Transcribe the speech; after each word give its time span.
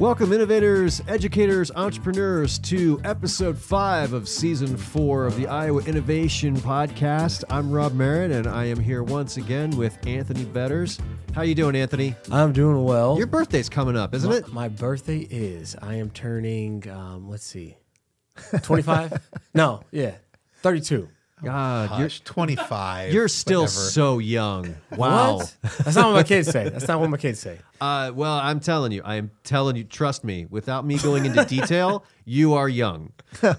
Welcome, 0.00 0.32
innovators, 0.32 1.02
educators, 1.08 1.70
entrepreneurs, 1.72 2.58
to 2.60 2.98
episode 3.04 3.58
five 3.58 4.14
of 4.14 4.30
season 4.30 4.74
four 4.74 5.26
of 5.26 5.36
the 5.36 5.46
Iowa 5.46 5.82
Innovation 5.82 6.56
Podcast. 6.56 7.44
I'm 7.50 7.70
Rob 7.70 7.92
Merritt, 7.92 8.30
and 8.30 8.46
I 8.46 8.64
am 8.64 8.80
here 8.80 9.02
once 9.02 9.36
again 9.36 9.68
with 9.76 9.98
Anthony 10.06 10.46
Betters. 10.46 10.98
How 11.34 11.42
you 11.42 11.54
doing, 11.54 11.76
Anthony? 11.76 12.14
I'm 12.32 12.54
doing 12.54 12.82
well. 12.82 13.18
Your 13.18 13.26
birthday's 13.26 13.68
coming 13.68 13.94
up, 13.94 14.14
isn't 14.14 14.30
my, 14.30 14.36
it? 14.36 14.48
My 14.48 14.68
birthday 14.68 15.18
is. 15.18 15.76
I 15.82 15.96
am 15.96 16.08
turning. 16.08 16.88
Um, 16.88 17.28
let's 17.28 17.44
see, 17.44 17.76
25. 18.62 19.20
no, 19.52 19.82
yeah, 19.90 20.14
32. 20.62 21.10
God, 21.44 22.00
you're, 22.00 22.08
25. 22.08 23.12
you're 23.12 23.28
still 23.28 23.62
whatever. 23.62 23.70
so 23.70 24.18
young. 24.18 24.76
Wow. 24.96 25.36
What? 25.36 25.56
That's 25.84 25.96
not 25.96 26.06
what 26.06 26.14
my 26.14 26.22
kids 26.22 26.48
say. 26.48 26.70
That's 26.70 26.88
not 26.88 27.00
what 27.00 27.10
my 27.10 27.18
kids 27.18 27.38
say. 27.38 27.58
Uh, 27.80 28.12
well, 28.14 28.38
I'm 28.38 28.60
telling 28.60 28.92
you, 28.92 29.02
I 29.04 29.16
am 29.16 29.30
telling 29.42 29.76
you, 29.76 29.84
trust 29.84 30.22
me, 30.22 30.46
without 30.50 30.84
me 30.84 30.98
going 30.98 31.24
into 31.24 31.44
detail, 31.46 32.04
you 32.24 32.54
are 32.54 32.68
young. 32.68 33.12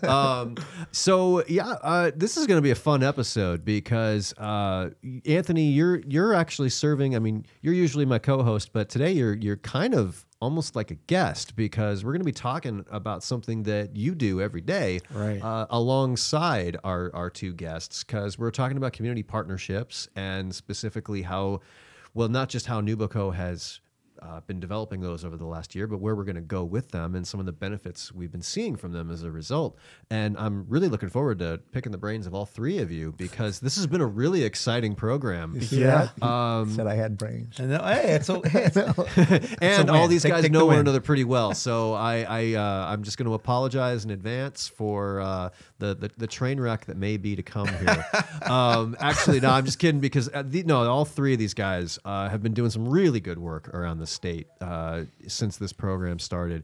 Um, 0.03 0.55
so 0.91 1.43
yeah, 1.47 1.69
uh, 1.81 2.11
this 2.15 2.37
is 2.37 2.45
going 2.45 2.57
to 2.57 2.61
be 2.61 2.71
a 2.71 2.75
fun 2.75 3.03
episode 3.03 3.65
because 3.65 4.33
uh, 4.37 4.91
Anthony, 5.25 5.65
you're 5.71 6.01
you're 6.07 6.33
actually 6.33 6.69
serving. 6.69 7.15
I 7.15 7.19
mean, 7.19 7.45
you're 7.61 7.73
usually 7.73 8.05
my 8.05 8.19
co-host, 8.19 8.73
but 8.73 8.89
today 8.89 9.11
you're 9.11 9.33
you're 9.35 9.57
kind 9.57 9.95
of 9.95 10.25
almost 10.39 10.75
like 10.75 10.89
a 10.91 10.95
guest 10.95 11.55
because 11.55 12.03
we're 12.03 12.11
going 12.11 12.21
to 12.21 12.25
be 12.25 12.31
talking 12.31 12.83
about 12.89 13.23
something 13.23 13.63
that 13.63 13.95
you 13.95 14.15
do 14.15 14.41
every 14.41 14.61
day, 14.61 14.99
Right. 15.13 15.41
Uh, 15.41 15.67
alongside 15.69 16.77
our 16.83 17.11
our 17.15 17.29
two 17.29 17.53
guests 17.53 18.03
because 18.03 18.37
we're 18.37 18.51
talking 18.51 18.77
about 18.77 18.93
community 18.93 19.23
partnerships 19.23 20.07
and 20.15 20.53
specifically 20.53 21.21
how 21.23 21.61
well, 22.13 22.27
not 22.27 22.49
just 22.49 22.65
how 22.65 22.81
NewBoCo 22.81 23.33
has 23.33 23.79
uh, 24.21 24.39
been 24.41 24.59
developing 24.59 25.01
those 25.01 25.25
over 25.25 25.35
the 25.37 25.45
last 25.45 25.73
year, 25.73 25.87
but 25.87 25.97
where 25.99 26.15
we're 26.15 26.23
going 26.23 26.35
to 26.35 26.41
go 26.41 26.63
with 26.63 26.91
them 26.91 27.15
and 27.15 27.25
some 27.25 27.39
of 27.39 27.45
the 27.45 27.51
benefits 27.51 28.11
we've 28.13 28.31
been 28.31 28.41
seeing 28.41 28.75
from 28.75 28.91
them 28.91 29.09
as 29.09 29.23
a 29.23 29.31
result. 29.31 29.77
And 30.09 30.37
I'm 30.37 30.65
really 30.69 30.87
looking 30.89 31.09
forward 31.09 31.39
to 31.39 31.59
picking 31.71 31.91
the 31.91 31.97
brains 31.97 32.27
of 32.27 32.33
all 32.35 32.45
three 32.45 32.77
of 32.79 32.91
you 32.91 33.13
because 33.17 33.59
this 33.59 33.75
has 33.77 33.87
been 33.87 34.01
a 34.01 34.05
really 34.05 34.43
exciting 34.43 34.93
program. 34.95 35.57
Yeah. 35.71 36.09
Um, 36.21 36.71
said 36.75 36.85
I 36.87 36.95
had 36.95 37.17
brains. 37.17 37.59
And, 37.59 37.73
uh, 37.73 37.83
hey, 37.93 38.11
it's, 38.11 38.29
o- 38.29 38.41
hey, 38.45 38.65
it's 38.65 38.77
and 39.61 39.87
win. 39.87 39.89
all 39.89 40.07
these 40.07 40.21
Take- 40.23 40.31
guys 40.33 40.43
take 40.43 40.51
the 40.51 40.57
know 40.59 40.65
one 40.67 40.77
another 40.77 41.01
pretty 41.01 41.23
well. 41.23 41.53
So 41.55 41.93
I, 41.93 42.25
I 42.27 42.53
uh, 42.53 42.85
I'm 42.91 43.03
just 43.03 43.17
going 43.17 43.27
to 43.27 43.33
apologize 43.33 44.05
in 44.05 44.11
advance 44.11 44.67
for 44.67 45.19
uh, 45.21 45.49
the, 45.79 45.95
the 45.95 46.11
the 46.17 46.27
train 46.27 46.59
wreck 46.59 46.85
that 46.85 46.97
may 46.97 47.17
be 47.17 47.35
to 47.35 47.43
come 47.43 47.67
here. 47.67 48.05
um, 48.43 48.95
actually, 48.99 49.39
no, 49.39 49.49
I'm 49.49 49.65
just 49.65 49.79
kidding 49.79 49.99
because 49.99 50.29
uh, 50.33 50.43
the, 50.45 50.63
no, 50.63 50.87
all 50.89 51.05
three 51.05 51.33
of 51.33 51.39
these 51.39 51.53
guys 51.53 51.97
uh, 52.05 52.29
have 52.29 52.43
been 52.43 52.53
doing 52.53 52.69
some 52.69 52.87
really 52.87 53.19
good 53.19 53.39
work 53.39 53.67
around 53.73 53.97
the 53.99 54.07
state 54.11 54.47
uh, 54.59 55.03
since 55.27 55.57
this 55.57 55.73
program 55.73 56.19
started. 56.19 56.63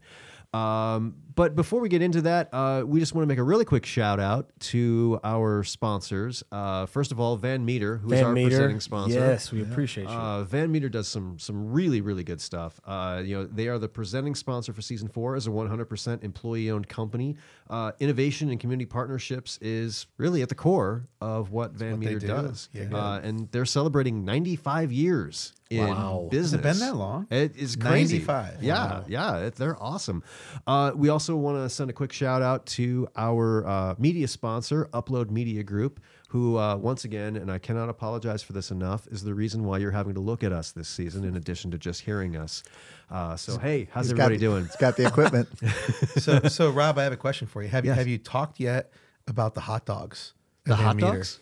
Um, 0.52 1.16
but 1.38 1.54
before 1.54 1.80
we 1.80 1.88
get 1.88 2.02
into 2.02 2.20
that, 2.22 2.48
uh, 2.52 2.82
we 2.84 2.98
just 2.98 3.14
want 3.14 3.22
to 3.22 3.26
make 3.28 3.38
a 3.38 3.42
really 3.44 3.64
quick 3.64 3.86
shout 3.86 4.18
out 4.18 4.50
to 4.58 5.20
our 5.22 5.62
sponsors. 5.62 6.42
Uh, 6.50 6.84
first 6.86 7.12
of 7.12 7.20
all, 7.20 7.36
Van 7.36 7.64
Meter, 7.64 7.98
who 7.98 8.08
is 8.12 8.18
Van 8.18 8.24
our 8.26 8.32
Meter. 8.32 8.48
presenting 8.48 8.80
sponsor. 8.80 9.20
Yes, 9.20 9.52
we 9.52 9.62
appreciate 9.62 10.08
you. 10.08 10.14
Uh, 10.14 10.42
Van 10.42 10.70
Meter 10.72 10.88
does 10.88 11.06
some 11.06 11.38
some 11.38 11.70
really 11.72 12.00
really 12.00 12.24
good 12.24 12.40
stuff. 12.40 12.80
Uh, 12.84 13.22
you 13.24 13.36
know, 13.36 13.44
they 13.46 13.68
are 13.68 13.78
the 13.78 13.88
presenting 13.88 14.34
sponsor 14.34 14.72
for 14.72 14.82
season 14.82 15.06
four 15.06 15.36
as 15.36 15.46
a 15.46 15.50
100% 15.50 16.24
employee 16.24 16.70
owned 16.72 16.88
company. 16.88 17.36
Uh, 17.70 17.92
innovation 18.00 18.50
and 18.50 18.58
community 18.58 18.86
partnerships 18.86 19.58
is 19.62 20.06
really 20.16 20.42
at 20.42 20.48
the 20.48 20.54
core 20.56 21.06
of 21.20 21.52
what 21.52 21.70
Van 21.72 21.92
what 21.92 22.00
Meter 22.00 22.18
do. 22.18 22.26
does. 22.26 22.68
Yeah. 22.72 22.88
Uh, 22.92 23.20
and 23.22 23.48
they're 23.52 23.64
celebrating 23.64 24.24
95 24.24 24.90
years 24.90 25.52
in 25.70 25.86
Wow. 25.86 26.28
business. 26.30 26.64
Has 26.64 26.78
it 26.78 26.80
been 26.80 26.88
that 26.88 26.96
long? 26.96 27.26
It 27.30 27.54
is 27.56 27.76
crazy. 27.76 28.14
95. 28.20 28.62
Yeah, 28.62 29.02
yeah, 29.06 29.36
it, 29.38 29.56
they're 29.56 29.80
awesome. 29.82 30.22
Uh, 30.66 30.92
we 30.96 31.10
also 31.10 31.27
want 31.36 31.56
to 31.56 31.68
send 31.68 31.90
a 31.90 31.92
quick 31.92 32.12
shout 32.12 32.42
out 32.42 32.66
to 32.66 33.08
our 33.16 33.66
uh, 33.66 33.94
media 33.98 34.28
sponsor, 34.28 34.88
Upload 34.92 35.30
Media 35.30 35.62
Group, 35.62 36.00
who, 36.28 36.58
uh, 36.58 36.76
once 36.76 37.04
again, 37.04 37.36
and 37.36 37.50
I 37.50 37.58
cannot 37.58 37.88
apologize 37.88 38.42
for 38.42 38.52
this 38.52 38.70
enough, 38.70 39.06
is 39.08 39.22
the 39.22 39.34
reason 39.34 39.64
why 39.64 39.78
you're 39.78 39.90
having 39.90 40.14
to 40.14 40.20
look 40.20 40.42
at 40.42 40.52
us 40.52 40.72
this 40.72 40.88
season, 40.88 41.24
in 41.24 41.36
addition 41.36 41.70
to 41.70 41.78
just 41.78 42.02
hearing 42.02 42.36
us. 42.36 42.62
Uh, 43.10 43.36
so, 43.36 43.58
hey, 43.58 43.88
how's 43.92 44.06
He's 44.06 44.12
everybody 44.12 44.36
got, 44.36 44.40
doing? 44.40 44.64
It's 44.66 44.76
got 44.76 44.96
the 44.96 45.06
equipment. 45.06 45.48
so, 46.18 46.40
so, 46.48 46.70
Rob, 46.70 46.98
I 46.98 47.04
have 47.04 47.12
a 47.12 47.16
question 47.16 47.46
for 47.46 47.62
you. 47.62 47.68
Have 47.68 47.84
you 47.84 47.92
have 47.92 48.06
you 48.06 48.18
talked 48.18 48.60
yet 48.60 48.92
about 49.26 49.54
the 49.54 49.60
hot 49.62 49.86
dogs? 49.86 50.34
The 50.64 50.76
hot 50.76 50.96
Meter? 50.96 51.12
dogs? 51.12 51.40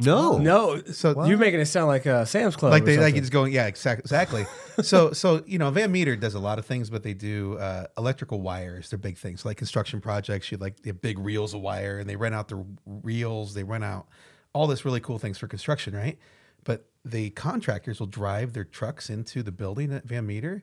No. 0.00 0.38
no, 0.38 0.80
So 0.92 1.24
you're 1.24 1.38
making 1.38 1.58
it 1.58 1.66
sound 1.66 1.88
like 1.88 2.06
a 2.06 2.24
Sam's 2.24 2.54
Club. 2.54 2.70
like 2.70 2.82
or 2.82 2.86
they 2.86 2.96
like 2.98 3.06
something. 3.06 3.18
it's 3.18 3.30
going 3.30 3.52
yeah 3.52 3.66
exactly 3.66 4.02
exactly 4.02 4.46
so 4.82 5.12
so 5.12 5.42
you 5.44 5.58
know 5.58 5.70
van 5.72 5.90
meter 5.90 6.14
does 6.14 6.34
a 6.34 6.38
lot 6.38 6.58
of 6.60 6.66
things 6.66 6.88
but 6.88 7.02
they 7.02 7.14
do 7.14 7.58
uh, 7.58 7.86
electrical 7.96 8.40
wires 8.40 8.90
they're 8.90 8.98
big 8.98 9.18
things 9.18 9.44
like 9.44 9.56
construction 9.56 10.00
projects 10.00 10.52
you 10.52 10.58
like 10.58 10.80
they 10.82 10.90
have 10.90 11.00
big 11.00 11.18
reels 11.18 11.52
of 11.52 11.60
wire 11.60 11.98
and 11.98 12.08
they 12.08 12.14
rent 12.14 12.32
out 12.34 12.46
the 12.46 12.64
reels 12.86 13.54
they 13.54 13.64
rent 13.64 13.82
out 13.82 14.06
all 14.52 14.68
this 14.68 14.84
really 14.84 15.00
cool 15.00 15.18
things 15.18 15.36
for 15.36 15.48
construction 15.48 15.96
right 15.96 16.16
but 16.62 16.86
the 17.04 17.30
contractors 17.30 17.98
will 17.98 18.06
drive 18.06 18.52
their 18.52 18.64
trucks 18.64 19.10
into 19.10 19.42
the 19.42 19.52
building 19.52 19.92
at 19.92 20.04
van 20.04 20.24
meter 20.26 20.62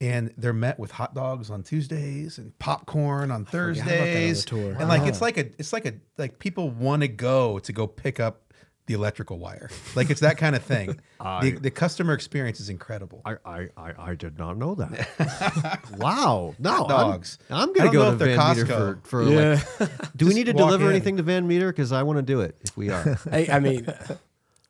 and 0.00 0.34
they're 0.36 0.52
met 0.52 0.78
with 0.78 0.90
hot 0.90 1.14
dogs 1.14 1.50
on 1.50 1.62
Tuesdays 1.62 2.36
and 2.38 2.58
popcorn 2.58 3.30
on 3.30 3.44
forgot 3.44 3.76
about 3.76 3.86
that 3.86 4.00
on 4.00 4.06
the 4.06 4.12
Thursdays. 4.12 4.44
tour. 4.44 4.76
And 4.78 4.88
like 4.88 5.02
it's 5.02 5.20
like 5.20 5.38
a 5.38 5.46
it's 5.58 5.72
like 5.72 5.86
a 5.86 5.94
like 6.18 6.40
people 6.40 6.68
want 6.70 7.02
to 7.02 7.08
go 7.08 7.60
to 7.60 7.72
go 7.72 7.86
pick 7.86 8.18
up 8.18 8.43
the 8.86 8.94
electrical 8.94 9.38
wire. 9.38 9.70
Like 9.94 10.10
it's 10.10 10.20
that 10.20 10.36
kind 10.36 10.54
of 10.54 10.62
thing. 10.62 11.00
the, 11.20 11.56
the 11.60 11.70
customer 11.70 12.12
experience 12.12 12.60
is 12.60 12.68
incredible. 12.68 13.22
I, 13.24 13.36
I, 13.44 13.68
I, 13.76 13.92
I 14.10 14.14
did 14.14 14.38
not 14.38 14.58
know 14.58 14.74
that. 14.74 15.80
wow. 15.98 16.54
No. 16.58 16.70
Hot 16.70 16.88
dogs. 16.88 17.38
I'm, 17.50 17.56
I'm 17.60 17.66
going 17.72 17.74
to 17.74 17.82
don't 17.84 17.92
go 17.92 17.98
know 17.98 18.08
to 18.08 18.12
if 18.12 18.18
they're 18.18 18.36
Van 18.36 18.56
Meter 18.56 18.66
for, 18.66 18.94
Costco. 18.96 19.06
for 19.06 19.22
Yeah. 19.30 19.60
like, 19.80 20.16
do 20.16 20.26
we 20.26 20.34
need 20.34 20.46
to 20.46 20.52
deliver 20.52 20.84
in. 20.84 20.90
anything 20.90 21.16
to 21.16 21.22
Van 21.22 21.46
Meter? 21.46 21.72
Because 21.72 21.92
I 21.92 22.02
want 22.02 22.18
to 22.18 22.22
do 22.22 22.40
it 22.40 22.56
if 22.62 22.76
we 22.76 22.90
are. 22.90 23.18
Hey, 23.30 23.48
I 23.50 23.58
mean, 23.58 23.86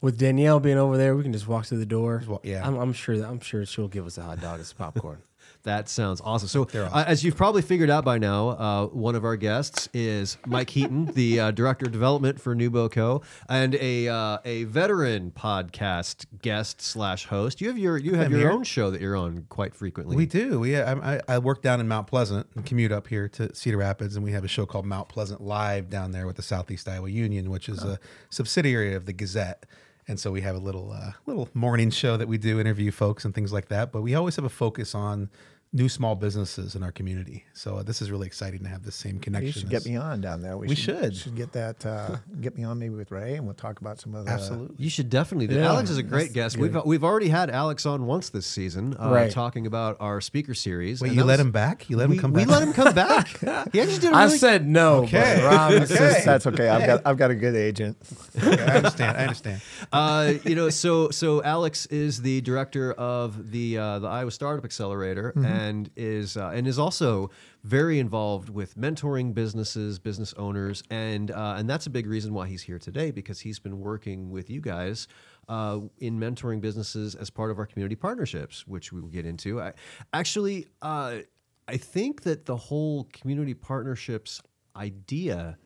with 0.00 0.18
Danielle 0.18 0.60
being 0.60 0.78
over 0.78 0.96
there, 0.96 1.16
we 1.16 1.22
can 1.22 1.32
just 1.32 1.48
walk 1.48 1.66
through 1.66 1.78
the 1.78 1.86
door. 1.86 2.22
wa- 2.26 2.38
yeah. 2.44 2.66
I'm, 2.66 2.76
I'm 2.76 2.92
sure. 2.92 3.18
that 3.18 3.28
I'm 3.28 3.40
sure 3.40 3.66
she'll 3.66 3.88
give 3.88 4.06
us 4.06 4.16
a 4.18 4.22
hot 4.22 4.40
dog 4.40 4.58
and 4.58 4.66
some 4.66 4.76
popcorn. 4.76 5.22
That 5.64 5.88
sounds 5.88 6.20
awesome. 6.22 6.48
So, 6.48 6.64
They're 6.64 6.84
Uh, 6.84 7.04
as 7.06 7.24
you've 7.24 7.36
probably 7.36 7.62
figured 7.62 7.88
out 7.88 8.04
by 8.04 8.18
now, 8.18 8.50
uh, 8.50 8.86
one 8.88 9.14
of 9.14 9.24
our 9.24 9.36
guests 9.36 9.88
is 9.94 10.36
Mike 10.46 10.68
Heaton, 10.70 11.06
the 11.14 11.40
uh, 11.40 11.50
director 11.52 11.86
of 11.86 11.92
development 11.92 12.38
for 12.40 12.54
NewBoCo, 12.54 13.24
and 13.48 13.74
a 13.76 14.08
uh, 14.08 14.38
a 14.44 14.64
veteran 14.64 15.30
podcast 15.30 16.26
guest 16.42 16.82
slash 16.82 17.24
host. 17.26 17.62
You 17.62 17.68
have 17.68 17.78
your 17.78 17.96
you 17.96 18.14
have 18.14 18.26
I'm 18.26 18.32
your 18.32 18.40
here. 18.40 18.50
own 18.50 18.62
show 18.62 18.90
that 18.90 19.00
you're 19.00 19.16
on 19.16 19.46
quite 19.48 19.74
frequently. 19.74 20.16
We 20.16 20.26
do. 20.26 20.60
We 20.60 20.76
I, 20.76 21.14
I, 21.14 21.20
I 21.28 21.38
work 21.38 21.62
down 21.62 21.80
in 21.80 21.88
Mount 21.88 22.08
Pleasant 22.08 22.46
and 22.54 22.66
commute 22.66 22.92
up 22.92 23.08
here 23.08 23.26
to 23.30 23.54
Cedar 23.54 23.78
Rapids, 23.78 24.16
and 24.16 24.24
we 24.24 24.32
have 24.32 24.44
a 24.44 24.48
show 24.48 24.66
called 24.66 24.84
Mount 24.84 25.08
Pleasant 25.08 25.40
Live 25.40 25.88
down 25.88 26.10
there 26.12 26.26
with 26.26 26.36
the 26.36 26.42
Southeast 26.42 26.86
Iowa 26.88 27.08
Union, 27.08 27.50
which 27.50 27.70
is 27.70 27.82
a 27.82 27.98
subsidiary 28.28 28.92
of 28.94 29.06
the 29.06 29.14
Gazette. 29.14 29.64
And 30.06 30.20
so 30.20 30.30
we 30.30 30.42
have 30.42 30.54
a 30.54 30.58
little 30.58 30.92
uh, 30.92 31.12
little 31.24 31.48
morning 31.54 31.88
show 31.90 32.18
that 32.18 32.28
we 32.28 32.36
do, 32.36 32.60
interview 32.60 32.90
folks 32.90 33.24
and 33.24 33.34
things 33.34 33.54
like 33.54 33.68
that. 33.68 33.90
But 33.90 34.02
we 34.02 34.14
always 34.14 34.36
have 34.36 34.44
a 34.44 34.50
focus 34.50 34.94
on 34.94 35.30
new 35.74 35.88
small 35.88 36.14
businesses 36.14 36.76
in 36.76 36.84
our 36.84 36.92
community. 36.92 37.44
So 37.52 37.76
uh, 37.78 37.82
this 37.82 38.00
is 38.00 38.08
really 38.10 38.28
exciting 38.28 38.62
to 38.62 38.68
have 38.68 38.84
the 38.84 38.92
same 38.92 39.18
connection. 39.18 39.46
You 39.46 39.52
should 39.52 39.68
get 39.70 39.84
me 39.84 39.96
on 39.96 40.20
down 40.20 40.40
there. 40.40 40.56
We 40.56 40.74
should. 40.76 41.16
should 41.16 41.34
get 41.34 41.50
that. 41.52 41.84
Uh, 41.84 42.16
get 42.40 42.56
me 42.56 42.62
on 42.62 42.78
maybe 42.78 42.94
with 42.94 43.10
Ray, 43.10 43.34
and 43.34 43.44
we'll 43.44 43.54
talk 43.54 43.80
about 43.80 43.98
some 43.98 44.14
of 44.14 44.24
the. 44.24 44.30
Absolutely. 44.30 44.76
You 44.78 44.88
should 44.88 45.10
definitely 45.10 45.48
do. 45.48 45.56
Yeah, 45.56 45.68
Alex 45.72 45.90
is 45.90 45.98
a 45.98 46.02
great 46.04 46.32
guest. 46.32 46.56
We've 46.56 46.76
we've 46.84 47.02
already 47.02 47.28
had 47.28 47.50
Alex 47.50 47.84
on 47.86 48.06
once 48.06 48.30
this 48.30 48.46
season, 48.46 48.96
uh, 48.98 49.10
Right. 49.10 49.30
talking 49.32 49.66
about 49.66 49.96
our 49.98 50.20
speaker 50.20 50.54
series. 50.54 51.00
Wait, 51.00 51.08
and 51.08 51.16
you 51.16 51.22
that 51.22 51.26
let 51.26 51.32
was- 51.34 51.46
him 51.46 51.50
back? 51.50 51.90
You 51.90 51.96
let 51.96 52.08
we, 52.08 52.14
him 52.16 52.20
come 52.22 52.32
we 52.32 52.44
back? 52.44 52.48
let 52.50 52.62
him 52.62 52.72
come 52.72 52.94
back. 52.94 53.26
he 53.72 53.80
actually 53.80 53.98
did. 53.98 54.12
A 54.12 54.16
I 54.16 54.24
really 54.26 54.38
said 54.38 54.66
no. 54.68 55.02
Okay. 55.04 55.38
But 55.40 55.44
Rob 55.44 55.72
That's, 55.72 55.90
says- 55.94 56.24
that's 56.30 56.46
okay. 56.46 56.68
I've 56.68 56.86
got 56.86 57.02
I've 57.04 57.16
got 57.16 57.32
a 57.32 57.34
good 57.34 57.56
agent. 57.56 57.96
Okay, 58.40 58.62
I 58.62 58.76
understand. 58.76 59.16
I 59.16 59.22
understand. 59.22 59.60
uh, 59.92 60.32
you 60.44 60.54
know, 60.54 60.70
so 60.70 61.10
so 61.10 61.42
Alex 61.42 61.86
is 61.86 62.22
the 62.22 62.40
director 62.42 62.92
of 62.92 63.50
the 63.50 63.76
uh, 63.78 63.98
the 63.98 64.06
Iowa 64.06 64.30
Startup 64.30 64.64
Accelerator, 64.64 65.32
and 65.36 65.63
is 65.96 66.36
uh, 66.36 66.52
and 66.54 66.66
is 66.66 66.78
also 66.78 67.30
very 67.62 67.98
involved 67.98 68.48
with 68.48 68.76
mentoring 68.76 69.34
businesses, 69.34 69.98
business 69.98 70.34
owners, 70.34 70.82
and 70.90 71.30
uh, 71.30 71.54
and 71.58 71.68
that's 71.68 71.86
a 71.86 71.90
big 71.90 72.06
reason 72.06 72.32
why 72.34 72.46
he's 72.46 72.62
here 72.62 72.78
today 72.78 73.10
because 73.10 73.40
he's 73.40 73.58
been 73.58 73.80
working 73.80 74.30
with 74.30 74.50
you 74.50 74.60
guys. 74.60 75.08
Uh, 75.46 75.80
in 75.98 76.18
mentoring 76.18 76.58
businesses 76.58 77.14
as 77.14 77.28
part 77.28 77.50
of 77.50 77.58
our 77.58 77.66
community 77.66 77.94
partnerships, 77.94 78.66
which 78.66 78.94
we 78.94 79.00
will 79.02 79.10
get 79.10 79.26
into. 79.26 79.60
I, 79.60 79.74
actually, 80.14 80.68
uh, 80.80 81.18
I 81.68 81.76
think 81.76 82.22
that 82.22 82.46
the 82.46 82.56
whole 82.56 83.04
community 83.12 83.52
partnerships 83.52 84.40
idea 84.74 85.58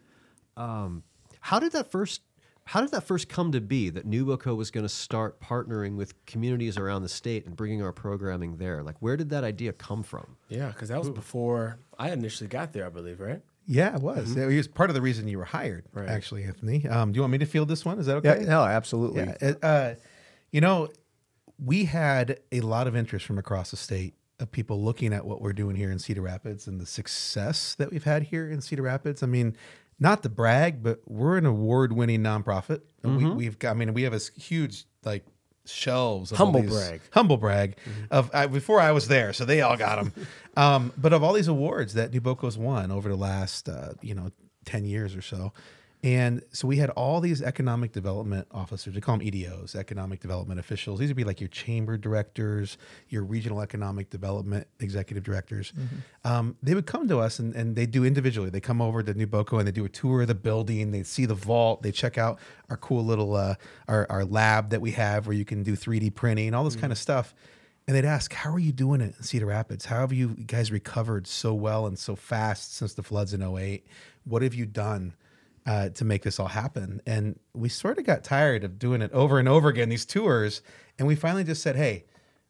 um, 0.56 1.04
how 1.40 1.58
did 1.58 1.72
that 1.72 1.90
first 1.90 2.20
how 2.68 2.82
did 2.82 2.90
that 2.90 3.04
first 3.04 3.30
come 3.30 3.50
to 3.52 3.62
be 3.62 3.88
that 3.88 4.06
Nuboco 4.06 4.54
was 4.54 4.70
going 4.70 4.84
to 4.84 4.90
start 4.90 5.40
partnering 5.40 5.96
with 5.96 6.12
communities 6.26 6.76
around 6.76 7.00
the 7.02 7.08
state 7.08 7.46
and 7.46 7.56
bringing 7.56 7.82
our 7.82 7.92
programming 7.94 8.58
there? 8.58 8.82
Like, 8.82 8.96
where 9.00 9.16
did 9.16 9.30
that 9.30 9.42
idea 9.42 9.72
come 9.72 10.02
from? 10.02 10.36
Yeah, 10.50 10.66
because 10.68 10.90
that 10.90 10.98
was 10.98 11.08
before 11.08 11.78
I 11.98 12.10
initially 12.10 12.46
got 12.46 12.74
there, 12.74 12.84
I 12.84 12.90
believe, 12.90 13.20
right? 13.20 13.40
Yeah, 13.64 13.94
it 13.96 14.02
was. 14.02 14.36
It 14.36 14.44
was 14.44 14.68
part 14.68 14.90
of 14.90 14.94
the 14.94 15.00
reason 15.00 15.26
you 15.28 15.38
were 15.38 15.46
hired, 15.46 15.86
Right. 15.94 16.10
actually, 16.10 16.44
Anthony. 16.44 16.86
Um, 16.86 17.10
do 17.12 17.16
you 17.16 17.22
want 17.22 17.32
me 17.32 17.38
to 17.38 17.46
field 17.46 17.68
this 17.68 17.86
one? 17.86 17.98
Is 17.98 18.04
that 18.04 18.16
okay? 18.16 18.28
Yeah, 18.28 18.34
okay? 18.34 18.44
no, 18.44 18.62
absolutely. 18.62 19.22
Yeah. 19.22 19.36
it, 19.40 19.64
uh, 19.64 19.94
you 20.52 20.60
know, 20.60 20.90
we 21.58 21.86
had 21.86 22.38
a 22.52 22.60
lot 22.60 22.86
of 22.86 22.94
interest 22.94 23.24
from 23.24 23.38
across 23.38 23.70
the 23.70 23.78
state 23.78 24.12
of 24.40 24.52
people 24.52 24.84
looking 24.84 25.14
at 25.14 25.24
what 25.24 25.40
we're 25.40 25.54
doing 25.54 25.74
here 25.74 25.90
in 25.90 25.98
Cedar 25.98 26.20
Rapids 26.20 26.66
and 26.66 26.78
the 26.78 26.86
success 26.86 27.74
that 27.76 27.90
we've 27.90 28.04
had 28.04 28.24
here 28.24 28.50
in 28.50 28.60
Cedar 28.60 28.82
Rapids. 28.82 29.22
I 29.22 29.26
mean, 29.26 29.56
not 30.00 30.22
to 30.22 30.28
brag, 30.28 30.82
but 30.82 31.00
we're 31.06 31.38
an 31.38 31.46
award-winning 31.46 32.22
nonprofit. 32.22 32.82
We, 33.02 33.24
we've 33.30 33.58
got, 33.58 33.70
I 33.70 33.74
mean, 33.74 33.94
we 33.94 34.02
have 34.02 34.12
a 34.12 34.20
huge 34.36 34.84
like 35.04 35.24
shelves. 35.66 36.32
Of 36.32 36.38
Humble 36.38 36.62
these- 36.62 36.70
brag. 36.70 37.00
humble 37.10 37.36
brag 37.36 37.76
of 38.10 38.30
I, 38.34 38.46
before 38.46 38.80
I 38.80 38.92
was 38.92 39.08
there, 39.08 39.32
so 39.32 39.44
they 39.44 39.60
all 39.60 39.76
got 39.76 39.96
them. 40.02 40.26
um, 40.56 40.92
but 40.96 41.12
of 41.12 41.22
all 41.22 41.32
these 41.32 41.48
awards 41.48 41.94
that 41.94 42.10
NewBoCo's 42.12 42.58
won 42.58 42.90
over 42.90 43.08
the 43.08 43.16
last 43.16 43.68
uh, 43.68 43.92
you 44.00 44.14
know 44.14 44.30
ten 44.64 44.84
years 44.84 45.14
or 45.16 45.22
so, 45.22 45.52
and 46.04 46.42
so 46.52 46.68
we 46.68 46.76
had 46.76 46.90
all 46.90 47.20
these 47.20 47.42
economic 47.42 47.90
development 47.90 48.46
officers. 48.52 48.94
We 48.94 49.00
call 49.00 49.18
them 49.18 49.26
EDOs, 49.26 49.74
economic 49.74 50.20
development 50.20 50.60
officials. 50.60 51.00
These 51.00 51.08
would 51.08 51.16
be 51.16 51.24
like 51.24 51.40
your 51.40 51.48
chamber 51.48 51.96
directors, 51.96 52.78
your 53.08 53.24
regional 53.24 53.60
economic 53.60 54.08
development 54.08 54.68
executive 54.78 55.24
directors. 55.24 55.72
Um, 56.24 56.56
they 56.62 56.74
would 56.74 56.86
come 56.86 57.08
to 57.08 57.18
us 57.18 57.40
and, 57.40 57.52
and 57.56 57.74
they 57.74 57.84
do 57.84 58.04
individually. 58.04 58.48
They 58.48 58.60
come 58.60 58.80
over 58.80 59.02
to 59.02 59.12
NewBoCo 59.12 59.58
and 59.58 59.66
they 59.66 59.72
do 59.72 59.84
a 59.84 59.88
tour 59.88 60.22
of 60.22 60.28
the 60.28 60.36
building. 60.36 60.92
They 60.92 61.02
see 61.02 61.26
the 61.26 61.34
vault. 61.34 61.82
They 61.82 61.90
check 61.90 62.16
out 62.16 62.38
our 62.70 62.76
cool 62.76 63.04
little 63.04 63.34
uh, 63.34 63.56
our, 63.88 64.06
our 64.08 64.24
lab 64.24 64.70
that 64.70 64.80
we 64.80 64.92
have 64.92 65.26
where 65.26 65.34
you 65.34 65.44
can 65.44 65.64
do 65.64 65.74
3D 65.74 66.14
printing, 66.14 66.54
all 66.54 66.62
this 66.62 66.76
kind 66.76 66.92
of 66.92 66.98
stuff. 66.98 67.34
And 67.88 67.96
they'd 67.96 68.04
ask, 68.04 68.32
"How 68.34 68.52
are 68.52 68.58
you 68.58 68.70
doing 68.70 69.00
it 69.00 69.16
in 69.16 69.22
Cedar 69.22 69.46
Rapids? 69.46 69.86
How 69.86 70.00
have 70.00 70.12
you 70.12 70.28
guys 70.28 70.70
recovered 70.70 71.26
so 71.26 71.54
well 71.54 71.86
and 71.86 71.98
so 71.98 72.14
fast 72.14 72.76
since 72.76 72.94
the 72.94 73.02
floods 73.02 73.32
in 73.32 73.42
08? 73.42 73.84
What 74.24 74.42
have 74.42 74.54
you 74.54 74.66
done 74.66 75.14
uh, 75.68 75.90
to 75.90 76.04
make 76.04 76.22
this 76.22 76.40
all 76.40 76.48
happen?" 76.48 77.00
And 77.06 77.38
we 77.54 77.68
sort 77.68 77.98
of 77.98 78.04
got 78.04 78.24
tired 78.24 78.64
of 78.64 78.78
doing 78.78 79.02
it 79.02 79.12
over 79.12 79.38
and 79.38 79.48
over 79.48 79.68
again 79.68 79.88
these 79.88 80.06
tours, 80.06 80.62
and 80.98 81.06
we 81.06 81.14
finally 81.14 81.44
just 81.44 81.62
said, 81.62 81.76
"Hey, 81.76 82.06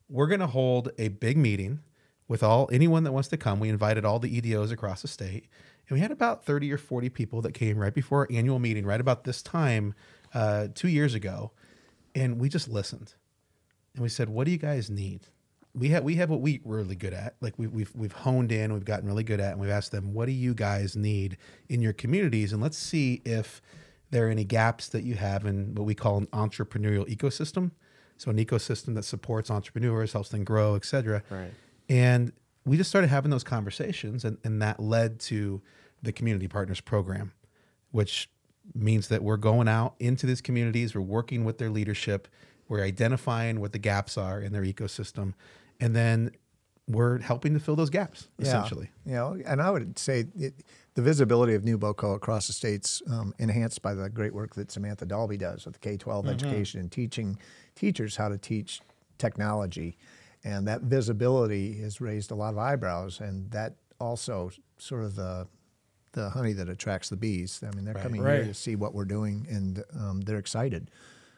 we're 0.09 0.26
going 0.26 0.41
to 0.41 0.47
hold 0.47 0.91
a 0.99 1.09
big 1.09 1.37
meeting 1.37 1.81
with 2.29 2.43
all 2.43 2.69
anyone 2.73 3.05
that 3.05 3.12
wants 3.12 3.29
to 3.29 3.37
come. 3.37 3.61
We 3.61 3.69
invited 3.69 4.05
all 4.05 4.19
the 4.19 4.41
EDOs 4.41 4.70
across 4.70 5.03
the 5.03 5.09
state, 5.09 5.49
and 5.88 5.97
we 5.97 6.00
had 6.00 6.11
about 6.11 6.44
30 6.44 6.73
or 6.73 6.79
40 6.79 7.09
people 7.11 7.43
that 7.43 7.53
came 7.53 7.79
right 7.79 7.94
before 7.94 8.20
our 8.20 8.29
annual 8.31 8.59
meeting, 8.59 8.87
right 8.87 9.00
about 9.00 9.25
this 9.25 9.43
time 9.43 9.94
uh, 10.35 10.69
two 10.75 10.88
years 10.88 11.15
ago, 11.15 11.53
and 12.15 12.38
we 12.38 12.49
just 12.49 12.69
listened 12.69 13.15
and 13.94 14.03
we 14.03 14.09
said, 14.09 14.29
"What 14.29 14.44
do 14.44 14.50
you 14.53 14.59
guys 14.59 14.88
need?" 14.88 15.26
We 15.78 15.90
have 15.90 16.04
we 16.04 16.16
have 16.16 16.30
what 16.30 16.40
we 16.40 16.60
we're 16.64 16.78
really 16.78 16.96
good 16.96 17.12
at. 17.12 17.36
Like 17.40 17.54
we, 17.58 17.66
we've 17.66 17.94
we've 17.94 18.12
honed 18.12 18.52
in, 18.52 18.72
we've 18.72 18.84
gotten 18.84 19.06
really 19.06 19.25
good 19.25 19.40
at, 19.40 19.52
and 19.52 19.60
we've 19.60 19.70
asked 19.70 19.92
them, 19.92 20.12
"What 20.12 20.26
do 20.26 20.32
you 20.32 20.54
guys 20.54 20.96
need 20.96 21.36
in 21.69 21.80
your 21.80 21.92
communities?" 21.92 22.52
And 22.52 22.60
let's 22.62 22.78
see 22.78 23.22
if 23.25 23.62
there 24.10 24.26
are 24.26 24.30
any 24.30 24.44
gaps 24.44 24.88
that 24.88 25.02
you 25.04 25.14
have 25.14 25.46
in 25.46 25.75
what 25.75 25.84
we 25.84 25.94
call 25.94 26.16
an 26.16 26.26
entrepreneurial 26.28 27.06
ecosystem. 27.06 27.72
So 28.16 28.30
an 28.30 28.38
ecosystem 28.38 28.94
that 28.96 29.04
supports 29.04 29.50
entrepreneurs, 29.50 30.12
helps 30.12 30.30
them 30.30 30.42
grow, 30.42 30.75
et 30.75 30.84
cetera. 30.84 31.22
Right. 31.30 31.52
And 31.88 32.32
we 32.64 32.76
just 32.76 32.90
started 32.90 33.08
having 33.08 33.31
those 33.31 33.44
conversations, 33.44 34.24
and, 34.24 34.38
and 34.42 34.60
that 34.60 34.81
led 34.81 35.20
to 35.20 35.62
the 36.02 36.12
Community 36.12 36.48
Partners 36.48 36.81
Program, 36.81 37.32
which 37.92 38.28
means 38.74 39.08
that 39.08 39.22
we're 39.22 39.36
going 39.36 39.69
out 39.69 39.94
into 40.00 40.26
these 40.26 40.40
communities, 40.40 40.94
we're 40.94 41.00
working 41.00 41.44
with 41.44 41.58
their 41.58 41.70
leadership, 41.70 42.28
we're 42.69 42.82
identifying 42.82 43.60
what 43.60 43.72
the 43.72 43.78
gaps 43.78 44.19
are 44.19 44.40
in 44.40 44.52
their 44.52 44.62
ecosystem, 44.62 45.34
and 45.80 45.94
then 45.94 46.30
we're 46.86 47.19
helping 47.20 47.52
to 47.54 47.60
fill 47.60 47.76
those 47.76 47.90
gaps, 47.90 48.28
essentially. 48.38 48.88
You 49.04 49.12
know, 49.12 49.38
and 49.46 49.60
I 49.60 49.70
would 49.70 49.98
say 49.98 50.25
it, 50.38 50.54
the 50.94 51.02
visibility 51.02 51.54
of 51.54 51.62
NewBoCo 51.62 52.14
across 52.16 52.46
the 52.46 52.52
states 52.54 53.02
um, 53.10 53.34
enhanced 53.38 53.82
by 53.82 53.94
the 53.94 54.08
great 54.08 54.32
work 54.34 54.54
that 54.54 54.70
Samantha 54.72 55.04
Dalby 55.04 55.36
does 55.36 55.66
with 55.66 55.80
K 55.80 55.96
12 55.98 56.25
Mm-hmm. 56.25 56.32
education 56.34 56.80
and 56.80 56.90
teaching 56.90 57.38
teachers 57.75 58.16
how 58.16 58.28
to 58.28 58.38
teach 58.38 58.80
technology. 59.19 59.96
And 60.44 60.66
that 60.69 60.82
visibility 60.82 61.75
has 61.81 62.00
raised 62.00 62.31
a 62.31 62.34
lot 62.34 62.54
of 62.54 62.58
eyebrows, 62.58 63.20
and 63.20 63.50
that 63.50 63.74
also 64.00 64.50
sort 64.78 65.04
of 65.04 65.14
the 65.14 65.46
the 66.12 66.31
honey 66.31 66.54
that 66.54 66.69
attracts 66.70 67.10
the 67.10 67.16
bees. 67.16 67.62
I 67.62 67.74
mean, 67.76 67.84
they're 67.84 67.92
coming 67.94 68.22
here 68.22 68.44
to 68.46 68.54
see 68.54 68.76
what 68.76 68.94
we're 68.94 69.04
doing, 69.04 69.46
and 69.50 69.84
um, 69.94 70.20
they're 70.22 70.38
excited. 70.38 70.90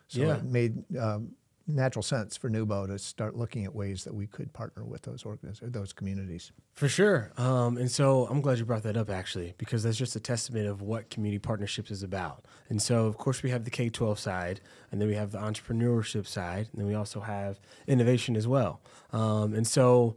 So 0.06 0.20
Yeah. 0.22 0.36
it 0.36 0.44
made 0.44 0.84
um, 0.96 1.32
natural 1.75 2.02
sense 2.02 2.37
for 2.37 2.50
NewBo 2.50 2.87
to 2.88 2.99
start 2.99 3.37
looking 3.37 3.64
at 3.64 3.75
ways 3.75 4.05
that 4.05 4.14
we 4.14 4.26
could 4.26 4.52
partner 4.52 4.84
with 4.84 5.02
those 5.02 5.22
organiz- 5.22 5.62
or 5.62 5.70
those 5.70 5.93
communities. 5.93 6.52
For 6.72 6.88
sure. 6.88 7.32
Um, 7.37 7.76
and 7.76 7.90
so 7.90 8.26
I'm 8.26 8.40
glad 8.40 8.58
you 8.58 8.64
brought 8.64 8.82
that 8.84 8.96
up 8.96 9.11
actually, 9.11 9.55
because 9.58 9.82
that's 9.82 9.96
just 9.96 10.17
a 10.17 10.20
testament 10.20 10.67
of 10.67 10.82
what 10.82 11.11
community 11.11 11.38
partnerships 11.38 11.90
is 11.90 12.02
about. 12.02 12.44
And 12.69 12.81
so, 12.81 13.06
of 13.06 13.17
course, 13.17 13.43
we 13.43 13.50
have 13.50 13.64
the 13.64 13.70
K 13.70 13.88
12 13.88 14.19
side, 14.19 14.61
and 14.90 15.00
then 15.00 15.08
we 15.08 15.14
have 15.14 15.32
the 15.32 15.38
entrepreneurship 15.38 16.26
side, 16.26 16.69
and 16.72 16.81
then 16.81 16.87
we 16.87 16.94
also 16.94 17.20
have 17.20 17.61
innovation 17.87 18.37
as 18.37 18.46
well. 18.46 18.81
Um, 19.12 19.55
and 19.55 19.67
so 19.67 20.17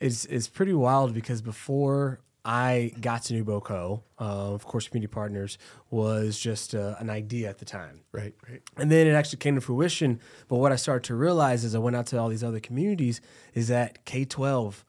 it's, 0.00 0.24
it's 0.26 0.48
pretty 0.48 0.74
wild 0.74 1.14
because 1.14 1.42
before 1.42 2.20
I 2.44 2.92
got 3.00 3.22
to 3.24 3.34
NewBoCo, 3.34 4.02
uh, 4.20 4.24
of 4.24 4.64
course, 4.66 4.88
community 4.88 5.12
partners 5.12 5.58
was 5.90 6.38
just 6.38 6.74
uh, 6.74 6.96
an 6.98 7.08
idea 7.08 7.48
at 7.48 7.58
the 7.58 7.64
time. 7.64 8.00
Right, 8.10 8.34
right. 8.48 8.60
And 8.76 8.90
then 8.90 9.06
it 9.06 9.12
actually 9.12 9.38
came 9.38 9.54
to 9.54 9.60
fruition. 9.60 10.18
But 10.48 10.56
what 10.56 10.72
I 10.72 10.76
started 10.76 11.04
to 11.04 11.14
realize 11.14 11.64
as 11.64 11.74
I 11.74 11.78
went 11.78 11.94
out 11.94 12.06
to 12.06 12.18
all 12.18 12.28
these 12.28 12.42
other 12.42 12.58
communities 12.60 13.20
is 13.54 13.68
that 13.68 14.04
K 14.04 14.24
12 14.24 14.84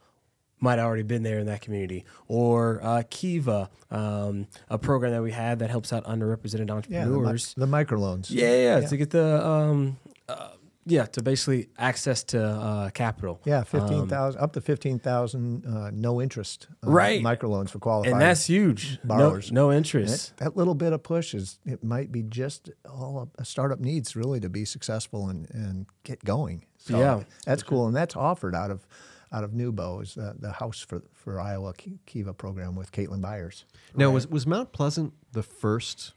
might 0.60 0.80
have 0.80 0.88
already 0.88 1.04
been 1.04 1.24
there 1.24 1.40
in 1.40 1.46
that 1.48 1.60
community, 1.62 2.06
or 2.30 2.80
uh, 2.82 3.04
Kiva, 3.10 3.70
um, 3.92 4.48
a 4.70 4.78
program 4.78 5.12
that 5.12 5.22
we 5.22 5.32
have 5.34 5.60
that 5.60 5.70
helps 5.70 5.92
out 5.92 6.06
underrepresented 6.06 6.70
Yeah, 6.90 7.04
the, 7.04 7.10
mi- 7.12 7.16
entrepreneurs. 7.18 7.54
the 7.56 7.66
microloans. 7.68 8.28
Yeah, 8.32 8.80
yeah, 8.80 8.88
to 8.88 8.96
get 8.98 9.10
the 9.10 9.46
um, 9.46 9.98
uh, 10.30 10.52
yeah 10.86 11.06
to 11.06 11.22
basically 11.24 11.70
access 11.78 12.24
to 12.26 12.44
uh, 12.44 12.90
capital. 12.92 13.40
Yeah, 13.46 13.64
fifteen 13.64 14.08
thousand 14.08 14.42
up 14.42 14.54
to 14.54 14.62
fifteen 14.62 15.00
thousand, 15.00 15.66
uh, 15.66 15.92
no 15.94 16.22
interest, 16.22 16.68
uh, 16.86 16.90
Right. 16.92 17.22
Microloans 17.22 17.70
for 17.70 17.80
qualified. 17.80 18.12
and 18.14 18.22
that's 18.22 18.46
huge. 18.48 19.00
No, 19.04 19.08
borrowers. 19.08 19.52
no 19.52 19.70
that, 19.70 19.78
interest. 19.78 20.38
that 20.38 20.56
little 20.58 20.76
bit 20.76 20.94
of 20.94 21.04
push 21.04 21.34
is 21.34 21.60
it 21.66 21.84
might 21.84 22.12
be 22.12 22.24
just 22.24 22.70
all 22.90 23.30
a 23.38 23.46
startup 23.46 23.80
needs 23.80 24.16
really 24.16 24.40
to 24.40 24.50
be 24.50 24.66
successful 24.66 25.30
and, 25.30 25.48
and 25.52 25.86
get 26.04 26.24
going. 26.24 26.66
So 26.78 27.00
Yeah. 27.00 27.24
that's 27.46 27.64
cool, 27.64 27.88
and 27.88 27.96
that's 27.96 28.16
offered 28.16 28.56
out 28.56 28.72
of 28.72 28.86
out 29.32 29.44
of 29.44 29.52
NewBo 29.52 30.04
is 30.04 30.14
the, 30.14 30.36
the 30.38 30.52
House 30.52 30.82
for 30.82 31.02
for 31.14 31.40
Iowa 31.40 31.74
Kiva 32.06 32.34
program 32.34 32.76
with 32.76 32.92
Caitlin 32.92 33.22
Byers. 33.22 33.66
Now, 33.96 34.12
was 34.12 34.28
was 34.28 34.46
Mount 34.46 34.74
Pleasant 34.74 35.14
the 35.32 35.42
first 35.44 36.14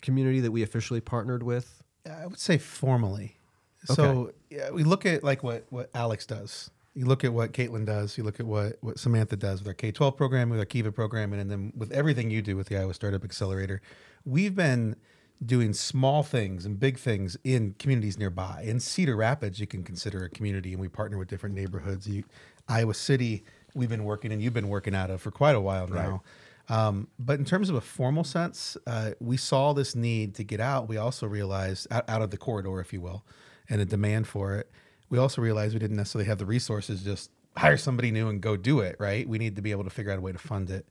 community 0.00 0.40
that 0.40 0.50
we 0.52 0.62
officially 0.62 1.00
partnered 1.00 1.42
with? 1.42 1.82
I 2.10 2.26
would 2.26 2.38
say 2.38 2.58
formally. 2.58 3.36
So 3.84 4.32
yeah, 4.50 4.70
we 4.70 4.84
look 4.84 5.06
at 5.06 5.22
like 5.22 5.42
what 5.42 5.66
what 5.70 5.90
Alex 5.94 6.26
does. 6.26 6.70
You 6.94 7.06
look 7.06 7.24
at 7.24 7.32
what 7.32 7.52
Caitlin 7.52 7.84
does. 7.84 8.16
You 8.16 8.24
look 8.24 8.40
at 8.40 8.46
what 8.46 8.78
what 8.80 8.98
Samantha 8.98 9.36
does 9.36 9.60
with 9.60 9.68
our 9.68 9.74
K 9.74 9.90
twelve 9.92 10.16
program, 10.16 10.50
with 10.50 10.60
our 10.60 10.64
Kiva 10.64 10.92
program, 10.92 11.32
and 11.32 11.50
then 11.50 11.72
with 11.76 11.92
everything 11.92 12.30
you 12.30 12.42
do 12.42 12.56
with 12.56 12.68
the 12.68 12.78
Iowa 12.78 12.94
Startup 12.94 13.24
Accelerator. 13.24 13.82
We've 14.24 14.54
been 14.54 14.96
doing 15.44 15.74
small 15.74 16.22
things 16.22 16.64
and 16.64 16.78
big 16.78 16.98
things 16.98 17.36
in 17.44 17.74
communities 17.78 18.16
nearby. 18.16 18.64
In 18.64 18.80
Cedar 18.80 19.16
Rapids, 19.16 19.58
you 19.58 19.66
can 19.66 19.82
consider 19.82 20.24
a 20.24 20.30
community, 20.30 20.72
and 20.72 20.80
we 20.80 20.88
partner 20.88 21.18
with 21.18 21.28
different 21.28 21.54
neighborhoods. 21.54 22.06
You, 22.06 22.24
Iowa 22.68 22.94
City, 22.94 23.44
we've 23.74 23.88
been 23.88 24.04
working 24.04 24.32
and 24.32 24.40
you've 24.40 24.54
been 24.54 24.68
working 24.68 24.94
out 24.94 25.10
of 25.10 25.20
for 25.20 25.30
quite 25.30 25.56
a 25.56 25.60
while 25.60 25.88
now. 25.88 26.22
Um, 26.68 27.08
but 27.18 27.38
in 27.38 27.44
terms 27.44 27.68
of 27.68 27.74
a 27.74 27.80
formal 27.80 28.24
sense, 28.24 28.76
uh, 28.86 29.10
we 29.20 29.36
saw 29.36 29.74
this 29.74 29.94
need 29.94 30.34
to 30.36 30.44
get 30.44 30.60
out. 30.60 30.88
We 30.88 30.96
also 30.96 31.26
realized 31.26 31.88
out, 31.90 32.08
out 32.08 32.22
of 32.22 32.30
the 32.30 32.38
corridor, 32.38 32.80
if 32.80 32.92
you 32.92 33.02
will, 33.02 33.22
and 33.68 33.80
a 33.80 33.84
demand 33.84 34.26
for 34.26 34.54
it. 34.56 34.70
We 35.10 35.18
also 35.18 35.42
realized 35.42 35.74
we 35.74 35.80
didn't 35.80 35.96
necessarily 35.96 36.28
have 36.28 36.38
the 36.38 36.46
resources 36.46 37.02
just 37.02 37.30
hire 37.56 37.76
somebody 37.76 38.10
new 38.10 38.28
and 38.28 38.40
go 38.40 38.56
do 38.56 38.80
it. 38.80 38.96
Right? 38.98 39.28
We 39.28 39.38
need 39.38 39.56
to 39.56 39.62
be 39.62 39.70
able 39.70 39.84
to 39.84 39.90
figure 39.90 40.12
out 40.12 40.18
a 40.18 40.22
way 40.22 40.32
to 40.32 40.38
fund 40.38 40.70
it. 40.70 40.86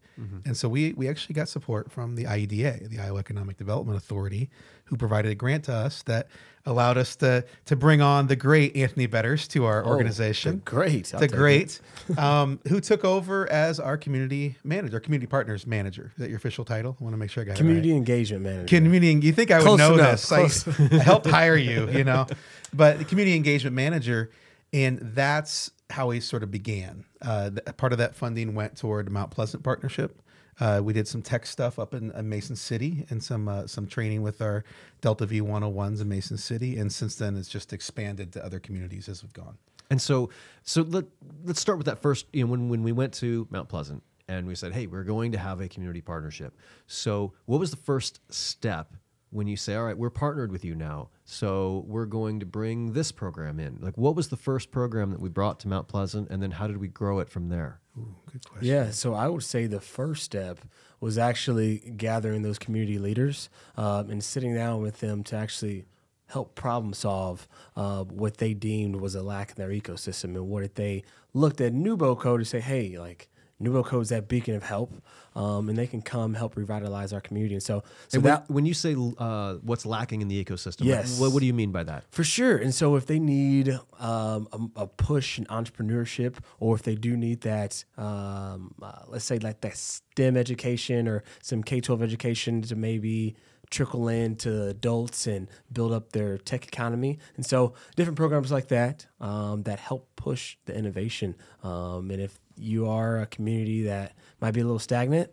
And 0.45 0.55
so 0.55 0.69
we 0.69 0.93
we 0.93 1.09
actually 1.09 1.33
got 1.33 1.49
support 1.49 1.91
from 1.91 2.15
the 2.15 2.25
IEDA, 2.25 2.87
the 2.89 2.99
Iowa 2.99 3.19
Economic 3.19 3.57
Development 3.57 3.97
Authority, 3.97 4.49
who 4.85 4.95
provided 4.95 5.31
a 5.31 5.35
grant 5.35 5.63
to 5.65 5.73
us 5.73 6.03
that 6.03 6.27
allowed 6.65 6.97
us 6.97 7.15
to 7.17 7.43
to 7.65 7.75
bring 7.75 8.01
on 8.01 8.27
the 8.27 8.35
great 8.35 8.75
Anthony 8.75 9.07
Betters 9.07 9.47
to 9.49 9.65
our 9.65 9.85
organization. 9.85 10.61
great. 10.65 11.05
The 11.05 11.27
great, 11.27 11.81
um, 12.17 12.59
who 12.67 12.79
took 12.79 13.03
over 13.03 13.51
as 13.51 13.79
our 13.79 13.97
community 13.97 14.55
manager, 14.63 14.97
our 14.97 14.99
community 14.99 15.27
partners 15.27 15.65
manager. 15.65 16.11
Is 16.15 16.21
that 16.21 16.29
your 16.29 16.37
official 16.37 16.63
title? 16.63 16.95
I 16.99 17.03
want 17.03 17.13
to 17.13 17.17
make 17.17 17.31
sure 17.31 17.41
I 17.41 17.47
got 17.47 17.55
Community 17.55 17.89
it 17.89 17.93
right. 17.93 17.97
engagement 17.97 18.43
manager. 18.43 18.67
Community. 18.67 19.25
You 19.25 19.33
think 19.33 19.49
I 19.49 19.57
would 19.57 19.63
Close 19.63 19.79
know 19.79 19.93
enough, 19.95 20.27
this? 20.27 20.67
I, 20.67 20.73
I 20.91 21.03
helped 21.03 21.25
hire 21.25 21.57
you, 21.57 21.89
you 21.89 22.03
know, 22.03 22.27
but 22.71 22.99
the 22.99 23.05
community 23.05 23.35
engagement 23.35 23.75
manager, 23.75 24.29
and 24.71 24.99
that's 25.01 25.71
how 25.93 26.07
we 26.07 26.19
sort 26.19 26.41
of 26.41 26.49
began. 26.49 27.05
Uh, 27.21 27.51
part 27.77 27.91
of 27.91 27.99
that 27.99 28.15
funding 28.15 28.55
went 28.55 28.75
toward 28.75 29.11
Mount 29.11 29.29
Pleasant 29.29 29.63
partnership. 29.63 30.21
Uh, 30.59 30.81
we 30.83 30.91
did 30.91 31.07
some 31.07 31.21
tech 31.21 31.45
stuff 31.45 31.77
up 31.77 31.93
in, 31.93 32.11
uh 32.13 32.21
Mason 32.23 32.55
City 32.55 33.05
and 33.09 33.23
some 33.23 33.47
uh, 33.47 33.67
some 33.67 33.87
training 33.87 34.21
with 34.21 34.41
our 34.41 34.63
Delta 35.01 35.25
V 35.25 35.41
101s 35.41 36.01
in 36.01 36.09
Mason 36.09 36.37
City, 36.37 36.77
and 36.77 36.91
since 36.91 37.15
then 37.15 37.35
it's 37.35 37.47
just 37.47 37.73
expanded 37.73 38.33
to 38.33 38.43
other 38.43 38.59
communities 38.59 39.07
as 39.07 39.23
we've 39.23 39.33
gone. 39.33 39.57
And 39.89 40.01
so, 40.01 40.29
so 40.63 40.81
let 40.81 41.05
let's 41.43 41.59
start 41.59 41.77
with 41.77 41.85
that 41.85 42.01
first. 42.01 42.25
You 42.33 42.45
know, 42.45 42.51
when 42.51 42.69
when 42.69 42.83
we 42.83 42.91
went 42.91 43.13
to 43.15 43.47
Mount 43.51 43.69
Pleasant 43.69 44.01
and 44.27 44.47
we 44.47 44.55
said, 44.55 44.73
"Hey, 44.73 44.87
we're 44.87 45.03
going 45.03 45.31
to 45.33 45.37
have 45.37 45.61
a 45.61 45.67
community 45.67 46.01
partnership." 46.01 46.57
So, 46.87 47.33
what 47.45 47.59
was 47.59 47.71
the 47.71 47.77
first 47.77 48.19
step 48.31 48.93
when 49.29 49.47
you 49.47 49.57
say, 49.57 49.75
"All 49.75 49.85
right, 49.85 49.97
we're 49.97 50.09
partnered 50.09 50.51
with 50.51 50.65
you 50.65 50.75
now"? 50.75 51.09
So 51.25 51.85
we're 51.87 52.05
going 52.05 52.39
to 52.41 52.45
bring 52.45 52.93
this 52.93 53.11
program 53.11 53.59
in. 53.59 53.77
Like, 53.79 53.97
what 53.97 54.15
was 54.15 54.27
the 54.27 54.37
first 54.37 54.71
program 54.71 55.11
that 55.11 55.21
we 55.21 55.29
brought 55.29 55.59
to 55.61 55.67
Mount 55.67 55.87
Pleasant, 55.87 56.29
and 56.29 56.43
then 56.43 56.51
how 56.51 56.67
did 56.67 56.77
we 56.77 56.89
grow 56.89 57.19
it 57.19 57.29
from 57.29 57.49
there? 57.49 57.79
Ooh, 57.97 58.15
good 58.31 58.47
question. 58.49 58.67
Yeah, 58.67 58.91
so 58.91 59.13
I 59.13 59.27
would 59.27 59.43
say 59.43 59.65
the 59.65 59.79
first 59.79 60.23
step 60.23 60.59
was 60.99 61.17
actually 61.17 61.77
gathering 61.95 62.41
those 62.41 62.59
community 62.59 62.97
leaders 62.97 63.49
um, 63.77 64.09
and 64.09 64.23
sitting 64.23 64.53
down 64.55 64.81
with 64.81 64.99
them 64.99 65.23
to 65.25 65.35
actually 65.35 65.85
help 66.27 66.55
problem 66.55 66.93
solve 66.93 67.47
uh, 67.75 68.03
what 68.03 68.37
they 68.37 68.53
deemed 68.53 68.95
was 68.95 69.13
a 69.13 69.21
lack 69.21 69.51
in 69.51 69.55
their 69.55 69.69
ecosystem 69.69 70.35
and 70.35 70.47
what 70.47 70.63
if 70.63 70.73
they 70.73 71.03
looked 71.33 71.61
at 71.61 71.73
NewBoCo 71.73 72.39
to 72.39 72.45
say, 72.45 72.59
hey, 72.59 72.97
like 72.97 73.29
NewBoCo 73.61 74.01
is 74.01 74.09
that 74.09 74.27
beacon 74.27 74.55
of 74.55 74.63
help, 74.63 74.91
um, 75.35 75.69
and 75.69 75.77
they 75.77 75.87
can 75.87 76.01
come 76.01 76.33
help 76.33 76.55
revitalize 76.57 77.13
our 77.13 77.21
community. 77.21 77.55
And 77.55 77.63
so, 77.63 77.83
so 78.07 78.17
And 78.17 78.23
when, 78.23 78.33
that 78.33 78.49
when 78.49 78.65
you 78.65 78.73
say 78.73 78.95
uh, 79.17 79.55
what's 79.55 79.85
lacking 79.85 80.21
in 80.21 80.27
the 80.27 80.43
ecosystem, 80.43 80.85
Yes. 80.85 81.19
what, 81.19 81.31
what 81.31 81.39
do 81.39 81.45
you 81.45 81.53
mean 81.53 81.71
by 81.71 81.83
that? 81.83 82.03
For 82.11 82.23
sure. 82.23 82.57
And 82.57 82.73
so 82.73 82.95
if 82.95 83.05
they 83.05 83.19
need 83.19 83.69
um, 83.99 84.47
a, 84.51 84.81
a 84.81 84.87
push 84.87 85.37
in 85.39 85.45
entrepreneurship, 85.45 86.37
or 86.59 86.75
if 86.75 86.83
they 86.83 86.95
do 86.95 87.15
need 87.15 87.41
that, 87.41 87.83
um, 87.97 88.73
uh, 88.81 89.03
let's 89.07 89.25
say 89.25 89.37
like 89.39 89.61
that 89.61 89.77
STEM 89.77 90.35
education 90.35 91.07
or 91.07 91.23
some 91.41 91.63
K 91.63 91.79
12 91.79 92.01
education 92.01 92.61
to 92.63 92.75
maybe 92.75 93.35
trickle 93.69 94.07
in 94.07 94.35
to 94.35 94.67
adults 94.67 95.25
and 95.25 95.49
build 95.71 95.91
up 95.91 96.11
their 96.11 96.37
tech 96.37 96.67
economy. 96.67 97.17
And 97.35 97.43
so 97.43 97.73
different 97.95 98.17
programs 98.17 98.51
like 98.51 98.67
that 98.67 99.07
um, 99.19 99.63
that 99.63 99.79
help 99.79 100.09
push 100.15 100.57
the 100.65 100.75
innovation. 100.77 101.35
Um, 101.63 102.11
and 102.11 102.21
if 102.21 102.37
you 102.57 102.87
are 102.87 103.19
a 103.19 103.25
community 103.25 103.83
that 103.83 104.13
might 104.41 104.51
be 104.51 104.61
a 104.61 104.63
little 104.63 104.79
stagnant, 104.79 105.29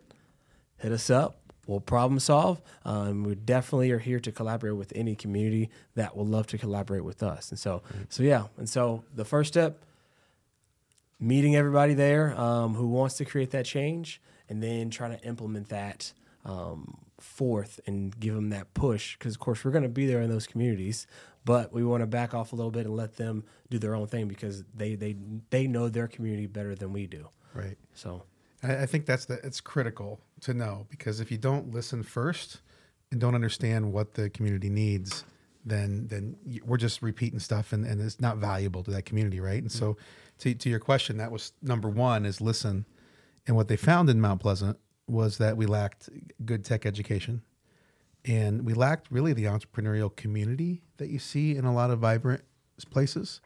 hit 0.77 0.91
us 0.91 1.09
up. 1.09 1.37
We'll 1.67 1.79
problem 1.79 2.19
solve. 2.19 2.61
Um, 2.85 3.23
we 3.23 3.35
definitely 3.35 3.91
are 3.91 3.99
here 3.99 4.19
to 4.19 4.31
collaborate 4.31 4.75
with 4.75 4.91
any 4.95 5.15
community 5.15 5.69
that 5.95 6.17
will 6.17 6.25
love 6.25 6.47
to 6.47 6.57
collaborate 6.57 7.03
with 7.03 7.21
us. 7.21 7.51
And 7.51 7.59
so, 7.59 7.83
so 8.09 8.23
yeah. 8.23 8.47
And 8.57 8.67
so 8.67 9.03
the 9.13 9.23
first 9.23 9.53
step, 9.53 9.85
meeting 11.19 11.55
everybody 11.55 11.93
there 11.93 12.37
um, 12.37 12.73
who 12.73 12.87
wants 12.87 13.15
to 13.17 13.25
create 13.25 13.51
that 13.51 13.65
change, 13.65 14.19
and 14.49 14.61
then 14.61 14.89
trying 14.89 15.17
to 15.17 15.23
implement 15.25 15.69
that 15.69 16.11
um, 16.43 16.97
forth 17.19 17.79
and 17.85 18.19
give 18.19 18.33
them 18.35 18.49
that 18.49 18.73
push. 18.73 19.17
Because 19.17 19.35
of 19.35 19.39
course 19.39 19.63
we're 19.63 19.71
going 19.71 19.83
to 19.83 19.89
be 19.89 20.07
there 20.07 20.21
in 20.21 20.29
those 20.29 20.47
communities, 20.47 21.07
but 21.45 21.73
we 21.73 21.83
want 21.83 22.01
to 22.01 22.07
back 22.07 22.33
off 22.33 22.53
a 22.53 22.55
little 22.55 22.71
bit 22.71 22.85
and 22.85 22.95
let 22.95 23.15
them 23.15 23.43
do 23.69 23.79
their 23.79 23.95
own 23.95 24.07
thing 24.07 24.27
because 24.27 24.63
they 24.75 24.95
they 24.95 25.15
they 25.49 25.67
know 25.67 25.89
their 25.89 26.07
community 26.07 26.47
better 26.47 26.75
than 26.75 26.93
we 26.93 27.07
do. 27.07 27.27
Right. 27.53 27.77
So. 27.93 28.23
I, 28.63 28.83
I 28.83 28.85
think 28.85 29.05
that's 29.05 29.25
the 29.25 29.39
it's 29.45 29.61
critical 29.61 30.19
to 30.41 30.53
know 30.53 30.85
because 30.89 31.19
if 31.19 31.31
you 31.31 31.37
don't 31.37 31.73
listen 31.73 32.03
first 32.03 32.61
and 33.11 33.19
don't 33.19 33.35
understand 33.35 33.91
what 33.91 34.13
the 34.13 34.29
community 34.29 34.69
needs, 34.69 35.23
then 35.65 36.07
then 36.07 36.35
we're 36.65 36.77
just 36.77 37.01
repeating 37.01 37.39
stuff 37.39 37.73
and, 37.73 37.85
and 37.85 38.01
it's 38.01 38.19
not 38.19 38.37
valuable 38.37 38.83
to 38.83 38.91
that 38.91 39.05
community, 39.05 39.39
right? 39.39 39.61
And 39.61 39.71
so, 39.71 39.93
mm-hmm. 39.93 40.01
to 40.39 40.55
to 40.55 40.69
your 40.69 40.79
question, 40.79 41.17
that 41.17 41.31
was 41.31 41.53
number 41.61 41.89
one 41.89 42.25
is 42.25 42.41
listen, 42.41 42.85
and 43.47 43.55
what 43.55 43.67
they 43.67 43.77
found 43.77 44.09
in 44.09 44.21
Mount 44.21 44.41
Pleasant 44.41 44.77
was 45.07 45.37
that 45.39 45.57
we 45.57 45.65
lacked 45.65 46.09
good 46.45 46.63
tech 46.63 46.85
education, 46.85 47.41
and 48.25 48.65
we 48.65 48.73
lacked 48.73 49.07
really 49.11 49.33
the 49.33 49.45
entrepreneurial 49.45 50.15
community 50.15 50.81
that 50.97 51.09
you 51.09 51.19
see 51.19 51.55
in 51.55 51.65
a 51.65 51.73
lot 51.73 51.91
of 51.91 51.99
vibrant 51.99 52.43
places, 52.89 53.41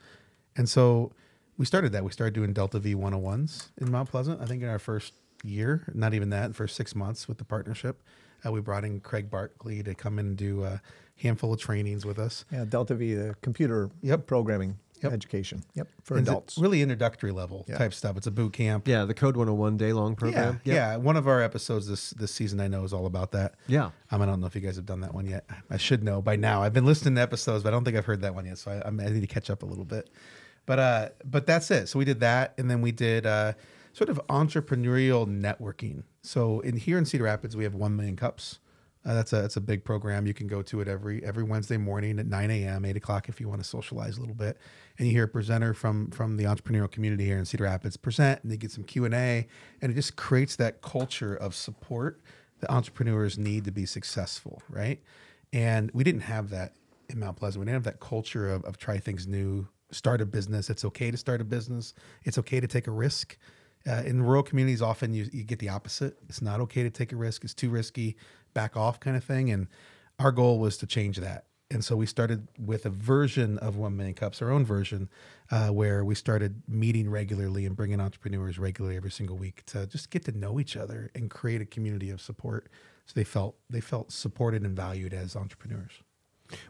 and 0.55 0.67
so 0.70 1.12
we 1.58 1.65
started 1.65 1.91
that. 1.94 2.03
We 2.03 2.12
started 2.12 2.34
doing 2.34 2.53
Delta 2.53 2.79
V 2.79 2.96
101s 2.96 3.70
in 3.77 3.91
Mount 3.91 4.10
Pleasant. 4.10 4.41
I 4.41 4.46
think 4.46 4.62
in 4.63 4.70
our 4.70 4.79
first 4.79 5.13
year, 5.44 5.86
not 5.94 6.13
even 6.13 6.29
that, 6.32 6.55
first 6.55 6.75
six 6.75 6.96
months 6.96 7.27
with 7.27 7.38
the 7.38 7.46
partnership, 7.46 8.01
uh, 8.46 8.51
we 8.51 8.60
brought 8.62 8.84
in 8.84 9.00
Craig 9.00 9.29
Barkley 9.29 9.82
to 9.84 9.96
come 9.96 10.20
in 10.20 10.27
and 10.27 10.38
do 10.38 10.63
a 10.63 10.82
handful 11.17 11.53
of 11.53 11.60
trainings 11.60 12.05
with 12.05 12.20
us. 12.20 12.44
Yeah, 12.51 12.65
Delta 12.65 12.96
V, 12.96 13.13
the 13.13 13.36
computer 13.41 13.89
Yep. 14.01 14.27
programming 14.27 14.77
Yep. 15.04 15.14
education. 15.14 15.64
Yep, 15.75 15.88
for 16.04 16.18
And 16.18 16.28
adults. 16.28 16.58
really 16.58 16.82
introductory 16.82 17.32
level 17.32 17.66
Yeah. 17.68 17.78
type 17.78 17.94
stuff. 17.94 18.18
It's 18.18 18.28
a 18.28 18.32
boot 18.32 18.54
camp. 18.54 18.88
Yeah, 18.88 19.06
the 19.06 19.14
Code 19.14 19.36
101 19.38 19.78
day 19.78 19.94
long 19.94 20.16
program. 20.16 20.62
Yeah, 20.64 20.74
yeah. 20.94 20.96
One 20.98 21.18
of 21.18 21.28
our 21.28 21.42
episodes 21.42 21.88
this 21.88 22.12
this 22.12 22.32
season 22.32 22.60
I 22.60 22.68
know 22.68 22.84
is 22.84 22.94
all 22.94 23.06
about 23.06 23.32
that. 23.34 23.56
Yeah. 23.68 23.92
Um, 24.12 24.22
I 24.22 24.25
don't 24.25 24.40
know 24.40 24.48
if 24.48 24.56
you 24.56 24.62
guys 24.62 24.75
have 24.78 24.86
done 24.86 25.02
that 25.02 25.14
one 25.14 25.25
yet. 25.28 25.46
I 25.70 25.78
should 25.78 26.04
know 26.04 26.22
by 26.22 26.36
now. 26.36 26.64
I've 26.64 26.74
been 26.74 26.86
listening 26.86 27.16
to 27.16 27.22
episodes, 27.22 27.64
but 27.64 27.70
I 27.70 27.72
don't 27.72 27.84
think 27.84 27.98
I've 27.98 28.06
heard 28.06 28.22
that 28.22 28.34
one 28.36 28.46
yet. 28.46 28.58
So 28.58 28.72
I, 28.72 28.75
I'm- 28.80 29.00
I 29.00 29.06
need 29.10 29.22
to 29.22 29.28
catch 29.28 29.50
up 29.50 29.64
a 29.64 29.66
little 29.66 29.86
bit. 29.86 30.10
But 30.66 30.80
uh, 30.80 31.10
but 31.24 31.46
that's 31.46 31.70
it. 31.72 31.88
So 31.90 32.00
we 32.00 32.06
did 32.06 32.20
that, 32.22 32.54
and 32.58 32.72
then 32.72 32.82
we 32.82 32.92
did 32.92 33.25
uh, 33.28 33.54
sort 33.94 34.10
of 34.10 34.20
entrepreneurial 34.30 35.28
networking. 35.28 36.04
So 36.24 36.60
in 36.62 36.78
here 36.78 36.98
in 36.98 37.06
Cedar 37.06 37.25
Rapids, 37.25 37.56
we 37.56 37.64
have 37.66 37.75
one 37.75 37.96
million 37.96 38.16
cups. 38.16 38.60
Uh, 39.06 39.14
that's 39.14 39.34
a 39.34 39.42
that's 39.42 39.56
a 39.56 39.62
big 39.62 39.84
program. 39.84 40.26
You 40.26 40.34
can 40.34 40.48
go 40.48 40.62
to 40.64 40.82
it 40.82 40.88
every 40.88 41.24
every 41.24 41.44
Wednesday 41.44 41.78
morning 41.78 42.18
at 42.20 42.26
9 42.26 42.52
a.m., 42.52 42.86
8 42.86 42.98
o'clock 42.98 43.30
if 43.30 43.40
you 43.40 43.48
want 43.48 43.62
to 43.62 43.68
socialize 43.68 44.18
a 44.18 44.20
little 44.20 44.36
bit. 44.36 44.58
And 44.98 45.08
you 45.08 45.14
hear 45.14 45.26
a 45.26 45.28
presenter 45.28 45.74
from 45.74 46.10
from 46.10 46.38
the 46.38 46.46
entrepreneurial 46.46 46.92
community 46.92 47.26
here 47.26 47.38
in 47.38 47.46
Cedar 47.46 47.66
Rapids 47.66 47.98
present, 47.98 48.42
and 48.42 48.52
they 48.52 48.58
get 48.58 48.72
some 48.72 48.84
Q 48.84 49.06
and 49.06 49.14
A, 49.14 49.48
and 49.82 49.92
it 49.92 49.96
just 49.96 50.16
creates 50.16 50.56
that 50.56 50.82
culture 50.82 51.36
of 51.36 51.54
support 51.54 52.22
that 52.62 52.72
entrepreneurs 52.72 53.38
need 53.38 53.66
to 53.66 53.72
be 53.72 53.86
successful, 53.86 54.62
right? 54.70 55.02
And 55.54 55.92
we 55.94 56.04
didn't 56.04 56.22
have 56.22 56.50
that 56.50 56.74
in 57.10 57.20
Mount 57.20 57.38
Pleasant. 57.38 57.60
We 57.60 57.66
didn't 57.66 57.76
have 57.76 57.94
that 57.94 58.00
culture 58.00 58.50
of, 58.50 58.64
of 58.66 58.78
try 58.78 58.98
things 58.98 59.28
new, 59.28 59.68
start 59.92 60.22
a 60.22 60.26
business. 60.26 60.70
It's 60.70 60.86
okay 60.86 61.12
to 61.12 61.18
start 61.18 61.42
a 61.42 61.44
business. 61.44 61.94
It's 62.24 62.38
okay 62.40 62.60
to 62.60 62.68
take 62.68 62.88
a 62.88 62.92
risk. 62.92 63.38
Uh, 63.88 64.02
in 64.04 64.22
rural 64.24 64.42
communities, 64.42 64.82
often 64.82 65.14
you, 65.14 65.30
you 65.32 65.44
get 65.44 65.60
the 65.60 65.70
opposite. 65.70 66.18
It's 66.28 66.42
not 66.42 66.60
okay 66.62 66.82
to 66.82 66.90
take 66.90 67.12
a 67.12 67.16
risk. 67.16 67.44
It's 67.44 67.54
too 67.54 67.70
risky, 67.70 68.18
back 68.56 68.76
off 68.76 69.00
kind 69.00 69.16
of 69.16 69.24
thing. 69.24 69.52
And 69.52 69.68
our 70.18 70.32
goal 70.32 70.58
was 70.58 70.78
to 70.78 70.88
change 70.88 71.18
that. 71.18 71.46
And 71.72 71.84
so 71.84 71.96
we 71.96 72.06
started 72.06 72.48
with 72.60 72.86
a 72.86 72.90
version 72.90 73.58
of 73.58 73.76
One 73.76 73.98
Million 73.98 74.14
Cups, 74.16 74.42
our 74.42 74.52
own 74.52 74.66
version, 74.66 75.10
uh, 75.52 75.70
where 75.70 76.06
we 76.06 76.14
started 76.14 76.62
meeting 76.68 77.10
regularly 77.10 77.66
and 77.66 77.76
bringing 77.76 78.00
entrepreneurs 78.00 78.60
regularly 78.60 78.96
every 78.96 79.12
single 79.12 79.36
week 79.36 79.66
to 79.68 79.88
just 79.88 80.12
get 80.12 80.26
to 80.26 80.32
know 80.32 80.60
each 80.60 80.78
other 80.78 81.12
and 81.16 81.30
create 81.30 81.62
a 81.62 81.66
community 81.66 82.12
of 82.12 82.22
support. 82.22 82.70
So 83.08 83.14
they 83.16 83.24
felt 83.24 83.56
they 83.70 83.82
felt 83.82 84.12
supported 84.12 84.64
and 84.64 84.76
valued 84.76 85.14
as 85.14 85.36
entrepreneurs. 85.36 86.02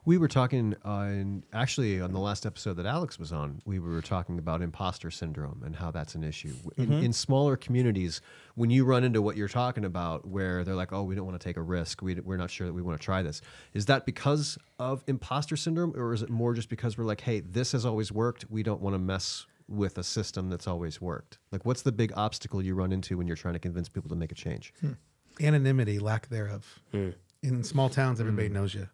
We 0.05 0.17
were 0.17 0.27
talking, 0.27 0.75
uh, 0.86 1.08
in, 1.10 1.44
actually, 1.53 2.00
on 2.00 2.13
the 2.13 2.20
last 2.20 2.46
episode 2.46 2.75
that 2.75 2.86
Alex 2.86 3.20
was 3.20 3.32
on, 3.32 3.62
we 3.65 3.79
were 3.79 4.01
talking 4.01 4.39
about 4.39 4.62
imposter 4.62 5.12
syndrome 5.12 5.63
and 5.65 5.75
how 5.75 5.91
that's 5.91 6.15
an 6.15 6.24
issue. 6.24 6.53
In, 6.77 6.84
in 6.86 6.89
mm-hmm. 6.89 7.12
smaller 7.12 7.58
communities, 7.58 8.22
when 8.55 8.70
you 8.70 8.86
run 8.86 9.03
into 9.03 9.22
what 9.22 9.36
you're 9.36 9.48
talking 9.48 9.86
about, 9.86 10.27
where 10.27 10.63
they're 10.63 10.75
like, 10.75 10.94
oh, 10.94 11.03
we 11.03 11.15
don't 11.15 11.25
want 11.25 11.39
to 11.39 11.44
take 11.44 11.58
a 11.58 11.62
risk, 11.62 12.01
we, 12.01 12.15
we're 12.15 12.38
not 12.38 12.50
sure 12.50 12.67
that 12.67 12.74
we 12.74 12.82
want 12.82 13.00
to 13.00 13.03
try 13.03 13.22
this, 13.22 13.41
is 13.74 13.86
that 13.88 14.05
because 14.05 14.58
of 14.79 15.03
imposter 15.08 15.58
syndrome, 15.58 15.94
or 15.96 16.13
is 16.13 16.22
it 16.22 16.29
more 16.29 16.53
just 16.53 16.70
because 16.70 16.98
we're 16.98 17.05
like, 17.05 17.22
hey, 17.22 17.41
this 17.41 17.74
has 17.74 17.86
always 17.86 18.12
worked, 18.12 18.46
we 18.50 18.63
don't 18.63 18.82
want 18.82 18.94
to 18.94 19.00
mess 19.00 19.46
with 19.67 19.98
a 19.98 20.03
system 20.03 20.50
that's 20.50 20.67
always 20.67 21.01
worked? 21.01 21.39
Like, 21.51 21.65
what's 21.65 21.82
the 21.82 21.91
big 21.91 22.13
obstacle 22.15 22.62
you 22.62 22.75
run 22.75 22.91
into 22.91 23.17
when 23.17 23.27
you're 23.27 23.36
trying 23.36 23.55
to 23.55 23.60
convince 23.60 23.89
people 23.89 24.10
to 24.10 24.15
make 24.15 24.32
a 24.32 24.36
change? 24.36 24.74
Hmm. 24.79 24.94
anonymity, 25.41 26.00
lack 26.00 26.29
thereof. 26.29 26.79
Hmm. 26.91 27.10
In 27.44 27.63
small 27.63 27.89
towns, 27.89 28.20
everybody 28.20 28.48
hmm. 28.48 28.53
knows 28.53 28.74
you. 28.74 28.88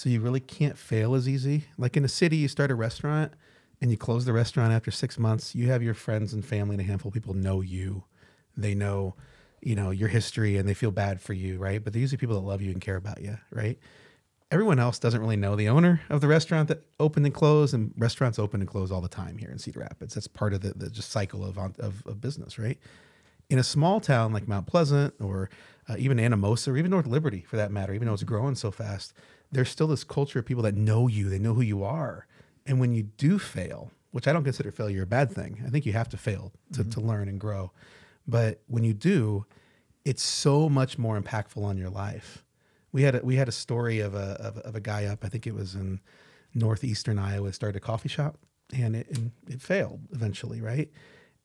So 0.00 0.08
you 0.08 0.22
really 0.22 0.40
can't 0.40 0.78
fail 0.78 1.14
as 1.14 1.28
easy. 1.28 1.66
Like 1.76 1.94
in 1.94 2.06
a 2.06 2.08
city, 2.08 2.38
you 2.38 2.48
start 2.48 2.70
a 2.70 2.74
restaurant 2.74 3.34
and 3.82 3.90
you 3.90 3.98
close 3.98 4.24
the 4.24 4.32
restaurant 4.32 4.72
after 4.72 4.90
six 4.90 5.18
months. 5.18 5.54
You 5.54 5.68
have 5.68 5.82
your 5.82 5.92
friends 5.92 6.32
and 6.32 6.42
family 6.42 6.72
and 6.72 6.80
a 6.80 6.84
handful 6.84 7.10
of 7.10 7.12
people 7.12 7.34
know 7.34 7.60
you. 7.60 8.04
They 8.56 8.74
know, 8.74 9.14
you 9.60 9.74
know, 9.74 9.90
your 9.90 10.08
history 10.08 10.56
and 10.56 10.66
they 10.66 10.72
feel 10.72 10.90
bad 10.90 11.20
for 11.20 11.34
you, 11.34 11.58
right? 11.58 11.84
But 11.84 11.92
they're 11.92 12.00
usually 12.00 12.16
people 12.16 12.36
that 12.36 12.46
love 12.46 12.62
you 12.62 12.70
and 12.70 12.80
care 12.80 12.96
about 12.96 13.20
you, 13.20 13.36
right? 13.50 13.78
Everyone 14.50 14.78
else 14.78 14.98
doesn't 14.98 15.20
really 15.20 15.36
know 15.36 15.54
the 15.54 15.68
owner 15.68 16.00
of 16.08 16.22
the 16.22 16.28
restaurant 16.28 16.68
that 16.68 16.82
opened 16.98 17.26
and 17.26 17.34
closed, 17.34 17.74
and 17.74 17.92
restaurants 17.98 18.38
open 18.38 18.62
and 18.62 18.70
close 18.70 18.90
all 18.90 19.02
the 19.02 19.06
time 19.08 19.36
here 19.36 19.50
in 19.50 19.58
Cedar 19.58 19.80
Rapids. 19.80 20.14
That's 20.14 20.26
part 20.26 20.54
of 20.54 20.62
the, 20.62 20.72
the 20.72 20.88
just 20.88 21.10
cycle 21.10 21.44
of, 21.44 21.58
of, 21.58 22.06
of 22.06 22.20
business, 22.22 22.58
right? 22.58 22.78
in 23.50 23.58
a 23.58 23.64
small 23.64 24.00
town 24.00 24.32
like 24.32 24.48
Mount 24.48 24.66
Pleasant 24.66 25.12
or 25.20 25.50
uh, 25.88 25.96
even 25.98 26.18
Anamosa 26.18 26.68
or 26.68 26.76
even 26.76 26.90
North 26.90 27.06
Liberty 27.06 27.42
for 27.42 27.56
that 27.56 27.72
matter, 27.72 27.92
even 27.92 28.06
though 28.06 28.14
it's 28.14 28.22
growing 28.22 28.54
so 28.54 28.70
fast, 28.70 29.12
there's 29.52 29.68
still 29.68 29.86
this 29.86 30.04
culture 30.04 30.38
of 30.38 30.46
people 30.46 30.62
that 30.62 30.76
know 30.76 31.08
you, 31.08 31.28
they 31.28 31.38
know 31.38 31.54
who 31.54 31.62
you 31.62 31.82
are. 31.82 32.26
And 32.66 32.78
when 32.78 32.92
you 32.92 33.02
do 33.02 33.38
fail, 33.38 33.90
which 34.10 34.28
I 34.28 34.32
don't 34.32 34.44
consider 34.44 34.70
failure 34.70 35.02
a 35.02 35.06
bad 35.06 35.30
thing, 35.30 35.62
I 35.66 35.70
think 35.70 35.86
you 35.86 35.92
have 35.92 36.08
to 36.10 36.16
fail 36.16 36.52
to, 36.72 36.80
mm-hmm. 36.80 36.90
to 36.90 37.00
learn 37.00 37.28
and 37.28 37.40
grow. 37.40 37.72
But 38.26 38.62
when 38.66 38.84
you 38.84 38.94
do, 38.94 39.46
it's 40.04 40.22
so 40.22 40.68
much 40.68 40.98
more 40.98 41.20
impactful 41.20 41.62
on 41.62 41.78
your 41.78 41.90
life. 41.90 42.44
We 42.92 43.02
had 43.02 43.16
a, 43.16 43.20
we 43.22 43.36
had 43.36 43.48
a 43.48 43.52
story 43.52 44.00
of 44.00 44.14
a, 44.14 44.36
of, 44.40 44.56
a- 44.58 44.66
of 44.66 44.74
a 44.74 44.80
guy 44.80 45.06
up, 45.06 45.24
I 45.24 45.28
think 45.28 45.46
it 45.46 45.54
was 45.54 45.74
in 45.74 46.00
northeastern 46.54 47.18
Iowa, 47.18 47.52
started 47.52 47.76
a 47.76 47.80
coffee 47.80 48.08
shop 48.08 48.36
and 48.72 48.96
it, 48.96 49.08
and 49.10 49.32
it 49.48 49.60
failed 49.60 50.00
eventually, 50.12 50.60
right? 50.60 50.90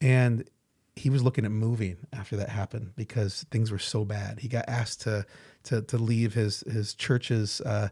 And 0.02 0.48
he 0.96 1.10
was 1.10 1.24
looking 1.24 1.46
at 1.46 1.52
moving 1.52 1.98
after 2.14 2.38
that 2.38 2.50
happened 2.50 2.94
because 2.96 3.46
things 3.52 3.72
were 3.72 3.80
so 3.80 4.06
bad. 4.06 4.40
He 4.40 4.48
got 4.48 4.66
asked 4.68 5.02
to 5.02 5.26
to 5.64 5.82
to 5.84 5.98
leave 5.98 6.34
his 6.34 6.62
his 6.62 6.94
church's 6.94 7.60
uh, 7.62 7.90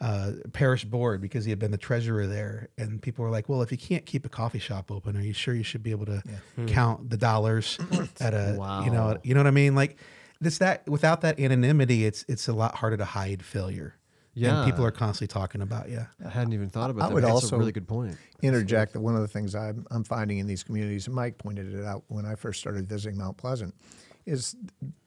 uh, 0.00 0.32
parish 0.52 0.84
board 0.84 1.20
because 1.20 1.44
he 1.44 1.50
had 1.50 1.58
been 1.58 1.70
the 1.70 1.78
treasurer 1.78 2.26
there, 2.26 2.68
and 2.78 3.00
people 3.00 3.24
were 3.24 3.30
like, 3.30 3.48
"Well, 3.48 3.62
if 3.62 3.70
you 3.70 3.78
can't 3.78 4.06
keep 4.06 4.24
a 4.24 4.28
coffee 4.28 4.58
shop 4.58 4.90
open, 4.90 5.16
are 5.16 5.22
you 5.22 5.32
sure 5.32 5.54
you 5.54 5.62
should 5.62 5.82
be 5.82 5.90
able 5.90 6.06
to 6.06 6.22
count 6.66 7.10
the 7.10 7.16
dollars 7.16 7.78
at 8.20 8.32
a 8.34 8.54
you 8.84 8.90
know 8.90 9.18
you 9.22 9.34
know 9.34 9.40
what 9.40 9.46
I 9.46 9.52
mean? 9.52 9.74
Like 9.74 9.98
this 10.40 10.58
that 10.58 10.88
without 10.88 11.20
that 11.22 11.38
anonymity, 11.38 12.06
it's 12.06 12.24
it's 12.28 12.48
a 12.48 12.52
lot 12.52 12.76
harder 12.76 12.96
to 12.96 13.04
hide 13.04 13.44
failure. 13.44 13.94
Yeah. 14.36 14.62
and 14.62 14.70
people 14.70 14.84
are 14.84 14.90
constantly 14.90 15.32
talking 15.32 15.62
about. 15.62 15.88
Yeah, 15.88 16.06
I 16.24 16.28
hadn't 16.28 16.52
even 16.52 16.68
thought 16.68 16.90
about 16.90 17.04
I 17.04 17.08
that. 17.08 17.14
would 17.14 17.20
but 17.22 17.26
That's 17.28 17.44
also 17.44 17.56
a 17.56 17.58
really 17.58 17.72
good 17.72 17.88
point. 17.88 18.16
interject 18.42 18.92
that 18.92 19.00
one 19.00 19.14
of 19.16 19.22
the 19.22 19.28
things 19.28 19.54
I'm, 19.54 19.86
I'm 19.90 20.04
finding 20.04 20.38
in 20.38 20.46
these 20.46 20.62
communities, 20.62 21.06
and 21.06 21.16
Mike 21.16 21.38
pointed 21.38 21.74
it 21.74 21.84
out 21.84 22.04
when 22.08 22.26
I 22.26 22.34
first 22.34 22.60
started 22.60 22.88
visiting 22.88 23.18
Mount 23.18 23.36
Pleasant, 23.38 23.74
is 24.26 24.54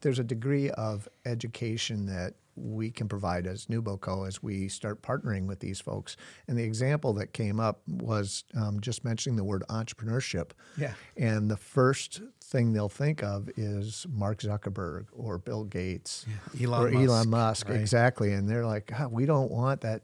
there's 0.00 0.18
a 0.18 0.24
degree 0.24 0.70
of 0.70 1.08
education 1.24 2.06
that 2.06 2.34
we 2.56 2.90
can 2.90 3.08
provide 3.08 3.46
as 3.46 3.66
NewBoCo 3.66 4.26
as 4.26 4.42
we 4.42 4.68
start 4.68 5.00
partnering 5.02 5.46
with 5.46 5.60
these 5.60 5.80
folks. 5.80 6.16
And 6.48 6.58
the 6.58 6.64
example 6.64 7.12
that 7.14 7.32
came 7.32 7.60
up 7.60 7.80
was 7.86 8.44
um, 8.54 8.80
just 8.80 9.04
mentioning 9.04 9.36
the 9.36 9.44
word 9.44 9.62
entrepreneurship. 9.70 10.50
Yeah. 10.76 10.92
And 11.16 11.50
the 11.50 11.56
first 11.56 12.20
thing 12.50 12.72
they'll 12.72 12.88
think 12.88 13.22
of 13.22 13.48
is 13.56 14.06
Mark 14.10 14.40
Zuckerberg 14.40 15.06
or 15.12 15.38
Bill 15.38 15.64
Gates 15.64 16.26
Yeah. 16.58 16.66
Elon 16.66 16.86
or 16.86 16.90
Musk, 16.90 17.08
Elon 17.08 17.30
Musk. 17.30 17.68
right. 17.68 17.80
Exactly. 17.80 18.32
And 18.32 18.48
they're 18.48 18.66
like, 18.66 18.86
"God, 18.86 19.12
we 19.12 19.24
don't 19.26 19.50
want 19.50 19.80
that 19.82 20.02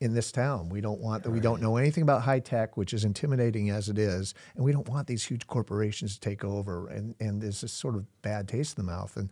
in 0.00 0.14
this 0.14 0.30
town. 0.30 0.68
We 0.68 0.80
don't 0.80 1.00
want 1.00 1.24
that. 1.24 1.30
We 1.30 1.40
don't 1.40 1.60
know 1.60 1.76
anything 1.76 2.02
about 2.02 2.22
high 2.22 2.38
tech, 2.40 2.76
which 2.76 2.92
is 2.94 3.04
intimidating 3.04 3.70
as 3.70 3.88
it 3.88 3.98
is, 3.98 4.32
and 4.54 4.64
we 4.64 4.70
don't 4.70 4.88
want 4.88 5.08
these 5.08 5.24
huge 5.24 5.46
corporations 5.48 6.14
to 6.14 6.20
take 6.20 6.44
over. 6.44 6.86
And 6.88 7.14
and 7.20 7.40
there's 7.42 7.62
this 7.62 7.72
sort 7.72 7.96
of 7.96 8.04
bad 8.22 8.46
taste 8.48 8.78
in 8.78 8.84
the 8.86 8.92
mouth. 8.92 9.16
And 9.16 9.30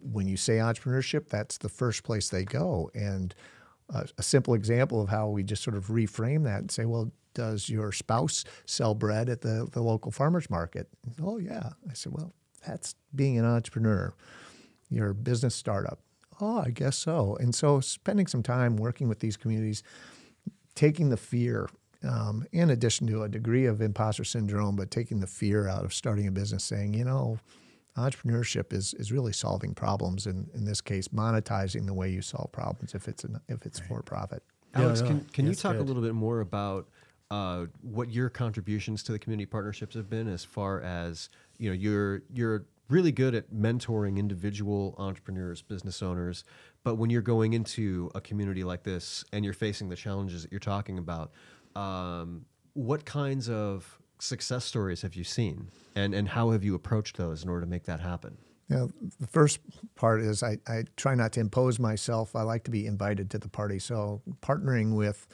when 0.00 0.28
you 0.28 0.36
say 0.36 0.58
entrepreneurship, 0.58 1.28
that's 1.28 1.58
the 1.58 1.68
first 1.68 2.04
place 2.04 2.28
they 2.28 2.44
go. 2.44 2.90
And 2.94 3.34
a, 3.88 4.06
a 4.18 4.22
simple 4.22 4.54
example 4.54 5.00
of 5.00 5.08
how 5.08 5.28
we 5.28 5.42
just 5.42 5.62
sort 5.64 5.76
of 5.76 5.86
reframe 5.88 6.44
that 6.44 6.60
and 6.60 6.70
say, 6.70 6.84
well, 6.84 7.10
does 7.36 7.68
your 7.68 7.92
spouse 7.92 8.44
sell 8.64 8.94
bread 8.94 9.28
at 9.28 9.42
the, 9.42 9.68
the 9.70 9.82
local 9.82 10.10
farmers 10.10 10.48
market? 10.48 10.88
Oh 11.22 11.38
yeah. 11.38 11.70
I 11.88 11.92
said, 11.92 12.12
well, 12.12 12.32
that's 12.66 12.94
being 13.14 13.38
an 13.38 13.44
entrepreneur. 13.44 14.14
Your 14.88 15.12
business 15.12 15.54
startup. 15.54 16.00
Oh, 16.40 16.58
I 16.58 16.70
guess 16.70 16.96
so. 16.96 17.36
And 17.38 17.54
so 17.54 17.80
spending 17.80 18.26
some 18.26 18.42
time 18.42 18.76
working 18.76 19.08
with 19.08 19.20
these 19.20 19.36
communities, 19.36 19.82
taking 20.74 21.10
the 21.10 21.16
fear, 21.16 21.68
um, 22.02 22.46
in 22.52 22.70
addition 22.70 23.06
to 23.08 23.22
a 23.22 23.28
degree 23.28 23.66
of 23.66 23.80
imposter 23.80 24.24
syndrome, 24.24 24.76
but 24.76 24.90
taking 24.90 25.20
the 25.20 25.26
fear 25.26 25.68
out 25.68 25.84
of 25.84 25.92
starting 25.92 26.26
a 26.26 26.30
business, 26.30 26.64
saying, 26.64 26.94
you 26.94 27.04
know, 27.04 27.38
entrepreneurship 27.96 28.72
is, 28.72 28.94
is 28.94 29.10
really 29.10 29.32
solving 29.32 29.74
problems, 29.74 30.26
and 30.26 30.48
in 30.54 30.64
this 30.64 30.80
case, 30.80 31.08
monetizing 31.08 31.86
the 31.86 31.94
way 31.94 32.10
you 32.10 32.22
solve 32.22 32.52
problems 32.52 32.94
if 32.94 33.08
it's 33.08 33.24
an, 33.24 33.40
if 33.48 33.64
it's 33.64 33.80
for 33.80 34.02
profit. 34.02 34.42
Yeah, 34.74 34.82
Alex, 34.82 35.00
no, 35.00 35.08
can, 35.08 35.20
can 35.32 35.44
you 35.46 35.52
that's 35.52 35.62
talk 35.62 35.76
a 35.76 35.82
little 35.82 36.02
bit 36.02 36.14
more 36.14 36.40
about 36.40 36.86
uh, 37.30 37.66
what 37.82 38.10
your 38.10 38.28
contributions 38.28 39.02
to 39.04 39.12
the 39.12 39.18
community 39.18 39.46
partnerships 39.46 39.94
have 39.94 40.08
been 40.08 40.28
as 40.28 40.44
far 40.44 40.80
as 40.82 41.28
you 41.58 41.68
know 41.68 41.74
you're 41.74 42.22
you're 42.32 42.66
really 42.88 43.10
good 43.10 43.34
at 43.34 43.52
mentoring 43.52 44.16
individual 44.16 44.94
entrepreneurs 44.98 45.60
business 45.60 46.02
owners 46.02 46.44
but 46.84 46.94
when 46.94 47.10
you're 47.10 47.22
going 47.22 47.52
into 47.52 48.10
a 48.14 48.20
community 48.20 48.62
like 48.62 48.84
this 48.84 49.24
and 49.32 49.44
you're 49.44 49.54
facing 49.54 49.88
the 49.88 49.96
challenges 49.96 50.42
that 50.42 50.52
you're 50.52 50.60
talking 50.60 50.98
about 50.98 51.32
um, 51.74 52.44
what 52.74 53.04
kinds 53.04 53.48
of 53.50 53.98
success 54.18 54.64
stories 54.64 55.02
have 55.02 55.14
you 55.14 55.24
seen 55.24 55.68
and 55.96 56.14
and 56.14 56.28
how 56.28 56.50
have 56.50 56.62
you 56.62 56.74
approached 56.74 57.16
those 57.16 57.42
in 57.42 57.48
order 57.48 57.62
to 57.62 57.70
make 57.70 57.84
that 57.84 58.00
happen 58.00 58.36
know, 58.68 58.90
the 59.20 59.26
first 59.26 59.60
part 59.94 60.20
is 60.20 60.42
I, 60.42 60.58
I 60.66 60.84
try 60.96 61.14
not 61.14 61.32
to 61.32 61.40
impose 61.40 61.78
myself. 61.78 62.34
I 62.34 62.42
like 62.42 62.64
to 62.64 62.70
be 62.70 62.86
invited 62.86 63.30
to 63.30 63.38
the 63.38 63.48
party. 63.48 63.78
So 63.78 64.22
partnering 64.40 64.94
with 64.96 65.26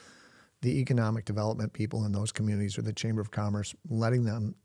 the 0.63 0.79
economic 0.79 1.25
development 1.25 1.73
people 1.73 2.05
in 2.05 2.11
those 2.13 2.31
communities 2.31 2.77
or 2.77 2.81
the 2.81 2.93
Chamber 2.93 3.21
of 3.21 3.29
Commerce, 3.31 3.75
letting 3.89 4.23
them, 4.23 4.55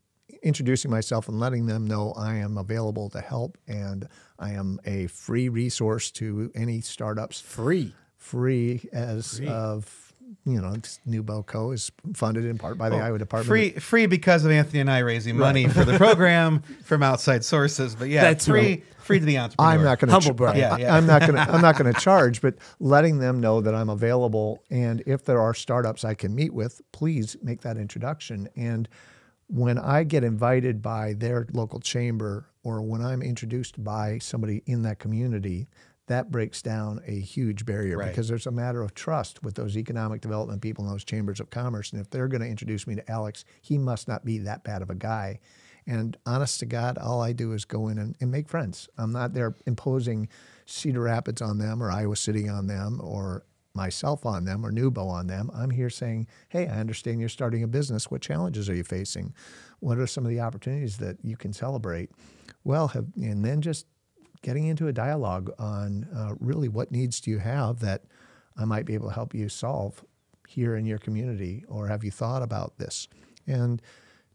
introducing 0.42 0.90
myself 0.90 1.28
and 1.28 1.38
letting 1.40 1.66
them 1.66 1.86
know 1.86 2.12
I 2.12 2.36
am 2.36 2.56
available 2.56 3.10
to 3.10 3.20
help 3.20 3.58
and 3.66 4.08
I 4.38 4.52
am 4.52 4.78
a 4.84 5.08
free 5.08 5.48
resource 5.48 6.10
to 6.12 6.52
any 6.54 6.80
startups. 6.80 7.40
Free. 7.40 7.92
Free 8.16 8.88
as 8.92 9.40
of, 9.46 10.07
you 10.50 10.60
know, 10.60 10.74
NewBoCo. 11.06 11.74
is 11.74 11.90
funded 12.14 12.44
in 12.44 12.58
part 12.58 12.78
by 12.78 12.88
the 12.88 12.96
oh, 12.96 13.00
Iowa 13.00 13.18
Department. 13.18 13.46
of- 13.46 13.48
free 13.48 13.70
free 13.80 14.06
because 14.06 14.44
of 14.44 14.50
Anthony 14.50 14.80
and 14.80 14.90
I 14.90 14.98
raising 15.00 15.36
money 15.36 15.68
for 15.68 15.84
the 15.84 15.96
program 15.98 16.62
from 16.84 17.02
outside 17.02 17.44
sources. 17.44 17.94
But 17.94 18.08
yeah, 18.08 18.22
That's 18.22 18.46
free 18.46 18.60
right. 18.60 18.84
free 18.98 19.18
to 19.20 19.24
the 19.24 19.38
entrepreneur. 19.38 19.70
I'm 19.72 19.82
not 19.84 19.98
going 19.98 20.10
Humble 20.10 20.28
to. 20.28 20.34
brag. 20.34 20.56
Yeah, 20.56 20.76
yeah. 20.76 20.96
I'm 20.96 21.06
not 21.06 21.20
going 21.22 21.34
to. 21.34 21.40
I'm 21.40 21.62
not 21.62 21.76
going 21.78 21.92
to 21.94 22.00
charge, 22.00 22.40
but 22.40 22.54
letting 22.80 23.18
them 23.18 23.40
know 23.40 23.60
that 23.60 23.74
I'm 23.74 23.88
available, 23.90 24.62
and 24.70 25.02
if 25.06 25.24
there 25.24 25.40
are 25.40 25.54
startups 25.54 26.04
I 26.04 26.14
can 26.14 26.34
meet 26.34 26.52
with, 26.54 26.80
please 26.92 27.36
make 27.42 27.60
that 27.62 27.76
introduction. 27.76 28.48
And 28.56 28.88
when 29.48 29.78
I 29.78 30.04
get 30.04 30.24
invited 30.24 30.82
by 30.82 31.14
their 31.14 31.46
local 31.52 31.80
chamber, 31.80 32.46
or 32.62 32.82
when 32.82 33.00
I'm 33.00 33.22
introduced 33.22 33.82
by 33.82 34.18
somebody 34.18 34.62
in 34.66 34.82
that 34.82 34.98
community, 34.98 35.68
that 36.08 36.30
breaks 36.30 36.60
down 36.60 37.00
a 37.06 37.18
huge 37.20 37.64
barrier 37.64 37.96
Right. 37.98 38.08
because 38.08 38.28
there's 38.28 38.46
a 38.46 38.50
matter 38.50 38.82
of 38.82 38.94
trust 38.94 39.42
with 39.42 39.54
those 39.54 39.76
economic 39.76 40.20
development 40.20 40.60
people 40.60 40.84
in 40.84 40.90
those 40.90 41.04
chambers 41.04 41.40
of 41.40 41.50
commerce. 41.50 41.92
And 41.92 42.00
if 42.00 42.10
they're 42.10 42.28
going 42.28 42.40
to 42.42 42.48
introduce 42.48 42.86
me 42.86 42.94
to 42.96 43.10
Alex, 43.10 43.44
he 43.62 43.78
must 43.78 44.08
not 44.08 44.24
be 44.24 44.38
that 44.38 44.64
bad 44.64 44.82
of 44.82 44.90
a 44.90 44.94
guy. 44.94 45.38
And 45.86 46.16
honest 46.26 46.60
to 46.60 46.66
God, 46.66 46.98
all 46.98 47.22
I 47.22 47.32
do 47.32 47.52
is 47.52 47.64
go 47.64 47.88
in 47.88 47.98
and, 47.98 48.14
and 48.20 48.30
make 48.30 48.48
friends. 48.48 48.88
I'm 48.98 49.12
not 49.12 49.32
there 49.32 49.54
imposing 49.66 50.28
Cedar 50.66 51.00
Rapids 51.02 51.40
on 51.40 51.56
them 51.58 51.82
or 51.82 51.90
Iowa 51.90 52.16
City 52.16 52.46
on 52.48 52.66
them 52.66 53.00
or 53.02 53.44
myself 53.74 54.26
on 54.26 54.44
them 54.44 54.66
or 54.66 54.72
NewBo 54.72 55.06
on 55.06 55.28
them. 55.28 55.50
I'm 55.54 55.70
here 55.70 55.88
saying, 55.88 56.26
hey, 56.48 56.66
I 56.66 56.80
understand 56.80 57.20
you're 57.20 57.28
starting 57.30 57.62
a 57.62 57.68
business. 57.68 58.10
What 58.10 58.20
challenges 58.20 58.68
are 58.68 58.74
you 58.74 58.84
facing? 58.84 59.32
What 59.80 59.98
are 59.98 60.06
some 60.06 60.24
of 60.24 60.30
the 60.30 60.40
opportunities 60.40 60.98
that 60.98 61.16
you 61.22 61.36
can 61.36 61.52
celebrate? 61.52 62.10
Well, 62.64 62.88
have, 62.88 63.06
and 63.16 63.44
then 63.44 63.62
just 63.62 63.86
getting 64.42 64.66
into 64.66 64.88
a 64.88 64.92
dialogue 64.92 65.50
on 65.58 66.08
uh, 66.14 66.34
really 66.40 66.68
what 66.68 66.90
needs 66.90 67.20
do 67.20 67.30
you 67.30 67.38
have 67.38 67.80
that 67.80 68.04
I 68.56 68.64
might 68.64 68.86
be 68.86 68.94
able 68.94 69.08
to 69.08 69.14
help 69.14 69.34
you 69.34 69.48
solve 69.48 70.04
here 70.46 70.76
in 70.76 70.86
your 70.86 70.98
community, 70.98 71.64
or 71.68 71.88
have 71.88 72.02
you 72.02 72.10
thought 72.10 72.42
about 72.42 72.78
this? 72.78 73.08
And 73.46 73.82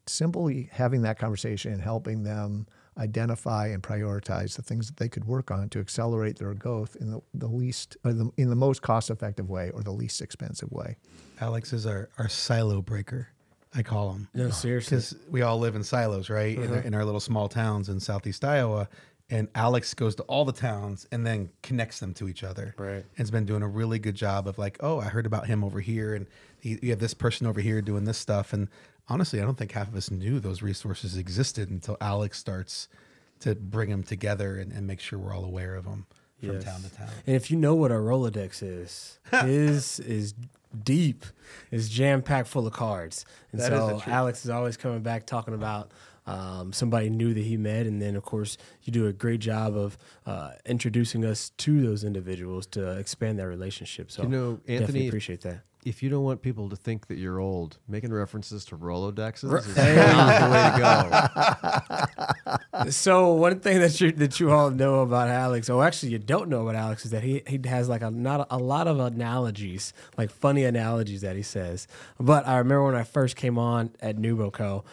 simply 0.06 0.70
having 0.72 1.02
that 1.04 1.18
conversation 1.18 1.74
and 1.74 1.82
helping 1.82 2.24
them 2.24 2.68
identify 2.98 3.68
and 3.68 3.82
prioritize 3.82 4.56
the 4.56 4.62
things 4.62 4.88
that 4.88 4.98
they 4.98 5.10
could 5.10 5.26
work 5.26 5.50
on 5.50 5.68
to 5.70 5.80
accelerate 5.80 6.38
their 6.38 6.54
growth 6.54 6.96
in 7.00 7.10
the, 7.10 7.22
the 7.34 7.48
least, 7.48 7.98
or 8.06 8.14
the, 8.14 8.30
in 8.38 8.50
the 8.50 8.56
most 8.56 8.82
cost-effective 8.82 9.50
way, 9.50 9.72
or 9.74 9.82
the 9.82 9.92
least 9.92 10.22
expensive 10.22 10.72
way. 10.72 10.96
Alex 11.42 11.74
is 11.74 11.88
our, 11.88 12.10
our 12.20 12.30
silo 12.30 12.82
breaker. 12.82 13.30
I 13.74 13.82
call 13.82 14.12
him. 14.14 14.28
No, 14.36 14.52
seriously. 14.52 14.98
Because 14.98 15.16
we 15.30 15.42
all 15.42 15.58
live 15.58 15.76
in 15.76 15.84
silos, 15.84 16.30
right? 16.30 16.56
In, 16.56 16.72
our, 16.72 16.80
in 16.82 16.94
our 16.94 17.04
little 17.04 17.20
small 17.20 17.50
towns 17.50 17.90
in 17.90 18.00
southeast 18.00 18.46
Iowa. 18.46 18.88
And 19.34 19.48
Alex 19.56 19.96
goes 19.96 20.14
to 20.16 20.24
all 20.24 20.46
the 20.46 20.52
towns 20.54 21.08
and 21.12 21.26
then 21.26 21.50
connects 21.64 22.00
them 22.00 22.14
to 22.16 22.30
each 22.30 22.44
other. 22.44 22.76
Right. 22.78 22.98
And 22.98 23.18
has 23.18 23.32
been 23.32 23.46
doing 23.46 23.64
a 23.64 23.68
really 23.68 23.98
good 23.98 24.14
job 24.14 24.48
of 24.48 24.60
like, 24.60 24.78
oh, 24.82 25.00
I 25.00 25.06
heard 25.06 25.26
about 25.26 25.48
him 25.48 25.64
over 25.64 25.80
here, 25.82 26.14
and 26.14 26.28
he, 26.60 26.78
you 26.84 26.92
have 26.92 27.00
this 27.00 27.16
person 27.16 27.48
over 27.48 27.60
here 27.60 27.82
doing 27.82 28.04
this 28.06 28.20
stuff. 28.20 28.54
And 28.54 28.68
honestly, 29.10 29.42
I 29.42 29.44
don't 29.44 29.58
think 29.58 29.72
half 29.72 29.88
of 29.88 29.96
us 29.96 30.12
knew 30.12 30.40
those 30.40 30.62
resources 30.62 31.18
existed 31.18 31.72
until 31.72 31.98
Alex 32.00 32.38
starts 32.38 32.88
to 33.40 33.56
bring 33.56 33.90
them 33.90 34.04
together 34.04 34.58
and, 34.58 34.72
and 34.72 34.86
make 34.86 35.00
sure 35.00 35.18
we're 35.18 35.34
all 35.34 35.46
aware 35.46 35.76
of 35.76 35.86
them 35.86 36.06
from 36.40 36.54
Yes. 36.54 36.64
town 36.66 36.82
to 36.84 36.96
town. 36.96 37.10
And 37.26 37.36
if 37.36 37.50
you 37.50 37.58
know 37.58 37.74
what 37.74 37.90
a 37.92 37.96
Rolodex 37.96 38.62
is, 38.62 39.18
his 39.32 40.00
is 40.00 40.36
deep, 40.84 41.26
is 41.72 41.90
jam 41.90 42.22
packed 42.22 42.48
full 42.50 42.68
of 42.68 42.74
cards. 42.74 43.26
And 43.52 43.60
That 43.60 43.74
is 43.74 43.80
so 43.80 43.90
truth. 44.00 44.08
Alex 44.08 44.46
is 44.46 44.52
always 44.52 44.78
coming 44.78 45.02
back 45.02 45.26
talking 45.26 45.54
about 45.56 45.92
um, 46.26 46.72
somebody 46.74 47.10
new 47.10 47.34
that 47.34 47.44
he 47.44 47.58
met, 47.58 47.86
and 47.86 48.02
then 48.02 48.16
of 48.16 48.24
course 48.24 48.58
you 48.84 48.92
do 48.94 49.08
a 49.08 49.14
great 49.14 49.40
job 49.42 49.76
of 49.76 49.98
uh, 50.26 50.52
introducing 50.66 51.26
us 51.26 51.50
to 51.58 51.82
those 51.82 52.04
individuals 52.04 52.66
to 52.68 52.98
expand 52.98 53.40
that 53.40 53.48
relationship. 53.48 54.12
So 54.12 54.24
You 54.24 54.30
know, 54.30 54.52
definitely 54.58 54.78
Anthony- 54.78 55.08
appreciate 55.08 55.42
that. 55.42 55.62
if 55.86 56.02
you 56.02 56.10
don't 56.10 56.24
want 56.24 56.42
people 56.42 56.70
to 56.70 56.78
think 56.78 57.08
that 57.08 57.18
you're 57.18 57.40
old, 57.42 57.78
making 57.90 58.14
references 58.14 58.64
to 58.66 58.78
Rolodexes 58.78 59.52
Ro- 59.52 59.60
is 59.60 59.76
not 59.76 60.40
the 60.40 60.50
way 60.54 60.72
to 60.72 60.78
go. 60.80 60.94
So 62.90 63.34
one 63.34 63.60
thing 63.60 63.80
that 63.80 64.00
you 64.02 64.12
that 64.14 64.40
you 64.40 64.52
all 64.52 64.70
know 64.72 65.02
about 65.02 65.30
Alex, 65.30 65.70
or 65.70 65.86
actually 65.86 66.12
you 66.12 66.20
don't 66.20 66.50
know 66.50 66.62
about 66.68 66.76
Alex, 66.76 67.06
is 67.06 67.12
that 67.12 67.24
he 67.24 67.42
he 67.48 67.60
has 67.66 67.88
like 67.88 68.02
a 68.02 68.12
not 68.12 68.48
a, 68.50 68.58
lot 68.58 68.88
of 68.88 69.00
analogies, 69.00 69.94
like 70.18 70.32
funny 70.32 70.64
analogies 70.64 71.22
that 71.22 71.36
he 71.36 71.44
says. 71.44 71.88
But 72.20 72.48
I 72.48 72.58
remember 72.58 72.86
when 72.86 72.96
I 72.96 73.04
first 73.04 73.36
came 73.36 73.58
on 73.58 73.92
at 74.02 74.18
NewBoCo, 74.18 74.84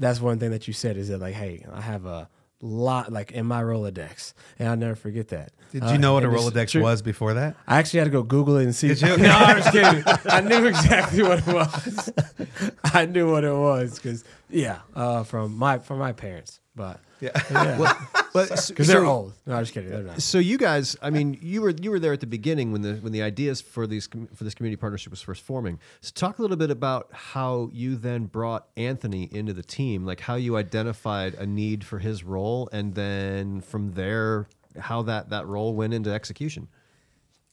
that's 0.00 0.20
one 0.20 0.38
thing 0.38 0.50
that 0.50 0.66
you 0.66 0.72
said 0.74 0.96
is 0.96 1.08
that 1.08 1.18
like, 1.18 1.34
hey, 1.34 1.64
I 1.72 1.80
have 1.80 2.06
a 2.06 2.28
lot 2.62 3.10
like 3.12 3.30
in 3.32 3.46
my 3.46 3.62
Rolodex, 3.62 4.34
and 4.58 4.68
I'll 4.68 4.76
never 4.76 4.94
forget 4.94 5.28
that. 5.28 5.52
Did 5.72 5.82
Uh, 5.84 5.92
you 5.92 5.98
know 5.98 6.14
what 6.14 6.24
a 6.24 6.28
Rolodex 6.28 6.70
true. 6.70 6.82
was 6.82 7.00
before 7.00 7.34
that? 7.34 7.54
I 7.66 7.78
actually 7.78 7.98
had 8.00 8.04
to 8.06 8.10
go 8.10 8.22
Google 8.22 8.56
it 8.56 8.64
and 8.64 8.74
see. 8.74 8.88
Did 8.88 9.00
you? 9.02 9.16
no, 9.18 9.30
I'm 9.30 9.56
just 9.62 9.72
kidding. 9.72 10.02
I 10.28 10.40
knew 10.40 10.66
exactly 10.66 11.22
what 11.22 11.38
it 11.38 11.46
was. 11.46 12.10
I 12.84 13.06
knew 13.06 13.30
what 13.30 13.44
it 13.44 13.54
was 13.54 13.94
because 13.94 14.24
yeah, 14.50 14.80
uh, 14.96 15.22
from 15.22 15.56
my 15.56 15.78
from 15.78 15.98
my 15.98 16.12
parents, 16.12 16.60
but 16.80 17.00
Yeah. 17.20 17.30
yeah. 17.50 17.96
But 18.32 18.48
Because 18.68 18.86
they're 18.86 19.04
old. 19.04 19.34
No, 19.44 19.54
I'm 19.56 19.62
just 19.62 19.74
kidding. 19.74 19.90
They're 19.90 20.02
not. 20.02 20.22
So 20.22 20.38
you 20.38 20.56
guys, 20.56 20.96
I 21.02 21.10
mean, 21.10 21.38
you 21.42 21.60
were 21.60 21.70
you 21.70 21.90
were 21.90 21.98
there 21.98 22.12
at 22.12 22.20
the 22.20 22.26
beginning 22.26 22.72
when 22.72 22.80
the 22.80 22.94
when 22.94 23.12
the 23.12 23.22
ideas 23.22 23.60
for 23.60 23.86
these 23.86 24.08
for 24.34 24.44
this 24.44 24.54
community 24.54 24.80
partnership 24.80 25.10
was 25.10 25.20
first 25.20 25.42
forming. 25.42 25.78
So 26.00 26.12
talk 26.14 26.38
a 26.38 26.42
little 26.42 26.56
bit 26.56 26.70
about 26.70 27.08
how 27.12 27.68
you 27.72 27.96
then 27.96 28.26
brought 28.26 28.68
Anthony 28.76 29.28
into 29.30 29.52
the 29.52 29.62
team, 29.62 30.06
like 30.06 30.20
how 30.20 30.36
you 30.36 30.56
identified 30.56 31.34
a 31.34 31.46
need 31.46 31.84
for 31.84 31.98
his 31.98 32.24
role, 32.24 32.68
and 32.72 32.94
then 32.94 33.60
from 33.60 33.92
there, 33.92 34.48
how 34.78 35.02
that 35.02 35.28
that 35.30 35.46
role 35.46 35.74
went 35.74 35.92
into 35.92 36.10
execution. 36.10 36.68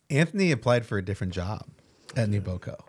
Anthony 0.10 0.52
applied 0.52 0.86
for 0.86 0.98
a 0.98 1.04
different 1.04 1.34
job 1.34 1.66
at 2.16 2.30
NewBoCo. 2.30 2.80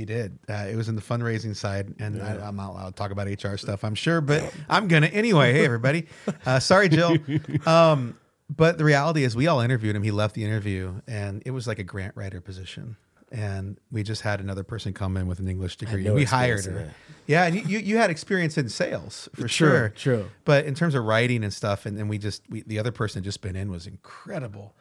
He 0.00 0.06
did. 0.06 0.38
Uh, 0.48 0.66
it 0.66 0.76
was 0.76 0.88
in 0.88 0.96
the 0.96 1.02
fundraising 1.02 1.54
side, 1.54 1.94
and 1.98 2.22
I, 2.22 2.36
I'm 2.36 2.56
not 2.56 2.70
allowed 2.70 2.86
to 2.86 2.92
talk 2.92 3.10
about 3.10 3.26
HR 3.26 3.58
stuff, 3.58 3.84
I'm 3.84 3.94
sure, 3.94 4.22
but 4.22 4.50
I'm 4.66 4.88
gonna 4.88 5.08
anyway. 5.08 5.52
Hey, 5.52 5.66
everybody. 5.66 6.06
Uh, 6.46 6.58
sorry, 6.58 6.88
Jill. 6.88 7.18
Um, 7.66 8.16
but 8.48 8.78
the 8.78 8.84
reality 8.84 9.24
is, 9.24 9.36
we 9.36 9.46
all 9.46 9.60
interviewed 9.60 9.94
him. 9.94 10.02
He 10.02 10.10
left 10.10 10.34
the 10.34 10.42
interview, 10.42 11.02
and 11.06 11.42
it 11.44 11.50
was 11.50 11.66
like 11.66 11.78
a 11.78 11.84
grant 11.84 12.16
writer 12.16 12.40
position. 12.40 12.96
And 13.30 13.78
we 13.92 14.02
just 14.02 14.22
had 14.22 14.40
another 14.40 14.64
person 14.64 14.94
come 14.94 15.18
in 15.18 15.26
with 15.26 15.38
an 15.38 15.48
English 15.48 15.76
degree. 15.76 16.02
no 16.02 16.14
we 16.14 16.24
hired 16.24 16.64
her. 16.64 16.94
Yeah, 17.26 17.44
and 17.44 17.54
you, 17.54 17.62
you, 17.66 17.78
you 17.78 17.96
had 17.98 18.08
experience 18.08 18.56
in 18.56 18.70
sales 18.70 19.28
for 19.34 19.42
True, 19.42 19.48
sure. 19.48 19.88
true. 19.90 20.30
But 20.46 20.64
in 20.64 20.74
terms 20.74 20.94
of 20.94 21.04
writing 21.04 21.44
and 21.44 21.52
stuff, 21.52 21.84
and 21.84 21.98
then 21.98 22.08
we 22.08 22.16
just 22.16 22.42
we, 22.48 22.62
the 22.62 22.78
other 22.78 22.90
person 22.90 23.18
had 23.18 23.24
just 23.24 23.42
been 23.42 23.54
in 23.54 23.70
was 23.70 23.86
incredible. 23.86 24.74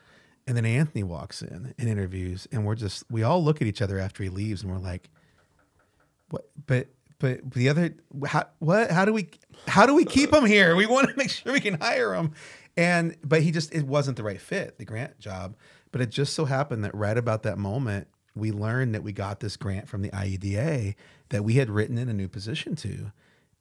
And 0.49 0.57
then 0.57 0.65
Anthony 0.65 1.03
walks 1.03 1.43
in 1.43 1.75
and 1.77 1.87
interviews, 1.87 2.47
and 2.51 2.65
we're 2.65 2.73
just 2.73 3.03
we 3.11 3.21
all 3.21 3.43
look 3.43 3.61
at 3.61 3.67
each 3.67 3.83
other 3.83 3.99
after 3.99 4.23
he 4.23 4.29
leaves, 4.29 4.63
and 4.63 4.71
we're 4.71 4.79
like, 4.79 5.07
"What?" 6.31 6.49
But 6.65 6.87
but 7.19 7.51
the 7.51 7.69
other 7.69 7.93
how 8.25 8.47
what 8.57 8.89
how 8.89 9.05
do 9.05 9.13
we 9.13 9.29
how 9.67 9.85
do 9.85 9.93
we 9.93 10.05
keep 10.05 10.33
him 10.33 10.47
here? 10.47 10.75
We 10.75 10.87
want 10.87 11.07
to 11.07 11.15
make 11.15 11.29
sure 11.29 11.53
we 11.53 11.59
can 11.59 11.79
hire 11.79 12.15
him. 12.15 12.31
And 12.75 13.15
but 13.23 13.43
he 13.43 13.51
just 13.51 13.75
it 13.75 13.85
wasn't 13.85 14.17
the 14.17 14.23
right 14.23 14.41
fit, 14.41 14.79
the 14.79 14.85
grant 14.85 15.19
job. 15.19 15.55
But 15.91 16.01
it 16.01 16.09
just 16.09 16.33
so 16.33 16.45
happened 16.45 16.83
that 16.83 16.95
right 16.95 17.17
about 17.17 17.43
that 17.43 17.59
moment, 17.59 18.07
we 18.33 18.51
learned 18.51 18.95
that 18.95 19.03
we 19.03 19.11
got 19.11 19.41
this 19.41 19.55
grant 19.55 19.87
from 19.87 20.01
the 20.01 20.09
IEDA 20.09 20.95
that 21.29 21.43
we 21.43 21.53
had 21.53 21.69
written 21.69 21.99
in 21.99 22.09
a 22.09 22.13
new 22.13 22.27
position 22.27 22.75
to. 22.77 23.11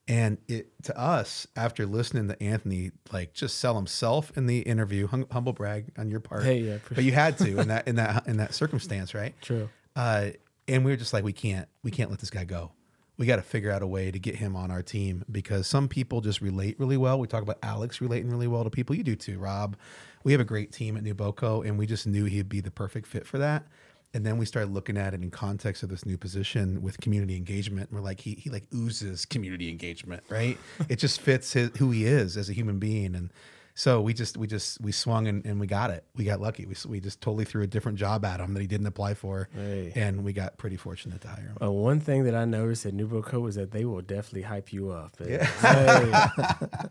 And 0.09 0.39
it 0.47 0.71
to 0.83 0.99
us, 0.99 1.45
after 1.55 1.85
listening 1.85 2.27
to 2.29 2.43
Anthony 2.43 2.91
like 3.11 3.33
just 3.33 3.59
sell 3.59 3.75
himself 3.75 4.35
in 4.35 4.47
the 4.47 4.59
interview, 4.61 5.05
hum, 5.05 5.27
humble 5.31 5.53
brag 5.53 5.91
on 5.99 6.09
your 6.09 6.19
part. 6.19 6.43
Hey, 6.43 6.61
yeah, 6.61 6.77
but 6.89 7.03
you 7.03 7.11
had 7.11 7.37
to 7.37 7.59
in 7.59 7.67
that 7.67 7.87
in 7.87 7.95
that 7.97 8.27
in 8.27 8.37
that 8.37 8.55
circumstance, 8.55 9.13
right? 9.13 9.39
True. 9.41 9.69
Uh, 9.95 10.31
and 10.67 10.83
we 10.83 10.91
were 10.91 10.97
just 10.97 11.13
like, 11.13 11.23
we 11.23 11.33
can't, 11.33 11.67
we 11.83 11.91
can't 11.91 12.09
let 12.09 12.19
this 12.19 12.29
guy 12.29 12.43
go. 12.43 12.71
We 13.17 13.25
got 13.25 13.35
to 13.35 13.41
figure 13.41 13.69
out 13.69 13.81
a 13.81 13.87
way 13.87 14.11
to 14.11 14.17
get 14.19 14.35
him 14.35 14.55
on 14.55 14.71
our 14.71 14.81
team 14.81 15.25
because 15.29 15.67
some 15.67 15.87
people 15.89 16.21
just 16.21 16.41
relate 16.41 16.79
really 16.79 16.95
well. 16.95 17.19
We 17.19 17.27
talk 17.27 17.41
about 17.43 17.57
Alex 17.61 17.99
relating 17.99 18.29
really 18.29 18.47
well 18.47 18.63
to 18.63 18.69
people. 18.69 18.95
You 18.95 19.03
do 19.03 19.15
too, 19.15 19.37
Rob. 19.39 19.75
We 20.23 20.31
have 20.31 20.41
a 20.41 20.45
great 20.45 20.71
team 20.71 20.95
at 20.95 21.03
NewBoCo, 21.03 21.67
and 21.67 21.77
we 21.77 21.85
just 21.85 22.07
knew 22.07 22.25
he'd 22.25 22.49
be 22.49 22.61
the 22.61 22.71
perfect 22.71 23.07
fit 23.07 23.27
for 23.27 23.37
that. 23.37 23.65
And 24.13 24.25
then 24.25 24.37
we 24.37 24.45
started 24.45 24.71
looking 24.71 24.97
at 24.97 25.13
it 25.13 25.21
in 25.21 25.29
context 25.29 25.83
of 25.83 25.89
this 25.89 26.05
new 26.05 26.17
position 26.17 26.81
with 26.81 26.99
community 26.99 27.35
engagement. 27.35 27.89
And 27.89 27.99
we're 27.99 28.03
like, 28.03 28.19
he, 28.19 28.33
he 28.33 28.49
like 28.49 28.65
oozes 28.73 29.25
community 29.25 29.69
engagement, 29.69 30.23
right? 30.29 30.57
it 30.89 30.95
just 30.97 31.21
fits 31.21 31.53
his, 31.53 31.69
who 31.77 31.91
he 31.91 32.05
is 32.05 32.35
as 32.35 32.49
a 32.49 32.53
human 32.53 32.79
being. 32.79 33.15
And 33.15 33.31
so 33.79 34.01
we 34.01 34.13
just, 34.13 34.35
we 34.35 34.45
just, 34.45 34.81
we 34.81 34.91
swung 34.91 35.29
and, 35.29 35.45
and 35.45 35.57
we 35.57 35.65
got 35.65 35.89
it. 35.89 36.03
We 36.13 36.25
got 36.25 36.41
lucky. 36.41 36.65
We, 36.65 36.75
we 36.85 36.99
just 36.99 37.21
totally 37.21 37.45
threw 37.45 37.63
a 37.63 37.67
different 37.67 37.97
job 37.97 38.25
at 38.25 38.41
him 38.41 38.53
that 38.53 38.59
he 38.59 38.67
didn't 38.67 38.87
apply 38.87 39.13
for. 39.13 39.47
Hey. 39.55 39.93
And 39.95 40.25
we 40.25 40.33
got 40.33 40.57
pretty 40.57 40.75
fortunate 40.75 41.21
to 41.21 41.29
hire 41.29 41.47
him. 41.47 41.57
Uh, 41.61 41.71
one 41.71 42.01
thing 42.01 42.25
that 42.25 42.35
I 42.35 42.43
noticed 42.43 42.85
at 42.85 42.93
NewBoCo 42.93 43.47
is 43.47 43.55
that 43.55 43.71
they 43.71 43.85
will 43.85 44.01
definitely 44.01 44.41
hype 44.41 44.73
you 44.73 44.89
up. 44.89 45.17
And, 45.21 45.41
hey, 45.41 46.23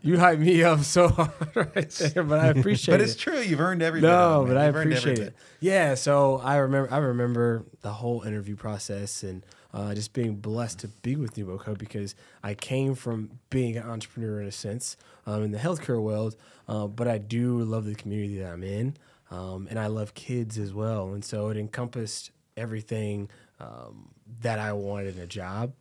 you 0.01 0.17
hype 0.17 0.39
me 0.39 0.63
up 0.63 0.79
so 0.79 1.07
hard 1.09 1.55
right 1.55 1.89
there, 1.91 2.23
but 2.23 2.39
I 2.39 2.47
appreciate 2.47 2.95
it. 2.95 2.97
But 2.97 3.01
it. 3.01 3.03
it's 3.03 3.15
true. 3.15 3.39
You've 3.39 3.61
earned 3.61 3.83
everything. 3.83 4.09
No, 4.09 4.45
it, 4.45 4.47
but. 4.47 4.57
I 4.57 4.63
appreciate 4.63 5.19
it. 5.19 5.35
Yeah, 5.59 5.93
so 5.93 6.41
I 6.43 6.55
remember 6.55 6.91
I 6.91 6.97
remember 6.97 7.65
the 7.81 7.91
whole 7.93 8.23
interview 8.23 8.55
process 8.55 9.21
and 9.21 9.45
uh, 9.73 9.93
just 9.93 10.13
being 10.13 10.35
blessed 10.35 10.79
to 10.79 10.87
be 10.87 11.15
with 11.15 11.35
NewBoCo 11.35 11.77
because 11.77 12.15
I 12.43 12.53
came 12.53 12.95
from 12.95 13.31
being 13.49 13.77
an 13.77 13.83
entrepreneur 13.83 14.41
in 14.41 14.47
a 14.47 14.51
sense 14.51 14.97
um, 15.25 15.43
in 15.43 15.51
the 15.51 15.59
healthcare 15.59 16.01
world, 16.01 16.35
uh, 16.67 16.87
but 16.87 17.07
I 17.07 17.17
do 17.17 17.59
love 17.59 17.85
the 17.85 17.95
community 17.95 18.39
that 18.39 18.51
I'm 18.51 18.63
in, 18.63 18.95
um, 19.31 19.67
and 19.69 19.77
I 19.79 19.87
love 19.87 20.13
kids 20.15 20.57
as 20.57 20.73
well, 20.73 21.13
and 21.13 21.23
so 21.23 21.49
it 21.49 21.57
encompassed 21.57 22.31
everything 22.57 23.29
um, 23.59 24.09
that 24.41 24.59
I 24.59 24.73
wanted 24.73 25.17
in 25.17 25.21
a 25.23 25.27
job 25.27 25.73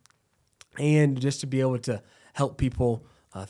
and 0.78 1.20
just 1.20 1.40
to 1.40 1.46
be 1.46 1.60
able 1.60 1.78
to 1.80 2.02
help 2.34 2.56
people 2.58 3.04
uh, 3.34 3.46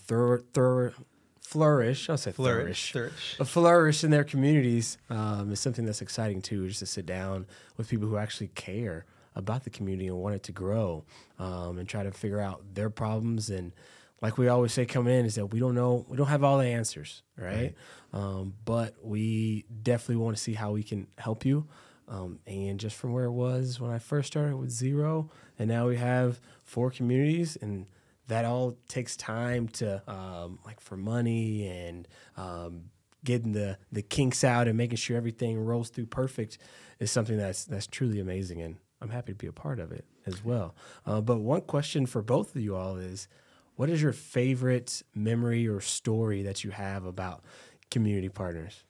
flourish. 1.40 2.08
I'll 2.10 2.16
say 2.16 2.32
Flourish, 2.32 2.92
flourish, 2.92 2.92
flourish. 2.92 3.36
Uh, 3.40 3.44
flourish 3.44 4.04
in 4.04 4.10
their 4.10 4.24
communities 4.24 4.98
um, 5.10 5.52
is 5.52 5.60
something 5.60 5.84
that's 5.84 6.02
exciting 6.02 6.42
too. 6.42 6.68
Just 6.68 6.80
to 6.80 6.86
sit 6.86 7.06
down 7.06 7.46
with 7.76 7.88
people 7.88 8.08
who 8.08 8.16
actually 8.16 8.48
care 8.48 9.04
about 9.38 9.64
the 9.64 9.70
community 9.70 10.08
and 10.08 10.18
want 10.18 10.34
it 10.34 10.42
to 10.42 10.52
grow, 10.52 11.04
um, 11.38 11.78
and 11.78 11.88
try 11.88 12.02
to 12.02 12.10
figure 12.12 12.40
out 12.40 12.74
their 12.74 12.90
problems. 12.90 13.48
And 13.48 13.72
like 14.20 14.36
we 14.36 14.48
always 14.48 14.72
say, 14.74 14.84
come 14.84 15.06
in 15.06 15.24
is 15.24 15.36
that 15.36 15.46
we 15.46 15.60
don't 15.60 15.74
know, 15.74 16.04
we 16.08 16.16
don't 16.18 16.26
have 16.26 16.44
all 16.44 16.58
the 16.58 16.66
answers, 16.66 17.22
right? 17.38 17.74
Um, 18.12 18.52
but 18.64 18.94
we 19.02 19.64
definitely 19.82 20.16
want 20.16 20.36
to 20.36 20.42
see 20.42 20.54
how 20.54 20.72
we 20.72 20.82
can 20.82 21.06
help 21.16 21.46
you. 21.46 21.66
Um, 22.08 22.40
and 22.46 22.80
just 22.80 22.96
from 22.96 23.12
where 23.12 23.24
it 23.26 23.32
was 23.32 23.80
when 23.80 23.90
I 23.90 23.98
first 23.98 24.28
started 24.28 24.56
with 24.56 24.70
zero, 24.70 25.30
and 25.58 25.68
now 25.68 25.88
we 25.88 25.96
have 25.98 26.40
four 26.64 26.90
communities, 26.90 27.56
and 27.60 27.86
that 28.28 28.44
all 28.46 28.76
takes 28.88 29.14
time 29.16 29.68
to 29.68 30.02
um, 30.10 30.58
like 30.64 30.80
for 30.80 30.96
money 30.96 31.68
and 31.68 32.08
um, 32.36 32.84
getting 33.24 33.52
the 33.52 33.76
the 33.92 34.00
kinks 34.00 34.42
out 34.42 34.68
and 34.68 34.76
making 34.76 34.96
sure 34.96 35.18
everything 35.18 35.58
rolls 35.62 35.90
through 35.90 36.06
perfect 36.06 36.56
is 36.98 37.10
something 37.10 37.36
that's 37.36 37.66
that's 37.66 37.86
truly 37.86 38.20
amazing, 38.20 38.62
and 38.62 38.76
I'm 39.00 39.10
happy 39.10 39.32
to 39.32 39.38
be 39.38 39.46
a 39.46 39.52
part 39.52 39.78
of 39.78 39.92
it 39.92 40.04
as 40.26 40.44
well. 40.44 40.74
Uh, 41.06 41.20
but 41.20 41.38
one 41.38 41.62
question 41.62 42.06
for 42.06 42.22
both 42.22 42.54
of 42.54 42.62
you 42.62 42.74
all 42.74 42.96
is, 42.96 43.28
what 43.76 43.88
is 43.88 44.02
your 44.02 44.12
favorite 44.12 45.02
memory 45.14 45.68
or 45.68 45.80
story 45.80 46.42
that 46.42 46.64
you 46.64 46.70
have 46.70 47.04
about 47.04 47.44
community 47.90 48.28
partners? 48.28 48.82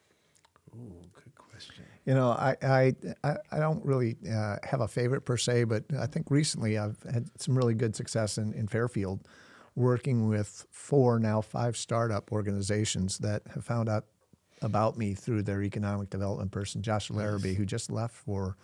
Ooh, 0.74 0.92
Good 1.14 1.34
question. 1.34 1.84
You 2.06 2.14
know, 2.14 2.30
I 2.30 2.56
I, 2.62 2.94
I, 3.22 3.36
I 3.52 3.58
don't 3.58 3.84
really 3.84 4.16
uh, 4.32 4.56
have 4.62 4.80
a 4.80 4.88
favorite 4.88 5.22
per 5.22 5.36
se, 5.36 5.64
but 5.64 5.84
I 5.98 6.06
think 6.06 6.30
recently 6.30 6.78
I've 6.78 6.96
had 7.12 7.28
some 7.38 7.56
really 7.56 7.74
good 7.74 7.94
success 7.94 8.38
in, 8.38 8.54
in 8.54 8.66
Fairfield, 8.66 9.20
working 9.74 10.28
with 10.28 10.66
four 10.70 11.18
now 11.18 11.42
five 11.42 11.76
startup 11.76 12.32
organizations 12.32 13.18
that 13.18 13.42
have 13.54 13.64
found 13.64 13.88
out 13.88 14.04
about 14.62 14.96
me 14.96 15.14
through 15.14 15.42
their 15.42 15.62
economic 15.62 16.10
development 16.10 16.50
person, 16.50 16.82
Josh 16.82 17.10
Larrabee, 17.10 17.54
who 17.54 17.66
just 17.66 17.90
left 17.90 18.14
for 18.14 18.56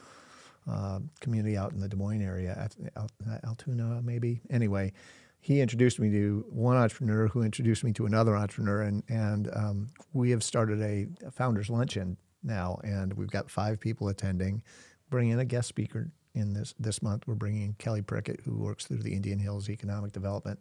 uh, 0.71 1.01
community 1.21 1.57
out 1.57 1.73
in 1.73 1.81
the 1.81 1.89
Des 1.89 1.97
Moines 1.97 2.23
area, 2.23 2.69
Al- 2.97 3.39
Altoona 3.45 4.01
maybe. 4.03 4.41
Anyway, 4.51 4.93
he 5.41 5.61
introduced 5.61 6.01
me 6.01 6.11
to 6.11 6.45
one 6.49 6.77
entrepreneur 6.77 7.29
who 7.29 7.43
introduced 7.43 7.85
me 7.85 7.93
to 7.93 8.07
another 8.07 8.37
entrepreneur, 8.37 8.83
and 8.83 9.03
and 9.09 9.51
um, 9.55 9.89
we 10.13 10.31
have 10.31 10.43
started 10.43 10.81
a, 10.81 11.31
founders 11.31 11.69
luncheon 11.69 12.17
now, 12.43 12.79
and 12.83 13.13
we've 13.15 13.31
got 13.31 13.51
five 13.51 13.79
people 13.79 14.09
attending. 14.09 14.63
Bring 15.11 15.29
in 15.31 15.39
a 15.39 15.45
guest 15.45 15.69
speaker 15.69 16.11
in 16.35 16.55
this 16.55 16.75
this 16.79 17.03
month. 17.03 17.27
We're 17.27 17.35
bringing 17.35 17.75
Kelly 17.75 18.01
Prickett, 18.03 18.41
who 18.45 18.57
works 18.57 18.87
through 18.87 19.03
the 19.03 19.13
Indian 19.13 19.39
Hills 19.39 19.69
Economic 19.69 20.13
Development 20.13 20.59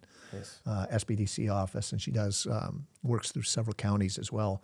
uh, 0.65 0.87
SBDC 0.91 1.49
office, 1.51 1.93
and 1.93 2.01
she 2.01 2.11
does 2.11 2.45
um, 2.51 2.85
works 3.03 3.31
through 3.31 3.43
several 3.43 3.73
counties 3.73 4.17
as 4.17 4.31
well. 4.33 4.61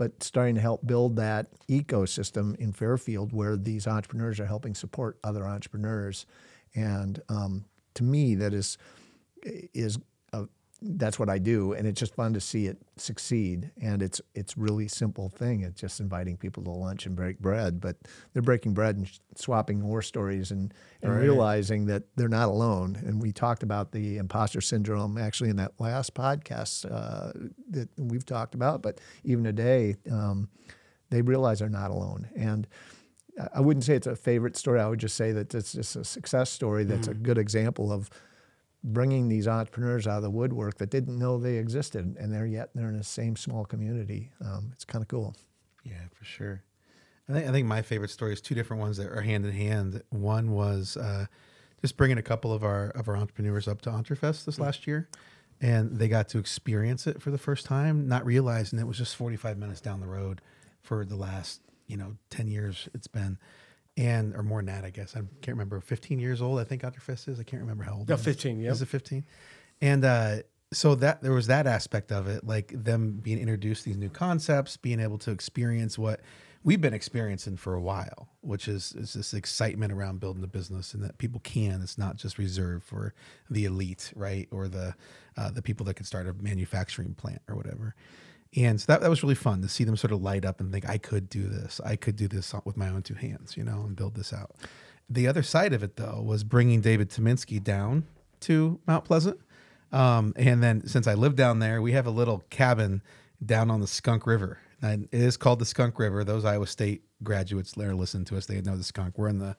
But 0.00 0.22
starting 0.22 0.54
to 0.54 0.62
help 0.62 0.86
build 0.86 1.16
that 1.16 1.48
ecosystem 1.68 2.56
in 2.56 2.72
Fairfield, 2.72 3.34
where 3.34 3.54
these 3.54 3.86
entrepreneurs 3.86 4.40
are 4.40 4.46
helping 4.46 4.74
support 4.74 5.18
other 5.22 5.46
entrepreneurs, 5.46 6.24
and 6.74 7.20
um, 7.28 7.66
to 7.92 8.02
me, 8.02 8.34
that 8.36 8.54
is 8.54 8.78
is 9.42 9.98
that's 10.82 11.18
what 11.18 11.28
I 11.28 11.38
do, 11.38 11.72
and 11.74 11.86
it's 11.86 12.00
just 12.00 12.14
fun 12.14 12.32
to 12.34 12.40
see 12.40 12.66
it 12.66 12.78
succeed. 12.96 13.70
And 13.82 14.02
it's 14.02 14.20
it's 14.34 14.56
really 14.56 14.88
simple 14.88 15.28
thing. 15.28 15.60
It's 15.62 15.80
just 15.80 16.00
inviting 16.00 16.36
people 16.36 16.62
to 16.64 16.70
lunch 16.70 17.06
and 17.06 17.14
break 17.14 17.38
bread, 17.38 17.80
but 17.80 17.96
they're 18.32 18.42
breaking 18.42 18.72
bread 18.74 18.96
and 18.96 19.10
swapping 19.36 19.82
war 19.86 20.00
stories 20.02 20.50
and, 20.50 20.72
and 21.02 21.12
realizing 21.20 21.86
that 21.86 22.04
they're 22.16 22.28
not 22.28 22.48
alone. 22.48 22.96
And 23.04 23.20
we 23.20 23.32
talked 23.32 23.62
about 23.62 23.92
the 23.92 24.16
imposter 24.18 24.60
syndrome 24.60 25.18
actually 25.18 25.50
in 25.50 25.56
that 25.56 25.72
last 25.78 26.14
podcast 26.14 26.90
uh, 26.90 27.32
that 27.70 27.88
we've 27.98 28.24
talked 28.26 28.54
about, 28.54 28.80
but 28.82 29.00
even 29.24 29.44
today, 29.44 29.96
um, 30.10 30.48
they 31.10 31.20
realize 31.22 31.58
they're 31.58 31.68
not 31.68 31.90
alone. 31.90 32.28
And 32.36 32.66
I- 33.38 33.48
I 33.54 33.60
wouldn't 33.60 33.84
say 33.84 33.94
it's 33.94 34.06
a 34.06 34.16
favorite 34.16 34.56
story. 34.56 34.80
I 34.80 34.88
would 34.88 34.98
just 34.98 35.16
say 35.16 35.32
that 35.32 35.54
it's 35.54 35.72
just 35.72 35.96
a 35.96 36.04
success 36.04 36.50
story 36.50 36.84
that's 36.84 37.08
a 37.08 37.14
good 37.14 37.38
example 37.38 37.90
of 37.92 38.10
bringing 38.82 39.28
these 39.28 39.46
entrepreneurs 39.46 40.06
out 40.06 40.18
of 40.18 40.22
the 40.22 40.30
woodwork 40.30 40.78
that 40.78 40.90
didn't 40.90 41.18
know 41.18 41.38
they 41.38 41.56
existed, 41.56 42.16
and 42.18 42.32
they're 42.32 42.46
yet 42.46 42.70
they're 42.74 42.88
in 42.88 42.98
the 42.98 43.04
same 43.04 43.36
small 43.36 43.64
community. 43.64 44.30
Um, 44.44 44.70
it's 44.72 44.84
kind 44.84 45.02
of 45.02 45.08
cool. 45.08 45.34
Yeah, 45.84 46.08
for 46.12 46.24
sure. 46.24 46.62
I 47.28 47.32
think 47.32 47.48
I 47.48 47.52
think 47.52 47.66
my 47.66 47.82
favorite 47.82 48.10
story 48.10 48.32
is 48.32 48.40
two 48.40 48.54
different 48.54 48.80
ones 48.80 48.96
that 48.96 49.06
are 49.06 49.20
hand 49.20 49.44
in 49.44 49.52
hand. 49.52 50.02
One 50.10 50.52
was 50.52 50.96
uh, 50.96 51.26
just 51.80 51.96
bringing 51.96 52.18
a 52.18 52.22
couple 52.22 52.52
of 52.52 52.64
our 52.64 52.90
of 52.90 53.08
our 53.08 53.16
entrepreneurs 53.16 53.68
up 53.68 53.82
to 53.82 53.90
Entrefest 53.90 54.44
this 54.44 54.58
last 54.58 54.86
year, 54.86 55.08
and 55.60 55.98
they 55.98 56.08
got 56.08 56.28
to 56.30 56.38
experience 56.38 57.06
it 57.06 57.22
for 57.22 57.30
the 57.30 57.38
first 57.38 57.66
time, 57.66 58.08
not 58.08 58.24
realizing 58.24 58.78
it 58.78 58.86
was 58.86 58.98
just 58.98 59.14
forty 59.16 59.36
five 59.36 59.58
minutes 59.58 59.80
down 59.80 60.00
the 60.00 60.06
road 60.06 60.40
for 60.82 61.04
the 61.04 61.16
last 61.16 61.60
you 61.86 61.96
know 61.96 62.16
ten 62.30 62.48
years 62.48 62.88
it's 62.94 63.06
been, 63.06 63.38
and 63.96 64.34
or 64.34 64.42
more 64.42 64.60
than 64.60 64.66
that, 64.66 64.84
I 64.84 64.90
guess 64.90 65.16
I 65.16 65.20
can't 65.42 65.56
remember. 65.56 65.80
Fifteen 65.80 66.18
years 66.18 66.40
old, 66.40 66.58
I 66.58 66.64
think 66.64 66.82
Entrefest 66.82 67.28
is. 67.28 67.40
I 67.40 67.42
can't 67.42 67.62
remember 67.62 67.84
how 67.84 67.94
old. 67.94 68.08
No, 68.08 68.14
it 68.14 68.20
is. 68.20 68.24
15, 68.24 68.60
yep. 68.60 68.72
Is 68.72 68.82
it 68.82 68.88
fifteen? 68.88 69.24
And 69.80 70.04
uh, 70.04 70.36
so 70.72 70.94
that 70.96 71.22
there 71.22 71.32
was 71.32 71.48
that 71.48 71.66
aspect 71.66 72.12
of 72.12 72.28
it, 72.28 72.46
like 72.46 72.72
them 72.74 73.20
being 73.22 73.38
introduced 73.38 73.84
to 73.84 73.90
these 73.90 73.98
new 73.98 74.10
concepts, 74.10 74.76
being 74.76 75.00
able 75.00 75.18
to 75.18 75.30
experience 75.30 75.98
what 75.98 76.20
we've 76.62 76.80
been 76.80 76.94
experiencing 76.94 77.56
for 77.56 77.74
a 77.74 77.80
while, 77.80 78.28
which 78.42 78.68
is, 78.68 78.92
is 78.92 79.14
this 79.14 79.32
excitement 79.32 79.92
around 79.92 80.20
building 80.20 80.44
a 80.44 80.46
business 80.46 80.92
and 80.92 81.02
that 81.02 81.18
people 81.18 81.40
can. 81.40 81.80
It's 81.82 81.96
not 81.96 82.16
just 82.16 82.38
reserved 82.38 82.84
for 82.84 83.14
the 83.48 83.64
elite, 83.64 84.12
right, 84.14 84.46
or 84.50 84.68
the 84.68 84.94
uh, 85.36 85.50
the 85.50 85.62
people 85.62 85.86
that 85.86 85.94
can 85.94 86.04
start 86.04 86.28
a 86.28 86.34
manufacturing 86.34 87.14
plant 87.14 87.40
or 87.48 87.56
whatever. 87.56 87.94
And 88.56 88.80
so 88.80 88.86
that, 88.92 89.00
that 89.00 89.10
was 89.10 89.22
really 89.22 89.36
fun 89.36 89.62
to 89.62 89.68
see 89.68 89.84
them 89.84 89.96
sort 89.96 90.12
of 90.12 90.22
light 90.22 90.44
up 90.44 90.60
and 90.60 90.72
think, 90.72 90.88
I 90.88 90.98
could 90.98 91.28
do 91.28 91.46
this. 91.46 91.80
I 91.84 91.96
could 91.96 92.16
do 92.16 92.26
this 92.26 92.52
with 92.64 92.76
my 92.76 92.88
own 92.88 93.02
two 93.02 93.14
hands, 93.14 93.56
you 93.56 93.62
know, 93.62 93.82
and 93.82 93.94
build 93.94 94.16
this 94.16 94.32
out. 94.32 94.52
The 95.08 95.26
other 95.28 95.42
side 95.42 95.72
of 95.72 95.82
it, 95.82 95.96
though, 95.96 96.20
was 96.24 96.44
bringing 96.44 96.80
David 96.80 97.10
Tominski 97.10 97.62
down 97.62 98.06
to 98.40 98.80
Mount 98.86 99.04
Pleasant. 99.04 99.38
Um, 99.92 100.32
and 100.36 100.62
then 100.62 100.86
since 100.86 101.06
I 101.06 101.14
live 101.14 101.36
down 101.36 101.58
there, 101.58 101.80
we 101.82 101.92
have 101.92 102.06
a 102.06 102.10
little 102.10 102.44
cabin 102.50 103.02
down 103.44 103.70
on 103.70 103.80
the 103.80 103.86
Skunk 103.86 104.26
River. 104.26 104.58
And 104.82 105.08
it 105.12 105.20
is 105.20 105.36
called 105.36 105.58
the 105.58 105.66
Skunk 105.66 105.98
River. 105.98 106.24
Those 106.24 106.44
Iowa 106.44 106.66
State 106.66 107.02
graduates 107.22 107.72
there 107.72 107.90
are 107.90 107.94
listening 107.94 108.24
to 108.26 108.36
us, 108.36 108.46
they 108.46 108.60
know 108.62 108.76
the 108.76 108.84
skunk. 108.84 109.18
We're 109.18 109.28
in 109.28 109.38
the 109.38 109.56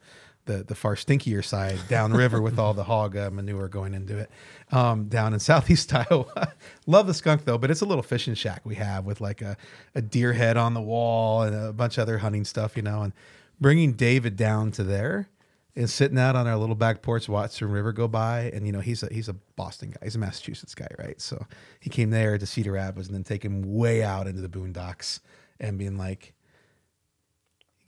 the, 0.52 0.64
the 0.64 0.76
far 0.76 0.96
stinkier 0.96 1.44
side 1.44 1.80
downriver 1.88 2.42
with 2.42 2.60
all 2.60 2.74
the 2.74 2.84
hog 2.84 3.16
uh, 3.16 3.30
manure 3.32 3.68
going 3.68 3.94
into 3.94 4.18
it 4.18 4.30
um, 4.72 5.06
down 5.06 5.34
in 5.34 5.40
southeast 5.40 5.94
Iowa. 5.94 6.54
Love 6.88 7.08
the 7.08 7.14
skunk 7.14 7.46
though, 7.46 7.58
but 7.58 7.72
it's 7.72 7.82
a 7.82 7.86
little 7.86 8.04
fishing 8.04 8.34
shack 8.34 8.62
we 8.66 8.76
have 8.76 9.06
with 9.06 9.22
like 9.22 9.42
a, 9.42 9.58
a 9.96 10.02
deer 10.02 10.34
head 10.34 10.58
on 10.58 10.74
the 10.74 10.82
wall 10.82 11.44
and 11.44 11.56
a 11.56 11.74
bunch 11.74 11.98
of 11.98 12.04
other 12.04 12.20
hunting 12.20 12.46
stuff, 12.46 12.76
you 12.76 12.84
know. 12.84 13.02
And 13.02 13.14
bringing 13.60 13.94
David 13.94 14.36
down 14.36 14.72
to 14.72 14.84
there 14.84 15.30
and 15.76 15.90
sitting 15.90 16.18
out 16.18 16.36
on 16.36 16.48
our 16.48 16.58
little 16.58 16.76
back 16.76 17.02
porch, 17.02 17.30
watching 17.30 17.70
river 17.70 17.94
go 17.94 18.08
by. 18.08 18.52
And 18.54 18.66
you 18.66 18.74
know, 18.74 18.82
he's 18.82 19.04
a 19.04 19.08
he's 19.12 19.30
a 19.30 19.34
Boston 19.34 19.92
guy, 19.92 20.00
he's 20.04 20.16
a 20.16 20.20
Massachusetts 20.20 20.76
guy, 20.76 20.90
right? 21.00 21.20
So 21.22 21.46
he 21.80 21.90
came 21.90 22.10
there 22.10 22.38
to 22.38 22.46
Cedar 22.46 22.74
Rapids 22.74 23.08
and 23.08 23.16
then 23.16 23.24
take 23.24 23.44
him 23.44 23.62
way 23.74 24.04
out 24.04 24.28
into 24.28 24.42
the 24.42 24.50
boondocks 24.50 25.22
and 25.60 25.78
being 25.78 25.98
like, 25.98 26.34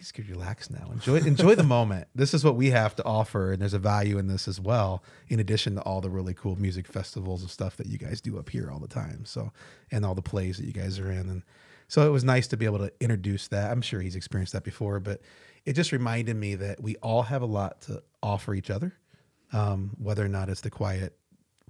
just 0.03 0.15
could 0.15 0.27
relax 0.27 0.69
now. 0.69 0.89
Enjoy 0.91 1.15
enjoy 1.15 1.55
the 1.55 1.63
moment. 1.63 2.09
This 2.13 2.33
is 2.33 2.43
what 2.43 2.57
we 2.57 2.71
have 2.71 2.93
to 2.97 3.05
offer, 3.05 3.53
and 3.53 3.61
there's 3.61 3.73
a 3.73 3.79
value 3.79 4.17
in 4.17 4.27
this 4.27 4.49
as 4.49 4.59
well. 4.59 5.01
In 5.29 5.39
addition 5.39 5.75
to 5.75 5.81
all 5.83 6.01
the 6.01 6.09
really 6.09 6.33
cool 6.33 6.57
music 6.57 6.87
festivals 6.87 7.41
and 7.41 7.49
stuff 7.49 7.77
that 7.77 7.87
you 7.87 7.97
guys 7.97 8.19
do 8.19 8.37
up 8.37 8.49
here 8.49 8.69
all 8.69 8.79
the 8.79 8.87
time. 8.89 9.23
So, 9.23 9.53
and 9.93 10.05
all 10.05 10.13
the 10.13 10.21
plays 10.21 10.57
that 10.57 10.65
you 10.65 10.73
guys 10.73 10.99
are 10.99 11.09
in, 11.09 11.29
and 11.29 11.43
so 11.87 12.05
it 12.05 12.09
was 12.09 12.25
nice 12.25 12.47
to 12.47 12.57
be 12.57 12.65
able 12.65 12.79
to 12.79 12.91
introduce 12.99 13.47
that. 13.47 13.71
I'm 13.71 13.81
sure 13.81 14.01
he's 14.01 14.17
experienced 14.17 14.51
that 14.51 14.65
before, 14.65 14.99
but 14.99 15.21
it 15.63 15.71
just 15.71 15.93
reminded 15.93 16.35
me 16.35 16.55
that 16.55 16.83
we 16.83 16.97
all 16.97 17.21
have 17.21 17.41
a 17.41 17.45
lot 17.45 17.79
to 17.83 18.03
offer 18.21 18.53
each 18.53 18.69
other, 18.69 18.93
um, 19.53 19.91
whether 19.97 20.25
or 20.25 20.29
not 20.29 20.49
it's 20.49 20.61
the 20.61 20.69
quiet 20.69 21.17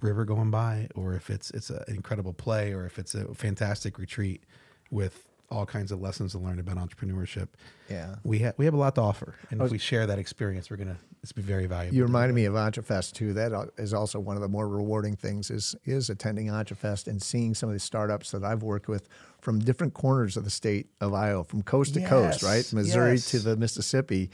river 0.00 0.24
going 0.24 0.50
by, 0.50 0.88
or 0.96 1.14
if 1.14 1.30
it's 1.30 1.52
it's 1.52 1.70
an 1.70 1.84
incredible 1.86 2.32
play, 2.32 2.72
or 2.72 2.84
if 2.84 2.98
it's 2.98 3.14
a 3.14 3.32
fantastic 3.32 3.96
retreat 3.96 4.42
with 4.90 5.28
all 5.50 5.66
kinds 5.66 5.92
of 5.92 6.00
lessons 6.00 6.32
to 6.32 6.38
learn 6.38 6.58
about 6.58 6.76
entrepreneurship. 6.76 7.48
Yeah. 7.88 8.16
We 8.24 8.40
have 8.40 8.54
we 8.56 8.64
have 8.64 8.74
a 8.74 8.78
lot 8.78 8.94
to 8.96 9.02
offer, 9.02 9.34
and 9.50 9.60
if 9.60 9.68
oh, 9.68 9.70
we 9.70 9.78
share 9.78 10.06
that 10.06 10.18
experience, 10.18 10.70
we're 10.70 10.76
gonna 10.76 10.98
it's 11.22 11.32
be 11.32 11.42
very 11.42 11.66
valuable. 11.66 11.96
You 11.96 12.02
reminded 12.02 12.34
me 12.34 12.44
of 12.44 12.54
EntreFest 12.54 13.12
too. 13.12 13.32
That 13.32 13.52
uh, 13.52 13.66
is 13.78 13.94
also 13.94 14.20
one 14.20 14.36
of 14.36 14.42
the 14.42 14.48
more 14.48 14.68
rewarding 14.68 15.16
things 15.16 15.50
is 15.50 15.74
is 15.84 16.10
attending 16.10 16.48
EntreFest 16.48 17.06
and 17.06 17.22
seeing 17.22 17.54
some 17.54 17.68
of 17.68 17.74
the 17.74 17.80
startups 17.80 18.30
that 18.32 18.44
I've 18.44 18.62
worked 18.62 18.88
with 18.88 19.08
from 19.40 19.58
different 19.58 19.94
corners 19.94 20.36
of 20.36 20.44
the 20.44 20.50
state 20.50 20.88
of 21.00 21.14
Iowa, 21.14 21.44
from 21.44 21.62
coast 21.62 21.94
to 21.94 22.06
coast, 22.06 22.42
right, 22.42 22.70
Missouri 22.72 23.12
yes. 23.12 23.30
to 23.30 23.38
the 23.38 23.56
Mississippi, 23.56 24.30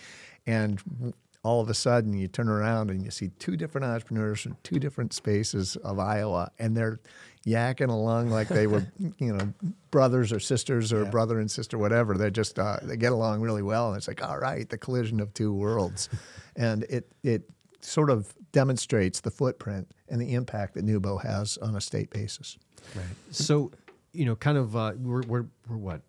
and 0.47 1.15
all 1.43 1.61
of 1.61 1.71
a 1.71 1.75
sudden 1.75 2.13
you 2.13 2.29
turn 2.29 2.49
around 2.49 2.91
and 2.91 3.03
you 3.03 3.11
see 3.11 3.31
two 3.39 3.57
different 3.57 3.87
entrepreneurs 3.87 4.43
from 4.43 4.57
two 4.63 4.79
different 4.79 5.13
spaces 5.13 5.77
of 5.77 5.99
Iowa, 5.99 6.51
and 6.59 6.77
they're 6.77 7.01
yakking 7.47 7.89
along 7.89 8.31
like 8.31 8.49
they 8.49 8.67
were, 8.67 8.87
you 9.19 9.33
know, 9.35 9.53
brothers 9.91 10.33
or 10.33 10.41
sisters 10.41 10.93
or 10.93 11.05
brother 11.07 11.39
and 11.41 11.51
sister, 11.51 11.79
whatever. 11.79 12.17
They're 12.17 12.31
just 12.31 12.59
uh, 12.59 12.79
they 12.83 12.97
get 12.97 13.13
along 13.13 13.41
really 13.41 13.63
well, 13.63 13.89
and 13.89 13.97
it's 13.97 14.09
like, 14.09 14.23
all 14.27 14.39
right, 14.39 14.69
the 14.69 14.79
collision 14.79 15.21
of 15.21 15.33
two 15.35 15.53
worlds, 15.53 16.09
and 16.57 16.85
it 16.85 17.11
it 17.23 17.43
sort 17.81 18.11
of 18.11 18.35
demonstrates 18.53 19.21
the 19.21 19.31
footprint 19.31 19.91
and 20.09 20.21
the 20.21 20.35
impact 20.35 20.75
that 20.75 20.85
NewBo 20.85 21.23
has 21.23 21.57
on 21.59 21.77
a 21.77 21.81
state 21.81 22.11
basis. 22.11 22.59
Right. 22.95 23.05
So, 23.31 23.71
you 24.13 24.25
know, 24.27 24.37
kind 24.37 24.59
of, 24.59 24.77
uh, 24.77 24.93
we're, 24.99 25.23
we're, 25.23 25.47
we're 25.69 25.77
what, 25.77 26.03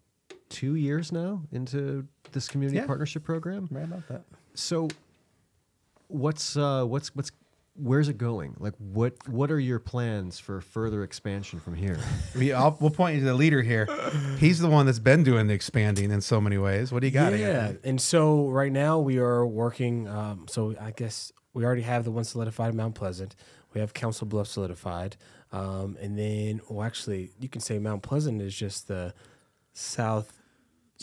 two 0.49 0.75
years 0.75 1.11
now 1.13 1.43
into 1.53 2.05
this 2.33 2.47
community 2.49 2.77
Yeah. 2.79 2.87
partnership 2.87 3.23
program? 3.23 3.67
right 3.71 3.85
about 3.85 4.07
that. 4.09 4.23
So, 4.55 4.89
what's, 6.07 6.57
uh, 6.57 6.83
what's, 6.85 7.15
what's, 7.15 7.31
where's 7.75 8.09
it 8.09 8.17
going? 8.17 8.55
Like, 8.59 8.73
what, 8.77 9.15
what 9.27 9.51
are 9.51 9.59
your 9.59 9.79
plans 9.79 10.39
for 10.39 10.61
further 10.61 11.03
expansion 11.03 11.59
from 11.59 11.75
here? 11.75 11.97
We 12.35 12.53
I'll, 12.53 12.77
we'll 12.79 12.91
point 12.91 13.15
you 13.15 13.21
to 13.21 13.25
the 13.27 13.33
leader 13.33 13.61
here. 13.61 13.87
He's 14.37 14.59
the 14.59 14.69
one 14.69 14.85
that's 14.85 14.99
been 14.99 15.23
doing 15.23 15.47
the 15.47 15.53
expanding 15.53 16.11
in 16.11 16.21
so 16.21 16.39
many 16.39 16.57
ways. 16.57 16.91
What 16.91 17.01
do 17.01 17.07
you 17.07 17.11
got? 17.11 17.37
yeah, 17.37 17.47
Anthony? 17.67 17.79
and 17.83 18.01
so 18.01 18.47
right 18.49 18.71
now 18.71 18.99
we 18.99 19.17
are 19.17 19.45
working. 19.45 20.07
Um, 20.07 20.45
so 20.49 20.75
I 20.79 20.91
guess 20.91 21.31
we 21.53 21.65
already 21.65 21.81
have 21.81 22.05
the 22.05 22.11
one 22.11 22.23
solidified 22.23 22.71
in 22.71 22.77
Mount 22.77 22.95
Pleasant. 22.95 23.35
We 23.73 23.81
have 23.81 23.93
Council 23.93 24.25
Bluff 24.27 24.47
solidified, 24.47 25.17
um, 25.51 25.97
and 26.01 26.17
then 26.17 26.61
well, 26.69 26.85
actually, 26.85 27.31
you 27.39 27.49
can 27.49 27.61
say 27.61 27.79
Mount 27.79 28.01
Pleasant 28.01 28.41
is 28.41 28.55
just 28.55 28.87
the 28.87 29.13
south. 29.73 30.40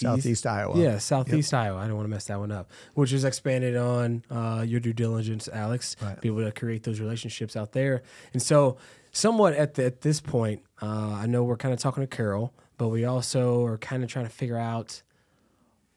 Southeast 0.01 0.47
Iowa. 0.47 0.79
Yeah, 0.79 0.99
Southeast 0.99 1.53
Iowa. 1.55 1.79
I 1.79 1.87
don't 1.87 1.97
want 1.97 2.07
to 2.07 2.11
mess 2.11 2.27
that 2.27 2.39
one 2.39 2.53
up. 2.53 2.71
Which 2.95 3.13
is 3.13 3.25
expanded 3.25 3.77
on 3.77 4.25
uh, 4.31 4.65
your 4.67 4.81
due 4.81 4.93
diligence, 4.93 5.49
Alex. 5.53 5.97
Right. 6.01 6.21
Be 6.21 6.29
able 6.29 6.45
to 6.45 6.53
create 6.53 6.83
those 6.85 7.01
relationships 7.01 7.57
out 7.57 7.73
there. 7.73 8.03
And 8.33 8.43
so, 8.43 8.77
somewhat 9.13 9.55
at 9.55 9.75
the, 9.75 9.85
at 9.87 10.01
this 10.03 10.21
point, 10.21 10.63
uh, 10.83 11.15
I 11.15 11.27
know 11.27 11.45
we're 11.45 11.57
kind 11.57 11.75
of 11.75 11.81
talking 11.81 12.03
to 12.03 12.07
Carroll, 12.07 12.53
but 12.77 12.89
we 12.89 13.05
also 13.05 13.65
are 13.65 13.79
kind 13.79 14.03
of 14.03 14.11
trying 14.11 14.27
to 14.27 14.33
figure 14.33 14.59
out 14.59 15.03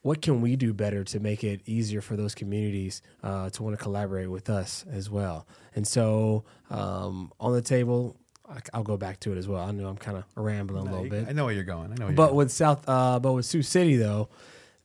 what 0.02 0.22
can 0.22 0.42
we 0.42 0.56
do 0.56 0.74
better 0.74 1.04
to 1.04 1.20
make 1.20 1.44
it 1.44 1.62
easier 1.66 2.02
for 2.02 2.16
those 2.16 2.34
communities 2.34 3.02
uh, 3.24 3.50
to 3.52 3.64
want 3.64 3.78
to 3.78 3.84
collaborate 3.84 4.30
with 4.30 4.50
us 4.50 4.84
as 4.92 5.10
well. 5.10 5.48
And 5.76 5.88
so, 5.88 6.44
um, 6.70 7.32
on 7.40 7.54
the 7.54 7.62
table, 7.62 8.18
I'll 8.74 8.84
go 8.84 8.98
back 8.98 9.20
to 9.22 9.32
it 9.32 9.38
as 9.38 9.48
well. 9.48 9.62
I 9.64 9.72
know 9.72 9.88
I'm 9.88 9.98
kind 9.98 10.18
of 10.18 10.26
rambling 10.36 10.88
a 10.88 10.92
little 10.92 11.10
bit. 11.10 11.28
I 11.28 11.32
know 11.32 11.46
where 11.46 11.54
you're 11.54 11.64
going. 11.64 11.92
I 11.92 11.96
know. 11.96 12.06
Where 12.06 12.08
you're 12.08 12.16
But 12.16 12.36
with 12.36 12.52
South, 12.52 12.88
uh, 12.88 13.20
but 13.20 13.34
with 13.34 13.46
Sioux 13.46 13.62
City 13.62 13.98
though, 13.98 14.30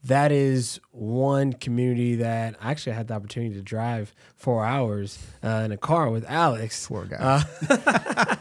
that 0.05 0.31
is 0.31 0.81
one 0.93 1.53
community 1.53 2.17
that 2.17 2.57
I 2.61 2.71
actually 2.71 2.93
had 2.93 3.09
the 3.09 3.15
opportunity 3.15 3.55
to 3.57 3.63
drive 3.63 4.15
four 4.37 4.65
hours 4.65 5.19
uh, 5.43 5.63
in 5.65 5.73
a 5.73 5.77
car 5.77 6.11
with 6.11 6.25
Alex. 6.29 6.87
Poor 6.87 7.05
guy. 7.07 7.45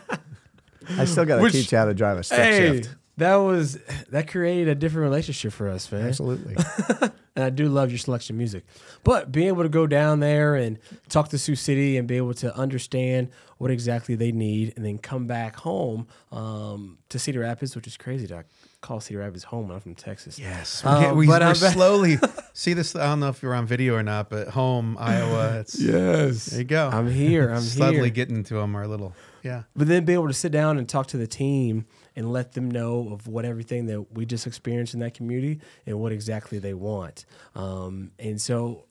I 0.97 1.05
still 1.05 1.25
got 1.25 1.41
to 1.41 1.49
teach 1.49 1.71
you 1.71 1.77
how 1.77 1.85
to 1.85 1.93
drive 1.93 2.17
a 2.17 2.23
stick 2.23 2.37
Hey, 2.37 2.57
shift. 2.81 2.95
That 3.17 3.35
was 3.35 3.79
that 4.09 4.27
created 4.27 4.67
a 4.67 4.75
different 4.75 5.03
relationship 5.03 5.53
for 5.53 5.69
us, 5.69 5.91
man. 5.91 6.07
Absolutely. 6.07 6.55
And 7.35 7.43
I 7.43 7.49
do 7.49 7.67
love 7.67 7.91
your 7.91 7.97
selection 7.97 8.35
of 8.35 8.37
music. 8.37 8.63
But 9.03 9.29
being 9.29 9.49
able 9.49 9.63
to 9.63 9.69
go 9.69 9.87
down 9.87 10.21
there 10.21 10.55
and 10.55 10.79
talk 11.09 11.27
to 11.29 11.37
Sioux 11.37 11.55
City 11.55 11.97
and 11.97 12.07
be 12.07 12.15
able 12.15 12.33
to 12.35 12.55
understand 12.55 13.27
what 13.57 13.71
exactly 13.71 14.15
they 14.15 14.31
need 14.31 14.71
and 14.77 14.85
then 14.85 14.97
come 14.99 15.27
back 15.27 15.57
home 15.57 16.07
um, 16.31 16.97
to 17.09 17.19
Cedar 17.19 17.41
Rapids, 17.41 17.75
which 17.75 17.87
is 17.87 17.97
crazy 17.97 18.25
to 18.27 18.45
call 18.79 19.01
Cedar 19.01 19.19
Rapids 19.19 19.43
home. 19.43 19.67
When 19.67 19.75
I'm 19.75 19.81
from 19.81 19.95
Texas. 19.95 20.39
Yes, 20.39 20.81
we're, 20.81 21.01
get- 21.01 21.15
we, 21.17 21.27
but 21.27 21.43
I'm 21.43 21.55
slowly 21.55 22.19
see 22.53 22.71
this. 22.71 22.95
I 22.95 23.05
don't 23.07 23.19
know 23.19 23.27
if 23.27 23.43
you're 23.43 23.53
on 23.53 23.65
video 23.65 23.95
or 23.95 24.03
not, 24.03 24.29
but 24.29 24.47
home 24.47 24.95
Iowa. 24.97 25.59
It's 25.59 25.77
Yes. 25.81 26.45
there 26.45 26.59
you 26.59 26.65
go. 26.65 26.87
I'm 26.87 27.11
here. 27.11 27.49
I'm 27.49 27.59
slowly 27.59 27.95
here. 27.95 28.09
getting 28.11 28.45
to 28.45 28.53
them. 28.53 28.75
Our 28.77 28.87
little 28.87 29.13
yeah. 29.43 29.63
But 29.75 29.89
then 29.89 30.05
be 30.05 30.13
able 30.13 30.27
to 30.27 30.33
sit 30.33 30.53
down 30.53 30.77
and 30.77 30.87
talk 30.87 31.07
to 31.07 31.17
the 31.17 31.27
team 31.27 31.85
and 32.15 32.31
let 32.31 32.53
them 32.53 32.69
know 32.69 33.09
of 33.11 33.27
what 33.27 33.45
everything 33.45 33.87
that 33.87 34.13
we 34.13 34.25
just 34.25 34.47
experienced 34.47 34.93
in 34.93 34.99
that 35.01 35.13
community 35.13 35.59
and 35.85 35.99
what 35.99 36.11
exactly 36.11 36.59
they 36.59 36.73
want. 36.73 37.25
Um, 37.55 38.11
and 38.19 38.39
so 38.39 38.85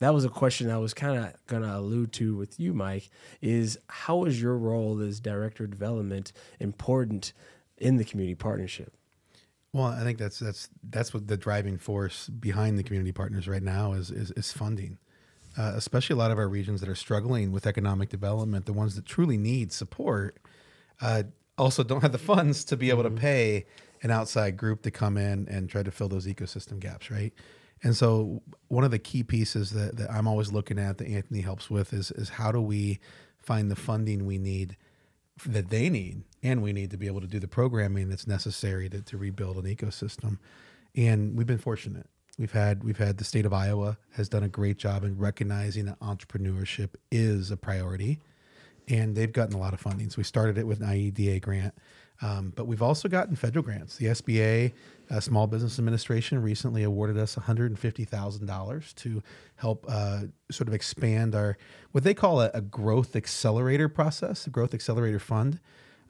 that 0.00 0.14
was 0.14 0.24
a 0.24 0.28
question 0.28 0.70
I 0.70 0.78
was 0.78 0.94
kind 0.94 1.18
of 1.18 1.46
going 1.46 1.62
to 1.62 1.76
allude 1.76 2.12
to 2.14 2.36
with 2.36 2.58
you, 2.60 2.72
Mike, 2.72 3.10
is 3.40 3.78
how 3.88 4.24
is 4.24 4.40
your 4.40 4.56
role 4.56 5.00
as 5.00 5.20
director 5.20 5.64
of 5.64 5.70
development 5.70 6.32
important 6.60 7.32
in 7.78 7.96
the 7.96 8.04
community 8.04 8.34
partnership? 8.34 8.94
Well, 9.72 9.86
I 9.86 10.02
think 10.02 10.18
that's 10.18 10.38
that's 10.38 10.70
that's 10.82 11.12
what 11.12 11.26
the 11.26 11.36
driving 11.36 11.78
force 11.78 12.28
behind 12.28 12.78
the 12.78 12.82
community 12.82 13.12
partners 13.12 13.46
right 13.46 13.62
now 13.62 13.92
is 13.92 14.10
is, 14.10 14.30
is 14.30 14.50
funding, 14.50 14.98
uh, 15.58 15.72
especially 15.74 16.14
a 16.14 16.16
lot 16.16 16.30
of 16.30 16.38
our 16.38 16.48
regions 16.48 16.80
that 16.80 16.88
are 16.88 16.94
struggling 16.94 17.52
with 17.52 17.66
economic 17.66 18.08
development. 18.08 18.64
The 18.64 18.72
ones 18.72 18.96
that 18.96 19.04
truly 19.04 19.36
need 19.36 19.72
support 19.72 20.38
uh, 21.02 21.24
also 21.58 21.82
don't 21.82 22.00
have 22.00 22.12
the 22.12 22.18
funds 22.18 22.64
to 22.64 22.76
be 22.76 22.90
able 22.90 23.02
to 23.02 23.10
mm-hmm. 23.10 23.18
pay 23.18 23.66
an 24.02 24.10
outside 24.10 24.56
group 24.56 24.82
to 24.82 24.90
come 24.90 25.16
in 25.16 25.48
and 25.48 25.68
try 25.68 25.82
to 25.82 25.90
fill 25.90 26.08
those 26.08 26.26
ecosystem 26.26 26.78
gaps, 26.78 27.10
right? 27.10 27.32
And 27.82 27.96
so, 27.96 28.42
one 28.68 28.84
of 28.84 28.90
the 28.90 28.98
key 28.98 29.22
pieces 29.22 29.70
that, 29.70 29.96
that 29.96 30.10
I'm 30.10 30.26
always 30.26 30.52
looking 30.52 30.78
at 30.78 30.98
that 30.98 31.08
Anthony 31.08 31.40
helps 31.40 31.70
with 31.70 31.92
is 31.92 32.10
is 32.12 32.30
how 32.30 32.50
do 32.52 32.60
we 32.60 32.98
find 33.38 33.70
the 33.70 33.76
funding 33.76 34.26
we 34.26 34.38
need 34.38 34.76
that 35.46 35.70
they 35.70 35.88
need 35.88 36.22
and 36.42 36.62
we 36.62 36.72
need 36.72 36.90
to 36.90 36.96
be 36.96 37.06
able 37.06 37.20
to 37.20 37.26
do 37.26 37.38
the 37.38 37.48
programming 37.48 38.08
that's 38.08 38.26
necessary 38.26 38.88
to, 38.88 39.00
to 39.02 39.16
rebuild 39.16 39.56
an 39.56 39.64
ecosystem. 39.64 40.38
And 40.96 41.36
we've 41.36 41.46
been 41.46 41.58
fortunate. 41.58 42.08
We've 42.38 42.52
had 42.52 42.84
we've 42.84 42.98
had 42.98 43.18
the 43.18 43.24
state 43.24 43.46
of 43.46 43.52
iowa 43.52 43.98
has 44.12 44.28
done 44.28 44.42
a 44.42 44.48
great 44.48 44.78
job 44.78 45.04
in 45.04 45.18
recognizing 45.18 45.86
that 45.86 45.98
entrepreneurship 46.00 46.90
is 47.10 47.50
a 47.50 47.56
priority 47.56 48.20
and 48.88 49.14
they've 49.14 49.32
gotten 49.32 49.54
a 49.54 49.58
lot 49.58 49.74
of 49.74 49.80
funding. 49.80 50.10
So 50.10 50.16
we 50.18 50.24
started 50.24 50.58
it 50.58 50.66
with 50.66 50.80
an 50.80 50.88
IEDA 50.88 51.40
grant, 51.40 51.74
um, 52.22 52.52
but 52.56 52.66
we've 52.66 52.82
also 52.82 53.08
gotten 53.08 53.36
federal 53.36 53.62
grants. 53.62 53.96
The 53.96 54.06
SBA, 54.06 54.72
uh, 55.10 55.20
Small 55.20 55.46
Business 55.46 55.78
Administration, 55.78 56.42
recently 56.42 56.82
awarded 56.82 57.18
us 57.18 57.36
one 57.36 57.46
hundred 57.46 57.70
and 57.70 57.78
fifty 57.78 58.04
thousand 58.04 58.46
dollars 58.46 58.92
to 58.94 59.22
help 59.56 59.84
uh, 59.88 60.22
sort 60.50 60.68
of 60.68 60.74
expand 60.74 61.34
our 61.34 61.56
what 61.92 62.04
they 62.04 62.14
call 62.14 62.40
a, 62.40 62.50
a 62.54 62.60
growth 62.60 63.14
accelerator 63.14 63.88
process, 63.88 64.46
a 64.46 64.50
growth 64.50 64.74
accelerator 64.74 65.18
fund. 65.20 65.60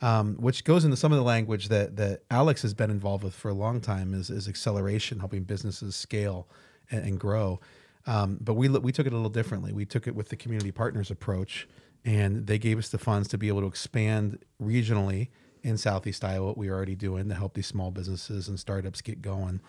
Um, 0.00 0.36
which 0.36 0.62
goes 0.62 0.84
into 0.84 0.96
some 0.96 1.10
of 1.10 1.18
the 1.18 1.24
language 1.24 1.66
that 1.70 1.96
that 1.96 2.22
Alex 2.30 2.62
has 2.62 2.72
been 2.72 2.88
involved 2.88 3.24
with 3.24 3.34
for 3.34 3.48
a 3.48 3.54
long 3.54 3.80
time 3.80 4.14
is, 4.14 4.30
is 4.30 4.46
acceleration, 4.46 5.18
helping 5.18 5.42
businesses 5.42 5.96
scale 5.96 6.46
and, 6.92 7.04
and 7.04 7.18
grow. 7.18 7.58
Um, 8.06 8.38
but 8.40 8.54
we 8.54 8.68
we 8.68 8.92
took 8.92 9.06
it 9.06 9.12
a 9.12 9.16
little 9.16 9.28
differently. 9.28 9.72
We 9.72 9.84
took 9.84 10.06
it 10.06 10.14
with 10.14 10.28
the 10.28 10.36
community 10.36 10.70
partners 10.70 11.10
approach, 11.10 11.66
and 12.04 12.46
they 12.46 12.58
gave 12.58 12.78
us 12.78 12.88
the 12.88 12.98
funds 12.98 13.28
to 13.28 13.38
be 13.38 13.48
able 13.48 13.60
to 13.60 13.66
expand 13.66 14.38
regionally 14.62 15.28
in 15.62 15.76
Southeast 15.76 16.24
Iowa. 16.24 16.46
What 16.46 16.58
we 16.58 16.68
were 16.68 16.76
already 16.76 16.94
doing 16.94 17.28
to 17.28 17.34
help 17.34 17.54
these 17.54 17.66
small 17.66 17.90
businesses 17.90 18.48
and 18.48 18.58
startups 18.58 19.00
get 19.00 19.22
going. 19.22 19.60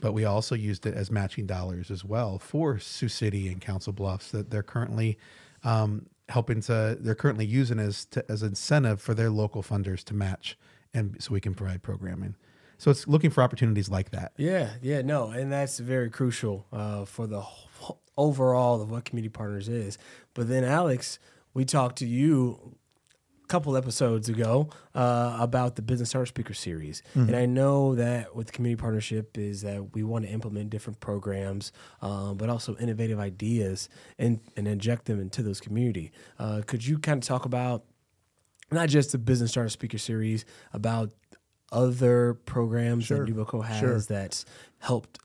But 0.00 0.12
we 0.12 0.24
also 0.24 0.54
used 0.54 0.84
it 0.84 0.94
as 0.94 1.10
matching 1.10 1.46
dollars 1.46 1.90
as 1.90 2.04
well 2.04 2.38
for 2.38 2.78
Sioux 2.78 3.08
City 3.08 3.48
and 3.48 3.60
Council 3.60 3.92
Bluffs 3.92 4.30
that 4.30 4.50
they're 4.50 4.62
currently 4.62 5.18
um, 5.64 6.06
helping 6.28 6.60
to. 6.62 6.98
They're 7.00 7.14
currently 7.14 7.46
using 7.46 7.78
as 7.78 8.04
to, 8.06 8.24
as 8.30 8.42
incentive 8.42 9.00
for 9.00 9.14
their 9.14 9.30
local 9.30 9.62
funders 9.62 10.04
to 10.04 10.14
match, 10.14 10.58
and 10.92 11.16
so 11.18 11.32
we 11.32 11.40
can 11.40 11.54
provide 11.54 11.82
programming. 11.82 12.34
So 12.78 12.90
it's 12.90 13.08
looking 13.08 13.30
for 13.30 13.42
opportunities 13.42 13.88
like 13.88 14.10
that. 14.10 14.32
Yeah, 14.36 14.72
yeah, 14.82 15.00
no, 15.00 15.30
and 15.30 15.50
that's 15.50 15.78
very 15.78 16.10
crucial 16.10 16.66
uh, 16.72 17.06
for 17.06 17.26
the 17.26 17.42
overall 18.18 18.82
of 18.82 18.90
what 18.90 19.06
community 19.06 19.30
partners 19.30 19.68
is. 19.68 19.96
But 20.34 20.48
then, 20.48 20.62
Alex, 20.62 21.18
we 21.56 21.64
talked 21.64 21.96
to 21.96 22.06
you 22.06 22.76
a 23.42 23.46
couple 23.46 23.76
episodes 23.78 24.28
ago 24.28 24.68
uh, 24.94 25.38
about 25.40 25.74
the 25.76 25.80
business 25.82 26.10
starter 26.10 26.26
speaker 26.26 26.52
series, 26.52 27.02
and 27.14 27.34
I 27.34 27.46
know 27.46 27.94
that 27.94 28.36
with 28.36 28.52
community 28.52 28.78
partnership 28.78 29.38
is 29.38 29.62
that 29.62 29.94
we 29.94 30.02
want 30.02 30.26
to 30.26 30.30
implement 30.30 30.68
different 30.68 31.00
programs, 31.00 31.72
um, 32.02 32.36
but 32.36 32.50
also 32.50 32.76
innovative 32.76 33.18
ideas 33.18 33.88
and 34.18 34.40
and 34.56 34.68
inject 34.68 35.06
them 35.06 35.18
into 35.18 35.42
those 35.42 35.60
community. 35.60 36.12
Uh, 36.38 36.60
could 36.66 36.86
you 36.86 36.98
kind 36.98 37.22
of 37.22 37.26
talk 37.26 37.46
about 37.46 37.84
not 38.70 38.90
just 38.90 39.12
the 39.12 39.18
business 39.18 39.52
starter 39.52 39.70
speaker 39.70 39.98
series 39.98 40.44
about 40.74 41.12
other 41.72 42.34
programs 42.34 43.04
Sure, 43.04 43.24
that 43.24 43.34
NewBoCo 43.34 43.64
has 43.64 43.80
sure. 43.80 43.98
that's 44.00 44.44
helped 44.80 45.18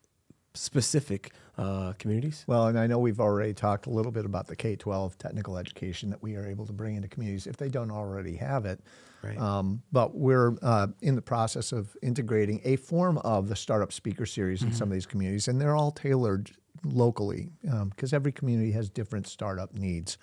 specific 0.53 1.33
uh, 1.61 1.93
communities? 1.93 2.43
Well, 2.47 2.67
and 2.67 2.79
I 2.79 2.87
know 2.87 2.99
we've 2.99 3.19
already 3.19 3.53
talked 3.53 3.85
a 3.85 3.89
little 3.89 4.11
bit 4.11 4.25
about 4.25 4.47
the 4.47 4.55
K 4.55 4.75
12 4.75 5.17
technical 5.17 5.57
education 5.57 6.09
that 6.09 6.21
we 6.21 6.35
are 6.35 6.45
able 6.45 6.65
to 6.65 6.73
bring 6.73 6.95
into 6.95 7.07
communities 7.07 7.47
if 7.47 7.57
they 7.57 7.69
don't 7.69 7.91
already 7.91 8.35
have 8.35 8.65
it. 8.65 8.79
Right. 9.23 9.37
Um, 9.37 9.83
but 9.91 10.15
we're 10.15 10.57
uh, 10.63 10.87
in 11.01 11.15
the 11.15 11.21
process 11.21 11.71
of 11.71 11.95
integrating 12.01 12.59
a 12.63 12.75
form 12.77 13.19
of 13.19 13.47
the 13.47 13.55
Startup 13.55 13.93
Speaker 13.93 14.25
Series 14.25 14.63
in 14.63 14.73
some 14.73 14.89
of 14.89 14.93
these 14.93 15.05
communities, 15.05 15.47
and 15.47 15.61
they're 15.61 15.75
all 15.75 15.91
tailored 15.91 16.51
locally 16.83 17.51
because 17.89 18.13
every 18.13 18.31
community 18.31 18.71
has 18.71 18.89
different 18.89 19.27
startup 19.27 19.73
needs. 19.73 20.17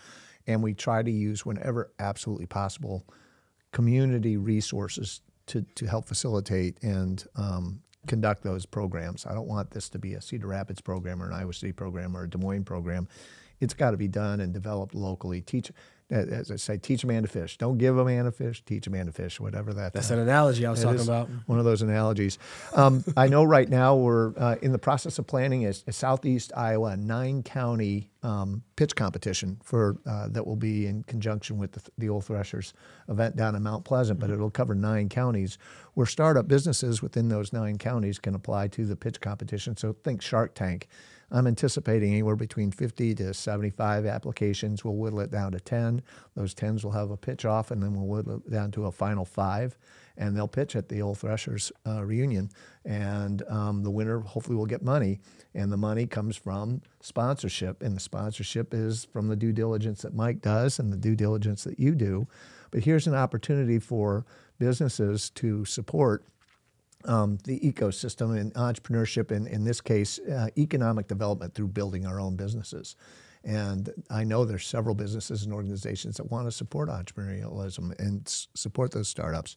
And 0.49 0.63
we 0.63 0.75
try 0.75 1.03
to 1.03 1.11
use, 1.11 1.45
whenever 1.45 1.93
absolutely 1.99 2.47
possible, 2.47 3.07
community 3.71 4.37
resources 4.37 5.21
to, 5.47 5.63
to 5.75 5.87
help 5.87 6.07
facilitate 6.09 6.83
and 6.83 7.25
um, 7.37 7.83
conduct 8.07 8.43
those 8.43 8.67
programs. 8.67 9.27
I 9.27 9.35
don't 9.35 9.49
want 9.49 9.71
this 9.71 9.89
to 9.91 9.99
be 9.99 10.15
a 10.15 10.21
Cedar 10.21 10.47
Rapids 10.47 10.81
program 10.81 11.23
or 11.23 11.27
an 11.27 11.35
Iowa 11.35 11.53
City 11.53 11.73
program 11.73 12.17
or 12.17 12.25
a 12.25 12.31
Des 12.31 12.39
Moines 12.39 12.65
program. 12.65 13.09
It's 13.61 13.75
got 13.75 13.91
to 13.91 13.97
be 13.97 14.09
done 14.09 14.41
and 14.41 14.53
developed 14.53 14.95
locally. 14.95 15.41
Teach, 15.41 15.73
as 16.11 16.51
I 16.51 16.57
say, 16.57 16.79
teach 16.79 17.05
a 17.05 17.07
man 17.07 17.23
to 17.23 17.29
fish. 17.29 17.59
Don't 17.59 17.77
give 17.77 17.99
a 17.99 18.05
man 18.05 18.27
a 18.27 18.33
fish. 18.33 18.63
Teach 18.65 18.87
a 18.87 18.91
man 18.91 19.07
to 19.07 19.13
fish. 19.13 19.39
Whatever 19.39 19.75
that. 19.75 19.93
That's 19.93 20.11
uh, 20.11 20.15
an 20.15 20.21
analogy 20.21 20.65
I 20.65 20.71
was 20.71 20.83
talking 20.83 21.03
about. 21.03 21.29
One 21.47 21.59
of 21.59 21.65
those 21.65 21.83
analogies. 21.83 22.39
Um, 22.75 23.05
I 23.17 23.29
know 23.29 23.45
right 23.45 23.69
now 23.69 23.95
we're 23.97 24.33
uh, 24.37 24.57
in 24.63 24.73
the 24.73 24.79
process 24.79 25.19
of 25.19 25.27
planning 25.27 25.67
a, 25.67 25.73
a 25.87 25.93
Southeast 25.93 26.53
Iowa 26.57 26.97
nine 26.97 27.43
county 27.43 28.11
um, 28.23 28.63
pitch 28.77 28.97
competition 28.97 29.61
for 29.63 29.99
uh, 30.07 30.29
that 30.29 30.47
will 30.47 30.57
be 30.57 30.87
in 30.87 31.03
conjunction 31.05 31.59
with 31.59 31.73
the, 31.73 31.83
the 31.99 32.09
Old 32.09 32.25
Threshers 32.25 32.73
event 33.09 33.37
down 33.37 33.55
in 33.55 33.63
Mount 33.63 33.85
Pleasant, 33.85 34.19
but 34.19 34.31
it'll 34.31 34.51
cover 34.51 34.75
nine 34.75 35.09
counties 35.09 35.59
where 35.95 36.07
startup 36.07 36.49
businesses 36.49 37.03
within 37.03 37.29
those 37.29 37.53
nine 37.53 37.77
counties 37.77 38.19
can 38.19 38.35
apply 38.35 38.69
to 38.69 38.87
the 38.87 38.97
pitch 38.97 39.21
competition. 39.21 39.77
So 39.77 39.95
think 40.05 40.23
Shark 40.23 40.55
Tank. 40.55 40.89
I'm 41.31 41.47
anticipating 41.47 42.13
anywhere 42.13 42.37
between 42.37 42.71
50 42.71 43.15
to 43.17 43.35
75 43.35 44.07
applications. 44.07 44.85
We'll 44.85 44.97
whittle 44.97 45.21
it 45.21 45.31
down 45.31 45.53
to 45.53 45.61
10. 45.61 46.03
Those 46.35 46.55
10s 46.55 46.85
will 46.85 46.93
have 46.93 47.11
a 47.11 47.17
pitch 47.17 47.45
off, 47.45 47.71
and 47.71 47.83
then 47.83 47.95
we'll 47.95 48.07
whittle 48.07 48.37
it 48.37 48.51
down 48.51 48.71
to 48.73 48.87
a 48.87 48.93
final 48.93 49.25
five. 49.25 49.77
And 50.17 50.37
they'll 50.37 50.49
pitch 50.49 50.75
at 50.75 50.89
the 50.89 51.03
Old 51.03 51.19
Threshers 51.19 51.71
uh, 51.87 52.03
reunion. 52.03 52.51
And 52.85 53.43
um, 53.49 53.83
the 53.83 53.91
winner 53.91 54.21
hopefully 54.21 54.57
will 54.57 54.67
get 54.67 54.83
money. 54.83 55.21
And 55.55 55.71
the 55.71 55.77
money 55.77 56.07
comes 56.07 56.37
from 56.37 56.81
sponsorship. 57.01 57.83
And 57.83 57.95
the 57.95 58.01
sponsorship 58.01 58.73
is 58.73 59.05
from 59.05 59.29
the 59.29 59.37
due 59.37 59.53
diligence 59.53 60.03
that 60.03 60.15
Mike 60.15 60.41
does 60.41 60.79
and 60.79 60.93
the 60.93 60.97
due 60.97 61.15
diligence 61.15 61.63
that 61.65 61.79
you 61.79 61.95
do. 61.95 62.27
But 62.71 62.85
here's 62.85 63.07
an 63.07 63.15
opportunity 63.15 63.79
for 63.79 64.25
businesses 64.59 65.31
to 65.31 65.65
support 65.65 66.25
um, 67.09 67.39
the 67.45 67.59
ecosystem 67.61 68.39
and 68.39 68.53
entrepreneurship, 68.55 69.31
and 69.31 69.47
in 69.49 69.65
this 69.65 69.81
case, 69.81 70.19
uh, 70.21 70.49
economic 70.57 71.09
development 71.09 71.55
through 71.55 71.69
building 71.69 72.07
our 72.07 72.21
own 72.21 72.37
businesses. 72.37 72.95
And 73.45 73.91
I 74.11 74.25
know 74.25 74.45
there's 74.45 74.67
several 74.67 74.95
businesses 74.95 75.45
and 75.45 75.53
organizations 75.53 76.17
that 76.19 76.31
want 76.31 76.47
to 76.47 76.53
support 76.53 76.89
entrepreneurialism 76.89 77.99
and 77.99 78.27
s- 78.27 78.49
support 78.55 78.91
those 78.93 79.09
startups. 79.09 79.57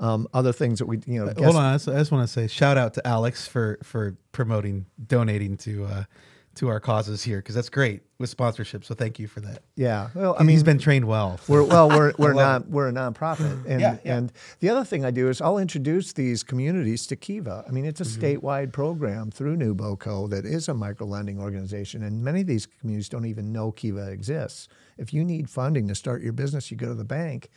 Um, 0.00 0.26
other 0.34 0.52
things 0.52 0.78
that 0.80 0.86
we, 0.86 0.98
you 1.06 1.24
know, 1.24 1.30
Uh, 1.30 1.42
Hold 1.44 1.56
on, 1.56 1.64
I 1.64 1.74
just, 1.74 1.88
I 1.88 1.94
just 1.98 2.10
want 2.12 2.26
to 2.26 2.32
say 2.32 2.46
shout 2.48 2.76
out 2.76 2.94
to 2.94 3.06
Alex 3.06 3.46
for 3.46 3.78
for 3.82 4.16
promoting, 4.32 4.86
donating 5.06 5.56
to 5.58 5.84
uh, 5.84 6.04
to 6.54 6.68
our 6.68 6.80
causes 6.80 7.22
here 7.22 7.38
because 7.38 7.54
that's 7.54 7.70
great 7.70 8.02
with 8.18 8.28
sponsorship. 8.28 8.84
So 8.84 8.94
thank 8.94 9.18
you 9.18 9.26
for 9.26 9.40
that. 9.40 9.62
Yeah, 9.74 10.10
well, 10.14 10.36
I 10.38 10.42
mean, 10.42 10.50
he's 10.50 10.62
been 10.62 10.78
trained 10.78 11.06
well. 11.06 11.40
We're 11.48 11.62
well, 11.62 11.88
we're 11.88 12.12
we're 12.18 12.32
not 12.34 12.68
we're 12.68 12.88
a 12.88 12.92
nonprofit, 12.92 13.64
and 13.66 13.80
Yeah, 13.80 13.96
yeah. 14.04 14.16
and 14.16 14.32
the 14.60 14.68
other 14.68 14.84
thing 14.84 15.04
I 15.04 15.10
do 15.10 15.28
is 15.28 15.40
I'll 15.40 15.58
introduce 15.58 16.12
these 16.12 16.42
communities 16.42 17.06
to 17.08 17.16
Kiva. 17.16 17.64
I 17.66 17.70
mean, 17.70 17.84
it's 17.86 18.00
a 18.00 18.04
mm-hmm. 18.04 18.46
statewide 18.46 18.72
program 18.72 19.30
through 19.30 19.56
NewBoCo 19.56 20.28
that 20.30 20.44
is 20.44 20.68
a 20.68 20.74
micro 20.74 21.06
lending 21.06 21.40
organization, 21.40 22.02
and 22.02 22.22
many 22.22 22.42
of 22.42 22.46
these 22.46 22.66
communities 22.66 23.08
don't 23.08 23.26
even 23.26 23.52
know 23.52 23.72
Kiva 23.72 24.10
exists. 24.10 24.68
If 24.98 25.14
you 25.14 25.24
need 25.24 25.48
funding 25.48 25.88
to 25.88 25.94
start 25.94 26.22
your 26.22 26.32
business, 26.32 26.70
you 26.70 26.76
go 26.76 26.88
to 26.88 26.94
the 26.94 27.04
bank, 27.04 27.48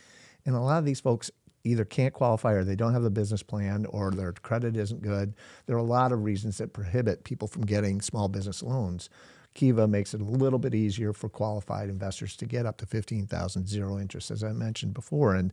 and 0.44 0.54
a 0.54 0.60
lot 0.60 0.78
of 0.78 0.84
these 0.84 1.00
folks 1.00 1.30
either 1.66 1.84
can't 1.84 2.14
qualify 2.14 2.52
or 2.52 2.64
they 2.64 2.76
don't 2.76 2.92
have 2.92 3.02
the 3.02 3.10
business 3.10 3.42
plan 3.42 3.86
or 3.86 4.10
their 4.10 4.32
credit 4.32 4.76
isn't 4.76 5.02
good. 5.02 5.34
There 5.66 5.76
are 5.76 5.80
a 5.80 5.82
lot 5.82 6.12
of 6.12 6.22
reasons 6.22 6.58
that 6.58 6.72
prohibit 6.72 7.24
people 7.24 7.48
from 7.48 7.66
getting 7.66 8.00
small 8.00 8.28
business 8.28 8.62
loans. 8.62 9.10
Kiva 9.54 9.88
makes 9.88 10.14
it 10.14 10.20
a 10.20 10.24
little 10.24 10.58
bit 10.58 10.74
easier 10.74 11.12
for 11.12 11.28
qualified 11.28 11.88
investors 11.88 12.36
to 12.36 12.46
get 12.46 12.66
up 12.66 12.76
to 12.78 12.86
15,000 12.86 13.66
zero 13.66 13.98
interest, 13.98 14.30
as 14.30 14.44
I 14.44 14.52
mentioned 14.52 14.94
before. 14.94 15.34
And 15.34 15.52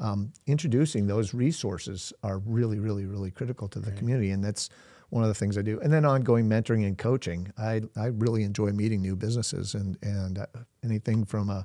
um, 0.00 0.32
introducing 0.46 1.06
those 1.06 1.32
resources 1.32 2.12
are 2.22 2.38
really, 2.38 2.78
really, 2.80 3.06
really 3.06 3.30
critical 3.30 3.68
to 3.68 3.78
the 3.78 3.92
community. 3.92 4.30
And 4.30 4.44
that's 4.44 4.70
one 5.10 5.22
of 5.22 5.28
the 5.28 5.34
things 5.34 5.56
I 5.56 5.62
do. 5.62 5.78
And 5.80 5.92
then 5.92 6.04
ongoing 6.04 6.48
mentoring 6.48 6.84
and 6.84 6.98
coaching. 6.98 7.52
I, 7.56 7.82
I 7.96 8.06
really 8.06 8.42
enjoy 8.42 8.72
meeting 8.72 9.00
new 9.00 9.14
businesses 9.14 9.74
and, 9.74 9.96
and 10.02 10.38
uh, 10.38 10.46
anything 10.82 11.24
from 11.24 11.48
a 11.48 11.64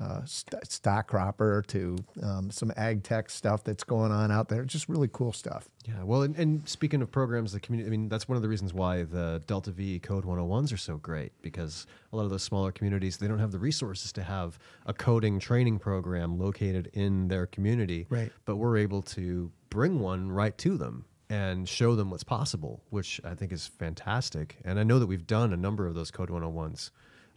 uh, 0.00 0.20
st- 0.24 0.70
stock 0.70 1.08
cropper 1.08 1.64
to 1.68 1.96
um, 2.22 2.50
some 2.50 2.70
ag 2.76 3.02
tech 3.02 3.30
stuff 3.30 3.64
that's 3.64 3.84
going 3.84 4.12
on 4.12 4.30
out 4.30 4.48
there. 4.48 4.64
Just 4.64 4.88
really 4.88 5.08
cool 5.10 5.32
stuff. 5.32 5.68
Yeah, 5.86 6.02
well, 6.02 6.22
and, 6.22 6.36
and 6.36 6.68
speaking 6.68 7.00
of 7.00 7.10
programs, 7.10 7.52
the 7.52 7.60
community, 7.60 7.88
I 7.88 7.90
mean, 7.90 8.08
that's 8.08 8.28
one 8.28 8.36
of 8.36 8.42
the 8.42 8.48
reasons 8.48 8.74
why 8.74 9.04
the 9.04 9.42
Delta 9.46 9.70
V 9.70 9.98
Code 10.00 10.24
101s 10.24 10.72
are 10.72 10.76
so 10.76 10.96
great 10.98 11.32
because 11.40 11.86
a 12.12 12.16
lot 12.16 12.24
of 12.24 12.30
those 12.30 12.42
smaller 12.42 12.72
communities, 12.72 13.16
they 13.16 13.28
don't 13.28 13.38
have 13.38 13.52
the 13.52 13.58
resources 13.58 14.12
to 14.12 14.22
have 14.22 14.58
a 14.84 14.92
coding 14.92 15.38
training 15.38 15.78
program 15.78 16.38
located 16.38 16.90
in 16.92 17.28
their 17.28 17.46
community. 17.46 18.06
Right. 18.10 18.30
But 18.44 18.56
we're 18.56 18.76
able 18.76 19.02
to 19.02 19.50
bring 19.70 20.00
one 20.00 20.30
right 20.30 20.56
to 20.58 20.76
them 20.76 21.06
and 21.30 21.68
show 21.68 21.94
them 21.94 22.10
what's 22.10 22.24
possible, 22.24 22.82
which 22.90 23.20
I 23.24 23.34
think 23.34 23.50
is 23.50 23.66
fantastic. 23.66 24.58
And 24.64 24.78
I 24.78 24.82
know 24.82 24.98
that 24.98 25.06
we've 25.06 25.26
done 25.26 25.52
a 25.52 25.56
number 25.56 25.86
of 25.86 25.94
those 25.94 26.10
Code 26.10 26.28
101s 26.28 26.90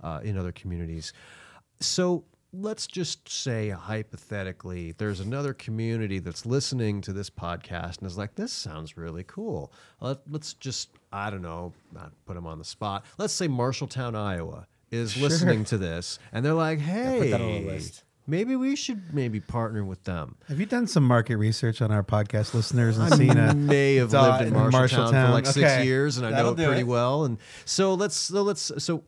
uh, 0.03 0.20
in 0.24 0.38
other 0.38 0.51
communities. 0.51 1.14
So 1.80 2.26
let's 2.52 2.88
just 2.88 3.30
say 3.30 3.70
hypothetically 3.70 4.93
there's 4.97 5.20
another 5.20 5.54
community 5.54 6.18
that's 6.20 6.45
listening 6.45 7.00
to 7.02 7.14
this 7.14 7.30
podcast 7.30 8.00
and 8.00 8.08
is 8.08 8.18
like 8.18 8.36
this 8.36 8.52
sounds 8.52 8.97
really 8.97 9.24
cool 9.24 9.72
Let, 10.02 10.20
let's 10.30 10.54
just 10.54 10.89
i 11.14 11.30
don't 11.30 11.43
know 11.43 11.74
not 11.93 12.12
put 12.26 12.34
them 12.36 12.47
on 12.47 12.58
the 12.58 12.66
spot 12.66 13.06
let's 13.20 13.34
say 13.34 13.47
marshalltown 13.47 14.16
iowa 14.16 14.66
is 14.89 15.16
listening 15.18 15.64
to 15.66 15.78
this 15.78 16.18
and 16.32 16.43
they're 16.43 16.54
like 16.54 16.80
hey 16.80 17.20
put 17.20 17.30
that 17.32 17.41
on 17.41 17.47
the 17.47 17.62
list. 17.68 18.04
maybe 18.26 18.56
we 18.56 18.76
should 18.76 19.14
maybe 19.14 19.39
partner 19.39 19.84
with 19.86 20.04
them 20.06 20.36
Have 20.47 20.60
you 20.60 20.66
done 20.66 20.88
some 20.88 21.04
market 21.04 21.38
research 21.38 21.84
on 21.84 21.91
our 21.91 22.04
podcast 22.04 22.56
listeners 22.56 22.97
and 22.97 23.14
I 23.14 23.16
seen 23.16 23.38
a 23.38 23.54
may 23.54 23.95
have 23.97 24.12
lived 24.12 24.41
in 24.41 24.47
in 24.47 24.54
Marshalltown, 24.56 24.72
for 24.72 24.78
Marshalltown? 25.12 25.32
like 25.34 25.45
six 25.45 25.86
years, 25.86 26.18
and 26.18 26.26
I 26.26 26.32
That'll 26.32 26.56
know 26.56 26.64
it 26.64 26.66
pretty 26.68 26.82
it. 26.82 26.86
well. 26.88 27.26
And 27.26 27.38
so 27.66 27.93
let's 27.93 28.16
so 28.16 28.41
let's 28.41 28.72
so 28.84 29.04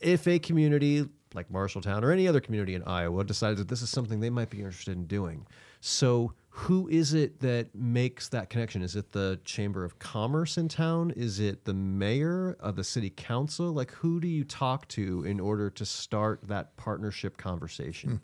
if 0.00 0.28
a 0.28 0.38
community 0.38 1.08
like 1.34 1.50
Marshalltown 1.50 2.02
or 2.02 2.12
any 2.12 2.28
other 2.28 2.40
community 2.40 2.74
in 2.74 2.82
Iowa 2.84 3.24
decides 3.24 3.58
that 3.58 3.68
this 3.68 3.82
is 3.82 3.90
something 3.90 4.20
they 4.20 4.30
might 4.30 4.50
be 4.50 4.58
interested 4.58 4.96
in 4.96 5.06
doing. 5.06 5.46
So 5.80 6.32
who 6.50 6.88
is 6.88 7.14
it 7.14 7.40
that 7.40 7.74
makes 7.74 8.28
that 8.28 8.50
connection? 8.50 8.82
Is 8.82 8.94
it 8.94 9.12
the 9.12 9.40
Chamber 9.44 9.84
of 9.84 9.98
Commerce 9.98 10.58
in 10.58 10.68
town? 10.68 11.10
Is 11.16 11.40
it 11.40 11.64
the 11.64 11.74
mayor 11.74 12.56
of 12.60 12.76
the 12.76 12.84
city 12.84 13.10
council? 13.10 13.72
Like 13.72 13.90
who 13.90 14.20
do 14.20 14.28
you 14.28 14.44
talk 14.44 14.86
to 14.88 15.24
in 15.24 15.40
order 15.40 15.70
to 15.70 15.84
start 15.84 16.40
that 16.48 16.76
partnership 16.76 17.36
conversation? 17.36 18.10
Hmm. 18.10 18.16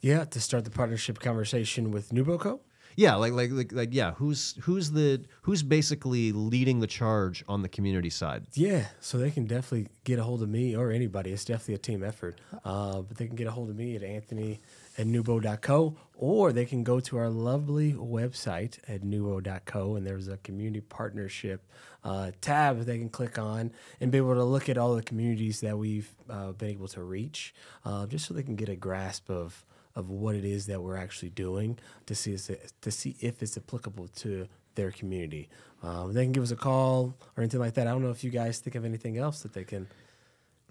Yeah, 0.00 0.24
to 0.24 0.40
start 0.40 0.64
the 0.64 0.70
partnership 0.70 1.18
conversation 1.20 1.90
with 1.90 2.10
NewBoCo. 2.10 2.60
Yeah, 3.00 3.14
like, 3.14 3.32
like 3.32 3.50
like 3.50 3.72
like 3.72 3.88
yeah, 3.92 4.12
who's 4.12 4.56
who's 4.60 4.90
the 4.90 5.24
who's 5.40 5.62
basically 5.62 6.32
leading 6.32 6.80
the 6.80 6.86
charge 6.86 7.42
on 7.48 7.62
the 7.62 7.68
community 7.70 8.10
side? 8.10 8.44
Yeah, 8.52 8.88
so 9.00 9.16
they 9.16 9.30
can 9.30 9.46
definitely 9.46 9.88
get 10.04 10.18
a 10.18 10.22
hold 10.22 10.42
of 10.42 10.50
me 10.50 10.76
or 10.76 10.90
anybody. 10.90 11.32
It's 11.32 11.46
definitely 11.46 11.76
a 11.76 11.78
team 11.78 12.04
effort. 12.04 12.38
Uh, 12.62 13.00
but 13.00 13.16
they 13.16 13.26
can 13.26 13.36
get 13.36 13.46
a 13.46 13.52
hold 13.52 13.70
of 13.70 13.76
me 13.76 13.96
at 13.96 14.02
Anthony 14.02 14.60
at 14.98 15.06
nubo.co 15.06 15.96
or 16.14 16.52
they 16.52 16.66
can 16.66 16.84
go 16.84 17.00
to 17.00 17.16
our 17.16 17.30
lovely 17.30 17.94
website 17.94 18.78
at 18.86 19.00
nubo.co 19.00 19.94
and 19.96 20.06
there's 20.06 20.28
a 20.28 20.36
community 20.38 20.82
partnership 20.82 21.66
uh, 22.04 22.32
tab 22.42 22.78
that 22.78 22.84
they 22.84 22.98
can 22.98 23.08
click 23.08 23.38
on 23.38 23.72
and 24.02 24.12
be 24.12 24.18
able 24.18 24.34
to 24.34 24.44
look 24.44 24.68
at 24.68 24.76
all 24.76 24.94
the 24.94 25.02
communities 25.02 25.60
that 25.60 25.78
we've 25.78 26.14
uh, 26.28 26.52
been 26.52 26.68
able 26.68 26.88
to 26.88 27.02
reach 27.02 27.54
uh, 27.86 28.06
just 28.06 28.26
so 28.26 28.34
they 28.34 28.42
can 28.42 28.56
get 28.56 28.68
a 28.68 28.76
grasp 28.76 29.30
of 29.30 29.64
of 29.96 30.10
what 30.10 30.34
it 30.34 30.44
is 30.44 30.66
that 30.66 30.80
we're 30.82 30.96
actually 30.96 31.30
doing 31.30 31.78
to 32.06 32.14
see 32.14 32.32
if 32.32 32.48
it, 32.50 32.72
to 32.80 32.90
see 32.90 33.16
if 33.20 33.42
it's 33.42 33.56
applicable 33.56 34.08
to 34.08 34.46
their 34.74 34.90
community. 34.90 35.48
Um, 35.82 36.12
they 36.12 36.24
can 36.24 36.32
give 36.32 36.42
us 36.42 36.50
a 36.50 36.56
call 36.56 37.14
or 37.36 37.42
anything 37.42 37.60
like 37.60 37.74
that. 37.74 37.86
I 37.86 37.90
don't 37.90 38.02
know 38.02 38.10
if 38.10 38.22
you 38.22 38.30
guys 38.30 38.58
think 38.58 38.76
of 38.76 38.84
anything 38.84 39.18
else 39.18 39.42
that 39.42 39.52
they 39.52 39.64
can. 39.64 39.88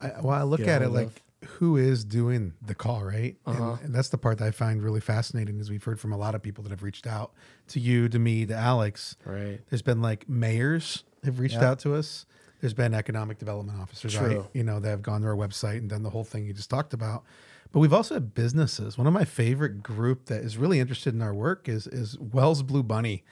I, 0.01 0.11
well, 0.21 0.37
I 0.37 0.43
look 0.43 0.61
at 0.61 0.81
it 0.81 0.89
like 0.89 1.21
who 1.45 1.77
is 1.77 2.03
doing 2.03 2.53
the 2.61 2.75
call, 2.75 3.03
right? 3.03 3.35
Uh-huh. 3.45 3.71
And, 3.73 3.81
and 3.85 3.95
that's 3.95 4.09
the 4.09 4.17
part 4.17 4.37
that 4.37 4.47
I 4.47 4.51
find 4.51 4.81
really 4.81 5.01
fascinating. 5.01 5.59
Is 5.59 5.69
we've 5.69 5.83
heard 5.83 5.99
from 5.99 6.13
a 6.13 6.17
lot 6.17 6.35
of 6.35 6.41
people 6.41 6.63
that 6.63 6.69
have 6.69 6.83
reached 6.83 7.07
out 7.07 7.31
to 7.69 7.79
you, 7.79 8.07
to 8.09 8.19
me, 8.19 8.45
to 8.45 8.53
Alex. 8.55 9.15
Right. 9.25 9.59
There's 9.69 9.81
been 9.81 10.01
like 10.01 10.27
mayors 10.29 11.03
have 11.23 11.39
reached 11.39 11.55
Yeah. 11.55 11.71
out 11.71 11.79
to 11.79 11.95
us. 11.95 12.25
There's 12.61 12.73
been 12.73 12.93
economic 12.93 13.37
development 13.39 13.79
officers, 13.79 14.17
right? 14.17 14.31
True. 14.31 14.47
You 14.53 14.63
know, 14.63 14.79
that 14.81 14.89
have 14.89 15.01
gone 15.01 15.21
to 15.21 15.27
our 15.27 15.35
website 15.35 15.77
and 15.77 15.89
done 15.89 16.03
the 16.03 16.09
whole 16.09 16.25
thing 16.25 16.45
you 16.45 16.53
just 16.53 16.69
talked 16.69 16.93
about. 16.93 17.23
But 17.71 17.79
we've 17.79 17.93
also 17.93 18.15
had 18.15 18.33
businesses. 18.33 18.97
One 18.97 19.05
of 19.05 19.13
my 19.13 19.25
favorite 19.25 19.83
group 19.83 20.25
that 20.25 20.41
is 20.41 20.57
really 20.57 20.79
interested 20.79 21.13
in 21.13 21.21
our 21.21 21.33
work 21.33 21.69
is 21.69 21.85
is 21.87 22.17
Wells 22.19 22.63
Blue 22.63 22.83
Bunny 22.83 23.23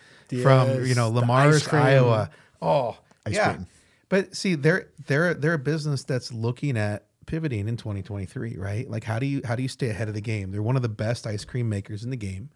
from 0.41 0.85
you 0.85 0.95
know 0.95 1.09
Le 1.09 1.25
Mars. 1.25 1.67
Iowa. 1.67 2.29
Oh, 2.61 2.97
Ice 3.25 3.35
yeah. 3.35 3.53
cream. 3.53 3.67
But 4.09 4.35
see, 4.35 4.55
they're 4.55 4.89
they're 5.07 5.33
they're 5.33 5.53
a 5.53 5.59
business 5.59 6.03
that's 6.03 6.31
looking 6.31 6.77
at 6.77 7.05
pivoting 7.25 7.67
in 7.67 7.77
2023, 7.77 8.55
right? 8.57 8.89
Like 8.89 9.03
how 9.03 9.19
do 9.19 9.25
you 9.25 9.41
how 9.45 9.55
do 9.55 9.63
you 9.63 9.69
stay 9.69 9.89
ahead 9.89 10.07
of 10.07 10.13
the 10.13 10.21
game? 10.21 10.51
They're 10.51 10.61
one 10.61 10.75
of 10.75 10.81
the 10.81 10.89
best 10.89 11.27
ice 11.27 11.43
cream 11.43 11.67
makers 11.67 12.03
in 12.03 12.09
the 12.09 12.15
game, 12.17 12.49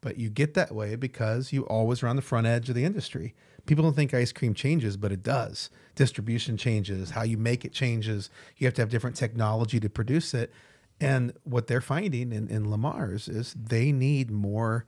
but 0.00 0.18
you 0.18 0.30
get 0.30 0.54
that 0.54 0.72
way 0.72 0.96
because 0.96 1.52
you 1.52 1.62
always 1.66 2.02
are 2.02 2.08
on 2.08 2.16
the 2.16 2.22
front 2.22 2.46
edge 2.46 2.68
of 2.68 2.74
the 2.74 2.84
industry. 2.84 3.34
People 3.66 3.84
don't 3.84 3.94
think 3.94 4.14
ice 4.14 4.32
cream 4.32 4.54
changes, 4.54 4.96
but 4.96 5.12
it 5.12 5.22
does. 5.22 5.70
Distribution 5.94 6.56
changes, 6.56 7.10
how 7.10 7.22
you 7.22 7.36
make 7.36 7.64
it 7.64 7.72
changes. 7.72 8.30
You 8.56 8.66
have 8.66 8.74
to 8.74 8.82
have 8.82 8.88
different 8.88 9.16
technology 9.16 9.80
to 9.80 9.90
produce 9.90 10.32
it. 10.34 10.52
And 11.00 11.32
what 11.44 11.68
they're 11.68 11.80
finding 11.80 12.32
in, 12.32 12.48
in 12.48 12.70
Le 12.70 12.78
Mars 12.78 13.28
is 13.28 13.54
they 13.54 13.92
need 13.92 14.30
more 14.30 14.84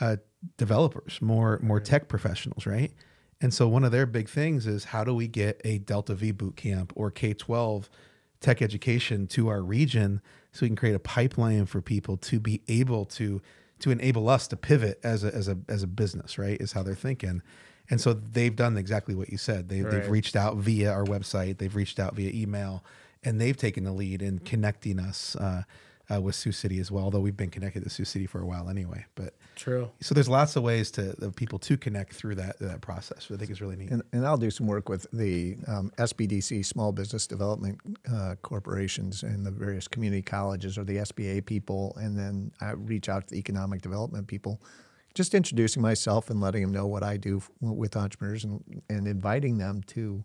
uh, 0.00 0.16
developers, 0.56 1.20
more 1.20 1.58
more 1.62 1.80
tech 1.80 2.08
professionals, 2.08 2.66
right? 2.66 2.92
And 3.40 3.52
so 3.52 3.68
one 3.68 3.84
of 3.84 3.92
their 3.92 4.06
big 4.06 4.28
things 4.28 4.66
is 4.66 4.84
how 4.84 5.04
do 5.04 5.14
we 5.14 5.28
get 5.28 5.60
a 5.64 5.78
Delta 5.78 6.14
V 6.14 6.32
boot 6.32 6.56
camp 6.56 6.92
or 6.96 7.10
K 7.10 7.34
twelve 7.34 7.90
tech 8.40 8.62
education 8.62 9.26
to 9.26 9.48
our 9.48 9.62
region 9.62 10.20
so 10.52 10.60
we 10.62 10.68
can 10.68 10.76
create 10.76 10.94
a 10.94 11.00
pipeline 11.00 11.66
for 11.66 11.80
people 11.80 12.16
to 12.16 12.38
be 12.38 12.62
able 12.68 13.04
to 13.04 13.42
to 13.80 13.90
enable 13.90 14.28
us 14.28 14.46
to 14.48 14.56
pivot 14.56 15.00
as 15.02 15.24
a 15.24 15.34
as 15.34 15.48
a 15.48 15.58
as 15.68 15.82
a 15.82 15.86
business, 15.88 16.38
right? 16.38 16.60
Is 16.60 16.72
how 16.72 16.82
they're 16.82 16.94
thinking. 16.94 17.42
And 17.90 18.00
so 18.00 18.12
they've 18.12 18.54
done 18.54 18.76
exactly 18.76 19.14
what 19.14 19.30
you 19.30 19.38
said. 19.38 19.68
They, 19.68 19.80
They've 19.80 20.10
reached 20.10 20.36
out 20.36 20.56
via 20.58 20.92
our 20.92 21.04
website. 21.04 21.56
They've 21.56 21.74
reached 21.74 21.98
out 21.98 22.14
via 22.14 22.30
email, 22.30 22.84
and 23.24 23.40
they've 23.40 23.56
taken 23.56 23.84
the 23.84 23.92
lead 23.92 24.22
in 24.22 24.38
connecting 24.40 24.98
us 24.98 25.36
uh, 25.36 25.62
uh, 26.12 26.20
with 26.20 26.34
Sioux 26.34 26.52
City 26.52 26.78
as 26.78 26.90
well. 26.90 27.04
Although 27.04 27.20
we've 27.20 27.36
been 27.36 27.50
connected 27.50 27.84
to 27.84 27.90
Sioux 27.90 28.04
City 28.04 28.26
for 28.26 28.40
a 28.40 28.46
while 28.46 28.68
anyway, 28.68 29.04
but 29.14 29.34
True. 29.56 29.90
so 30.00 30.14
there's 30.14 30.28
lots 30.28 30.56
of 30.56 30.62
ways 30.62 30.90
to 30.92 31.14
of 31.24 31.36
people 31.36 31.58
to 31.60 31.76
connect 31.76 32.14
through 32.14 32.36
that 32.36 32.58
that 32.60 32.80
process. 32.80 33.28
Which 33.28 33.36
I 33.36 33.40
think 33.40 33.50
is 33.50 33.60
really 33.60 33.76
neat. 33.76 33.90
And, 33.90 34.02
and 34.12 34.26
I'll 34.26 34.38
do 34.38 34.50
some 34.50 34.66
work 34.66 34.88
with 34.88 35.06
the 35.12 35.56
um, 35.66 35.92
SBDC, 35.98 36.64
Small 36.64 36.92
Business 36.92 37.26
Development 37.26 37.78
uh, 38.12 38.36
Corporations, 38.42 39.22
and 39.22 39.44
the 39.44 39.50
various 39.50 39.86
community 39.88 40.22
colleges 40.22 40.78
or 40.78 40.84
the 40.84 40.96
SBA 40.96 41.44
people, 41.44 41.96
and 42.00 42.18
then 42.18 42.52
I 42.60 42.70
reach 42.70 43.08
out 43.08 43.28
to 43.28 43.34
the 43.34 43.38
economic 43.38 43.82
development 43.82 44.26
people, 44.28 44.62
just 45.14 45.34
introducing 45.34 45.82
myself 45.82 46.30
and 46.30 46.40
letting 46.40 46.62
them 46.62 46.72
know 46.72 46.86
what 46.86 47.02
I 47.02 47.16
do 47.16 47.38
f- 47.38 47.50
with 47.60 47.96
entrepreneurs 47.96 48.44
and, 48.44 48.82
and 48.88 49.06
inviting 49.06 49.58
them 49.58 49.82
to 49.88 50.24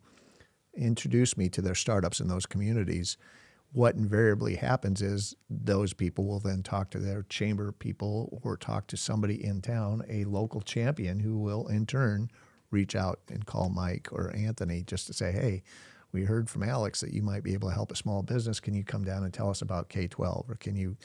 introduce 0.76 1.38
me 1.38 1.50
to 1.50 1.62
their 1.62 1.76
startups 1.76 2.20
in 2.20 2.28
those 2.28 2.46
communities. 2.46 3.18
What 3.72 3.96
invariably 3.96 4.56
happens 4.56 5.02
is 5.02 5.36
those 5.50 5.94
people 5.94 6.26
will 6.26 6.40
then 6.40 6.62
talk 6.62 6.92
to 6.92 7.00
their 7.00 7.24
chamber 7.24 7.72
people 7.72 8.40
or 8.44 8.56
talk 8.56 8.88
to 8.88 8.98
somebody 8.98 9.44
in 9.44 9.62
town, 9.62 10.04
a 10.08 10.26
local 10.26 10.62
champion, 10.62 11.20
who 11.20 11.38
will 11.38 11.68
in 11.68 11.86
turn 11.86 12.30
reach 12.70 12.96
out 12.96 13.20
and 13.30 13.46
call 13.46 13.70
Mike 13.70 14.10
or 14.12 14.36
Anthony 14.36 14.84
just 14.84 15.08
to 15.08 15.14
say, 15.14 15.32
hey, 15.32 15.64
we 16.12 16.24
heard 16.24 16.50
from 16.50 16.64
Alex 16.64 17.02
that 17.02 17.14
you 17.14 17.24
might 17.24 17.44
be 17.44 17.54
able 17.54 17.70
to 17.70 17.74
help 17.74 17.92
a 17.92 17.96
small 17.96 18.22
business. 18.22 18.60
Can 18.60 18.74
you 18.74 18.84
come 18.84 19.04
down 19.04 19.24
and 19.24 19.34
tell 19.34 19.50
us 19.50 19.62
about 19.62 19.90
K 19.90 20.08
12? 20.08 20.50
Or 20.50 20.56
can 20.56 20.76
you 20.76 20.96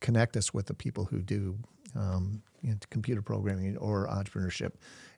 connect 0.00 0.36
us 0.36 0.54
with 0.54 0.66
the 0.66 0.74
people 0.74 1.04
who 1.04 1.20
do 1.20 1.58
um, 1.96 2.42
you 2.62 2.70
know, 2.70 2.76
computer 2.90 3.22
programming 3.22 3.76
or 3.78 4.06
entrepreneurship? 4.06 4.72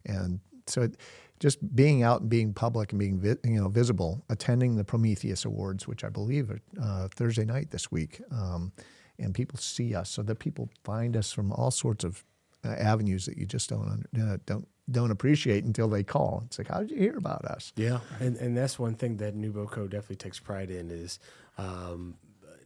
And 0.07 0.41
so 0.67 0.83
it, 0.83 0.97
just 1.41 1.75
being 1.75 2.03
out 2.03 2.23
and 2.23 2.31
being 2.31 2.55
public 2.55 2.93
and 2.93 2.99
being 2.99 3.19
vi- 3.19 3.37
you 3.45 3.61
know 3.61 3.69
visible, 3.69 4.25
attending 4.29 4.77
the 4.77 4.85
Prometheus 4.85 5.45
Awards, 5.45 5.87
which 5.87 6.05
I 6.05 6.09
believe 6.09 6.51
are 6.51 6.61
uh, 6.81 7.09
Thursday 7.15 7.45
night 7.45 7.71
this 7.71 7.91
week, 7.91 8.21
um, 8.31 8.73
and 9.19 9.35
people 9.35 9.59
see 9.59 9.95
us, 9.95 10.11
so 10.11 10.23
that 10.23 10.39
people 10.39 10.71
find 10.85 11.17
us 11.17 11.33
from 11.33 11.53
all 11.53 11.71
sorts 11.71 12.05
of 12.05 12.25
uh, 12.65 12.69
avenues 12.69 13.27
that 13.27 13.37
you 13.37 13.47
just 13.47 13.69
don't 13.69 13.89
under, 13.89 14.33
uh, 14.33 14.37
don't 14.47 14.67
don't 14.91 15.11
appreciate 15.11 15.65
until 15.65 15.89
they 15.89 16.03
call. 16.03 16.43
It's 16.47 16.59
like, 16.59 16.69
how 16.69 16.81
did 16.81 16.91
you 16.91 16.99
hear 16.99 17.17
about 17.17 17.45
us? 17.45 17.73
Yeah, 17.77 18.01
and 18.21 18.37
and 18.37 18.57
that's 18.57 18.79
one 18.79 18.95
thing 18.95 19.17
that 19.19 19.37
NewBoCo 19.37 19.91
definitely 19.91 20.17
takes 20.17 20.39
pride 20.39 20.71
in 20.71 20.91
is 20.91 21.19
um, 21.59 22.17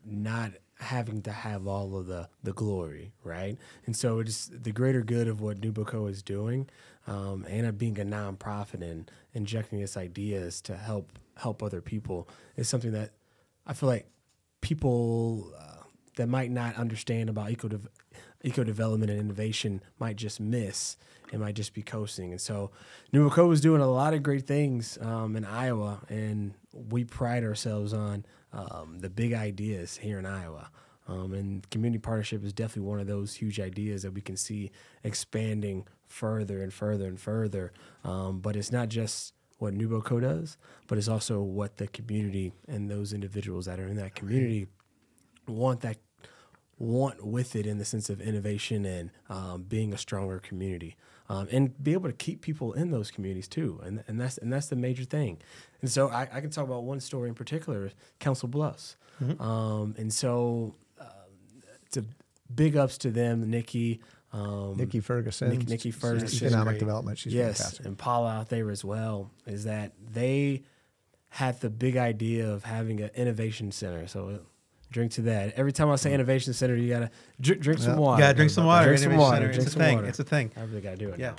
not 0.05 0.53
having 0.79 1.23
to 1.23 1.33
have 1.33 1.67
all 1.67 1.97
of 1.97 2.07
the 2.07 2.29
the 2.43 2.53
glory, 2.53 3.13
right? 3.25 3.57
And 3.87 3.97
so 3.97 4.21
it's 4.21 4.47
the 4.47 4.73
greater 4.73 5.03
good 5.03 5.29
of 5.29 5.41
what 5.41 5.61
NewBoCo 5.61 6.11
is 6.11 6.23
doing, 6.23 6.69
um, 7.07 7.45
and 7.49 7.77
being 7.77 7.99
a 7.99 8.05
nonprofit 8.05 8.83
and 8.83 9.11
injecting 9.35 9.81
its 9.81 9.97
ideas 9.97 10.61
to 10.63 10.77
help 10.77 11.19
help 11.37 11.63
other 11.63 11.81
people 11.81 12.29
is 12.57 12.69
something 12.69 12.93
that 12.93 13.11
I 13.67 13.73
feel 13.73 13.89
like 13.89 14.07
people 14.61 15.53
uh, 15.59 15.85
that 16.17 16.29
might 16.29 16.51
not 16.51 16.77
understand 16.77 17.29
about 17.29 17.51
eco 17.51 17.69
eco 18.43 18.65
development 18.65 19.11
and 19.11 19.21
innovation 19.21 19.83
might 19.99 20.17
just 20.17 20.41
miss 20.41 20.97
and 21.33 21.41
might 21.41 21.55
just 21.55 21.75
be 21.75 21.83
coasting. 21.83 22.31
And 22.31 22.41
so, 22.41 22.71
NewBoCo 23.13 23.53
is 23.53 23.61
doing 23.61 23.83
a 23.83 23.91
lot 23.91 24.15
of 24.15 24.23
great 24.23 24.47
things 24.47 24.99
um, 25.01 25.37
in 25.37 25.45
Iowa, 25.45 26.01
and 26.09 26.55
we 26.73 27.05
pride 27.05 27.45
ourselves 27.45 27.93
on 27.93 28.25
um, 28.53 28.99
the 29.01 29.11
big 29.11 29.33
ideas 29.33 29.97
here 29.97 30.19
in 30.19 30.27
Iowa. 30.27 30.71
Um, 31.07 31.33
and 31.33 31.69
community 31.71 31.99
partnership 31.99 32.45
is 32.45 32.53
definitely 32.53 32.89
one 32.89 33.01
of 33.01 33.07
those 33.07 33.35
huge 33.35 33.59
ideas 33.59 34.03
that 34.03 34.13
we 34.13 34.21
can 34.21 34.37
see 34.37 34.71
expanding 35.03 35.87
further 36.07 36.63
and 36.63 36.73
further 36.73 37.07
and 37.07 37.19
further. 37.19 37.73
Um, 38.05 38.41
but 38.41 38.57
it's 38.57 38.71
not 38.71 38.91
just 38.91 39.33
what 39.59 39.75
NewBoCo 39.75 40.21
does, 40.21 40.59
but 40.87 40.99
it's 40.99 41.09
also 41.09 41.41
what 41.41 41.79
the 41.79 41.89
community 41.89 42.53
and 42.69 42.91
those 42.91 43.13
individuals 43.13 43.67
that 43.67 43.81
are 43.81 43.87
in 43.87 43.97
that 43.97 44.15
community 44.15 44.67
want 45.47 45.81
that 45.81 45.97
want 46.79 47.25
with 47.27 47.57
it 47.57 47.67
in 47.67 47.79
the 47.79 47.85
sense 47.85 48.09
of 48.09 48.21
innovation 48.21 48.85
and 48.85 49.11
um, 49.29 49.63
being 49.63 49.93
a 49.93 49.99
stronger 49.99 50.39
community 50.39 50.97
um, 51.29 51.49
and 51.51 51.83
be 51.83 51.93
able 51.93 52.09
to 52.09 52.15
keep 52.15 52.41
people 52.41 52.73
in 52.73 52.91
those 52.91 53.11
communities 53.11 53.49
too 53.49 53.81
and, 53.85 54.03
and 54.07 54.21
that's 54.21 54.39
and 54.39 54.53
that's 54.53 54.69
the 54.69 54.77
major 54.77 55.05
thing 55.05 55.39
and 55.83 55.91
so 55.91 56.09
I, 56.09 56.29
I 56.33 56.41
can 56.41 56.51
talk 56.51 56.65
about 56.65 56.85
one 56.85 57.01
story 57.01 57.29
in 57.29 57.35
particular 57.35 57.91
council 58.21 58.49
bluffs 58.49 58.97
um, 59.41 59.95
and 59.99 60.13
so 60.13 60.77
uh, 61.01 61.05
it's 61.87 61.97
a 61.97 62.05
big 62.55 62.77
ups 62.77 62.97
to 62.99 63.11
them 63.11 63.51
nikki 63.51 64.01
um, 64.31 64.77
Nikki 64.77 65.01
Ferguson, 65.01 65.49
Nick- 65.49 65.69
Nikki 65.69 65.91
she's 65.91 65.97
Ferguson. 66.01 66.47
economic 66.49 66.73
Great. 66.73 66.79
development. 66.81 67.17
She's 67.19 67.33
yes, 67.33 67.57
fantastic. 67.59 67.87
and 67.87 67.97
Paula 67.97 68.29
out 68.37 68.51
there 68.51 68.71
as 68.71 68.85
well. 68.85 69.31
Is 69.47 69.65
that 69.65 69.93
they 70.13 70.65
had 71.31 71.59
the 71.63 71.71
big 71.71 71.97
idea 71.97 72.47
of 72.47 72.63
having 72.65 73.01
an 73.01 73.09
innovation 73.15 73.73
center. 73.73 74.07
So 74.07 74.41
drink 74.91 75.13
to 75.13 75.23
that. 75.23 75.55
Every 75.55 75.73
time 75.73 75.91
I 75.91 75.97
say 75.97 76.13
innovation 76.15 76.53
center, 76.53 76.75
you 76.77 76.89
gotta 76.89 77.11
drink, 77.41 77.63
drink 77.63 77.81
some 77.81 77.95
Yeah. 77.95 77.99
water. 77.99 78.23
yeah, 78.23 78.33
drink 78.33 78.51
some 78.51 78.65
water. 78.67 78.87
Drink 78.87 79.01
some 79.03 79.17
water. 79.17 79.37
Center. 79.37 79.53
Drink 79.53 79.67
It's 79.67 79.75
a 79.75 79.79
thing. 79.79 79.95
water. 79.97 80.07
It's 80.09 80.19
a 80.19 80.25
thing. 80.25 80.51
I 80.57 80.61
really 80.63 80.81
gotta 80.81 80.97
do 80.97 81.09
it. 81.11 81.19
Yeah. 81.19 81.31
now. 81.31 81.37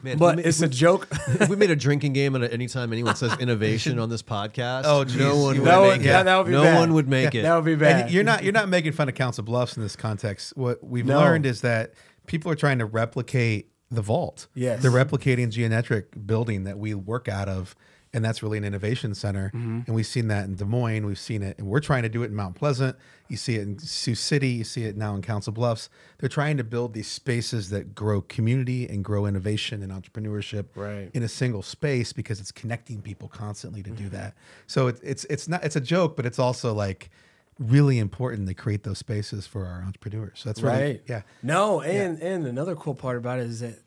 Man, 0.00 0.16
but 0.16 0.36
we 0.36 0.44
it's 0.44 0.60
if 0.62 0.70
a 0.70 0.72
joke. 0.72 1.08
we- 1.10 1.34
if 1.40 1.48
we 1.48 1.56
made 1.56 1.70
a 1.72 1.76
drinking 1.76 2.12
game, 2.12 2.36
and 2.36 2.44
anytime 2.44 2.92
anyone 2.92 3.16
says 3.16 3.36
innovation 3.40 3.98
on 3.98 4.08
this 4.08 4.22
podcast, 4.22 4.82
Oh, 4.84 5.02
no 5.18 5.36
one 5.36 5.56
you 5.56 5.62
would 5.62 5.68
that 5.70 5.78
would 5.80 5.86
would, 5.88 5.98
make 5.98 6.06
that, 6.06 6.20
it. 6.20 6.24
that 6.26 6.36
would 6.36 6.46
be 6.46 6.52
No 6.52 6.62
bad. 6.62 6.78
one 6.78 6.94
would 6.94 7.08
make 7.08 7.34
it. 7.34 7.42
That 7.42 7.56
would 7.56 7.64
be 7.64 7.74
bad. 7.74 8.02
And 8.02 8.10
you're 8.12 8.22
not 8.22 8.44
you're 8.44 8.52
not 8.52 8.68
making 8.68 8.92
fun 8.92 9.08
of 9.08 9.16
Council 9.16 9.42
Bluffs 9.42 9.76
in 9.76 9.82
this 9.82 9.96
context. 9.96 10.56
What 10.56 10.84
we've 10.84 11.04
No. 11.06 11.18
learned 11.18 11.46
is 11.46 11.62
that 11.62 11.94
people 12.26 12.52
are 12.52 12.54
trying 12.54 12.78
to 12.78 12.84
replicate 12.86 13.72
the 13.90 14.02
vault. 14.02 14.46
Yes. 14.54 14.82
They're 14.82 14.90
replicating 14.92 15.50
geometric 15.50 16.26
building 16.26 16.62
that 16.64 16.78
we 16.78 16.94
work 16.94 17.26
out 17.28 17.48
of. 17.48 17.74
And 18.14 18.24
that's 18.24 18.42
really 18.42 18.56
an 18.56 18.64
innovation 18.64 19.14
center. 19.14 19.48
Mm-hmm. 19.54 19.80
And 19.86 19.94
we've 19.94 20.06
seen 20.06 20.28
that 20.28 20.46
in 20.46 20.54
Des 20.56 20.64
Moines. 20.64 21.04
We've 21.04 21.18
seen 21.18 21.42
it, 21.42 21.58
and 21.58 21.66
we're 21.66 21.80
trying 21.80 22.04
to 22.04 22.08
do 22.08 22.22
it 22.22 22.26
in 22.26 22.34
Mount 22.34 22.54
Pleasant. 22.54 22.96
You 23.28 23.36
see 23.36 23.56
it 23.56 23.60
in 23.62 23.78
Sioux 23.78 24.14
City. 24.14 24.48
You 24.48 24.64
see 24.64 24.84
it 24.84 24.96
now 24.96 25.14
in 25.14 25.20
Council 25.20 25.52
Bluffs. 25.52 25.90
They're 26.16 26.30
trying 26.30 26.56
to 26.56 26.64
build 26.64 26.94
these 26.94 27.06
spaces 27.08 27.68
that 27.68 27.94
grow 27.94 28.22
community 28.22 28.88
and 28.88 29.04
grow 29.04 29.26
innovation 29.26 29.82
and 29.82 29.92
entrepreneurship 29.92 30.68
Right. 30.74 31.10
in 31.12 31.22
a 31.22 31.28
single 31.28 31.60
space 31.62 32.14
because 32.14 32.40
it's 32.40 32.50
connecting 32.50 33.02
people 33.02 33.28
constantly 33.28 33.82
to 33.82 33.90
Mm-hmm. 33.90 34.02
do 34.04 34.08
that. 34.10 34.34
So 34.66 34.86
it, 34.86 34.98
it's 35.02 35.24
it's 35.24 35.46
not 35.46 35.62
it's 35.62 35.76
a 35.76 35.80
joke, 35.80 36.16
but 36.16 36.24
it's 36.24 36.38
also 36.38 36.72
like 36.72 37.10
really 37.58 37.98
important 37.98 38.48
to 38.48 38.54
create 38.54 38.84
those 38.84 38.96
spaces 38.98 39.46
for 39.46 39.66
our 39.66 39.82
entrepreneurs. 39.82 40.38
So 40.40 40.48
that's 40.48 40.62
really 40.62 40.80
right. 40.82 41.02
yeah. 41.06 41.22
No, 41.42 41.82
and 41.82 42.18
and 42.22 42.46
another 42.46 42.74
cool 42.74 42.94
part 42.94 43.18
about 43.18 43.38
it 43.38 43.46
is 43.46 43.60
that 43.60 43.80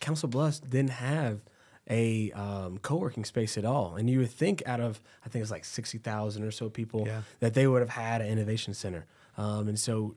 Council 0.00 0.28
Bluffs 0.28 0.58
didn't 0.60 0.90
have 0.90 1.40
a 1.90 2.30
um, 2.32 2.78
co-working 2.78 3.24
space 3.24 3.58
at 3.58 3.64
all, 3.64 3.96
and 3.96 4.08
you 4.08 4.20
would 4.20 4.30
think 4.30 4.62
out 4.64 4.80
of 4.80 5.00
I 5.24 5.28
think 5.28 5.42
it's 5.42 5.50
like 5.50 5.64
sixty 5.64 5.98
thousand 5.98 6.44
or 6.44 6.50
so 6.52 6.70
people 6.70 7.04
Yeah. 7.06 7.22
that 7.40 7.54
they 7.54 7.66
would 7.66 7.80
have 7.80 7.90
had 7.90 8.20
an 8.22 8.28
innovation 8.28 8.72
center, 8.74 9.06
um, 9.36 9.68
and 9.68 9.78
so 9.78 10.14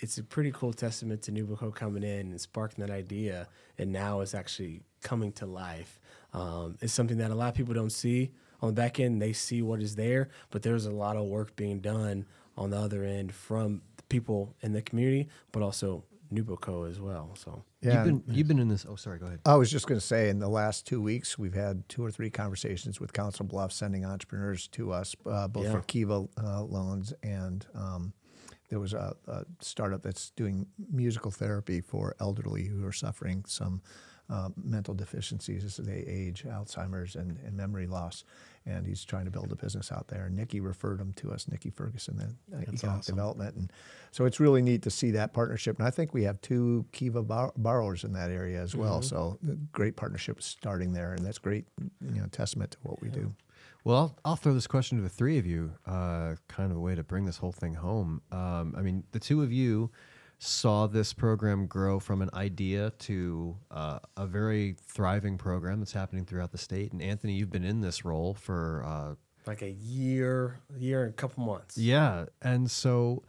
it's 0.00 0.16
a 0.16 0.24
pretty 0.24 0.50
cool 0.50 0.72
testament 0.72 1.20
to 1.22 1.30
NewBoCo 1.32 1.74
coming 1.74 2.02
in 2.02 2.30
and 2.30 2.40
sparking 2.40 2.84
that 2.84 2.90
idea, 2.92 3.48
and 3.78 3.92
now 3.92 4.20
it's 4.20 4.34
actually 4.34 4.80
coming 5.02 5.30
to 5.32 5.44
life. 5.46 6.00
Um, 6.32 6.78
it's 6.80 6.92
something 6.94 7.18
that 7.18 7.30
a 7.30 7.34
lot 7.34 7.48
of 7.50 7.54
people 7.54 7.74
don't 7.74 7.92
see 7.92 8.30
on 8.62 8.68
the 8.68 8.72
back 8.74 8.98
end. 8.98 9.20
They 9.20 9.34
see 9.34 9.60
what 9.60 9.82
is 9.82 9.96
there, 9.96 10.30
but 10.50 10.62
there's 10.62 10.86
a 10.86 10.90
lot 10.90 11.16
of 11.16 11.26
work 11.26 11.54
being 11.54 11.80
done 11.80 12.24
on 12.56 12.70
the 12.70 12.78
other 12.78 13.04
end 13.04 13.34
from 13.34 13.82
the 13.98 14.02
people 14.04 14.54
in 14.62 14.72
the 14.72 14.80
community, 14.80 15.28
but 15.52 15.62
also 15.62 16.02
NewBoCo 16.32 16.88
as 16.90 17.00
well. 17.00 17.34
So 17.36 17.64
Yeah. 17.80 17.94
You've 17.94 18.04
been 18.26 18.34
you've 18.34 18.48
been 18.48 18.58
in 18.58 18.68
this. 18.68 18.86
Oh, 18.88 18.96
sorry. 18.96 19.18
Go 19.18 19.26
ahead. 19.26 19.40
I 19.44 19.56
was 19.56 19.70
just 19.70 19.86
going 19.86 20.00
to 20.00 20.06
say, 20.06 20.28
in 20.28 20.38
the 20.38 20.48
last 20.48 20.86
two 20.86 21.00
weeks, 21.00 21.38
we've 21.38 21.54
had 21.54 21.88
two 21.88 22.04
or 22.04 22.10
three 22.10 22.30
conversations 22.30 23.00
with 23.00 23.12
Council 23.12 23.44
Bluffs 23.46 23.74
sending 23.76 24.04
entrepreneurs 24.04 24.68
to 24.68 24.92
us, 24.92 25.14
uh, 25.26 25.48
both 25.48 25.64
Yeah. 25.64 25.72
for 25.72 25.80
Kiva 25.82 26.26
uh, 26.42 26.62
loans 26.62 27.12
and 27.22 27.66
um, 27.74 28.12
there 28.68 28.78
was 28.78 28.92
a, 28.92 29.16
a 29.26 29.44
startup 29.60 30.00
that's 30.02 30.30
doing 30.30 30.64
musical 30.92 31.32
therapy 31.32 31.80
for 31.80 32.14
elderly 32.20 32.66
who 32.66 32.86
are 32.86 32.92
suffering 32.92 33.44
some 33.48 33.82
uh, 34.28 34.48
mental 34.62 34.94
deficiencies 34.94 35.64
as 35.64 35.76
they 35.78 36.04
age, 36.06 36.44
Alzheimer's 36.44 37.16
and, 37.16 37.36
and 37.44 37.56
memory 37.56 37.88
loss. 37.88 38.22
And 38.66 38.86
he's 38.86 39.04
trying 39.04 39.24
to 39.24 39.30
build 39.30 39.50
a 39.52 39.56
business 39.56 39.90
out 39.90 40.08
there. 40.08 40.26
And 40.26 40.36
Nikki 40.36 40.60
referred 40.60 41.00
him 41.00 41.12
to 41.14 41.32
us, 41.32 41.48
Nikki 41.48 41.70
Ferguson, 41.70 42.16
the 42.18 42.56
uh, 42.56 42.60
economic 42.60 43.00
awesome. 43.00 43.14
development. 43.14 43.56
And 43.56 43.72
so 44.10 44.26
it's 44.26 44.38
really 44.38 44.60
neat 44.60 44.82
to 44.82 44.90
see 44.90 45.10
that 45.12 45.32
partnership. 45.32 45.78
And 45.78 45.88
I 45.88 45.90
think 45.90 46.12
we 46.12 46.24
have 46.24 46.40
two 46.42 46.84
Kiva 46.92 47.22
bor- 47.22 47.54
borrowers 47.56 48.04
in 48.04 48.12
that 48.12 48.30
area 48.30 48.60
as 48.60 48.76
well. 48.76 49.00
So 49.00 49.38
great 49.72 49.96
partnership 49.96 50.42
starting 50.42 50.92
there. 50.92 51.14
And 51.14 51.24
that's 51.24 51.38
great, 51.38 51.64
you 51.80 52.20
know, 52.20 52.26
testament 52.30 52.72
to 52.72 52.78
what 52.82 53.00
we 53.00 53.08
do. 53.08 53.34
Well, 53.82 53.96
I'll, 53.96 54.16
I'll 54.24 54.36
throw 54.36 54.52
this 54.52 54.66
question 54.66 54.98
to 54.98 55.02
the 55.02 55.08
three 55.08 55.38
of 55.38 55.46
you, 55.46 55.72
uh, 55.86 56.34
kind 56.48 56.70
of 56.70 56.76
a 56.76 56.80
way 56.80 56.94
to 56.94 57.02
bring 57.02 57.24
this 57.24 57.38
whole 57.38 57.52
thing 57.52 57.74
home. 57.74 58.20
Um, 58.30 58.74
I 58.76 58.82
mean, 58.82 59.04
the 59.12 59.20
two 59.20 59.42
of 59.42 59.50
you 59.50 59.90
saw 60.42 60.86
this 60.86 61.12
program 61.12 61.66
grow 61.66 62.00
from 62.00 62.22
an 62.22 62.30
idea 62.32 62.90
to 62.98 63.54
uh, 63.70 63.98
a 64.16 64.26
very 64.26 64.74
thriving 64.86 65.36
program 65.36 65.80
that's 65.80 65.92
happening 65.92 66.24
throughout 66.24 66.50
the 66.50 66.58
state. 66.58 66.92
And 66.92 67.02
Anthony, 67.02 67.34
you've 67.34 67.50
been 67.50 67.62
in 67.62 67.82
this 67.82 68.06
role 68.06 68.32
for 68.32 68.82
uh, 68.86 69.14
like 69.46 69.60
a 69.60 69.70
year, 69.70 70.58
year 70.78 71.02
and 71.04 71.10
a 71.10 71.12
couple 71.12 71.44
months. 71.44 71.76
yeah, 71.76 72.24
and 72.40 72.70
so 72.70 73.22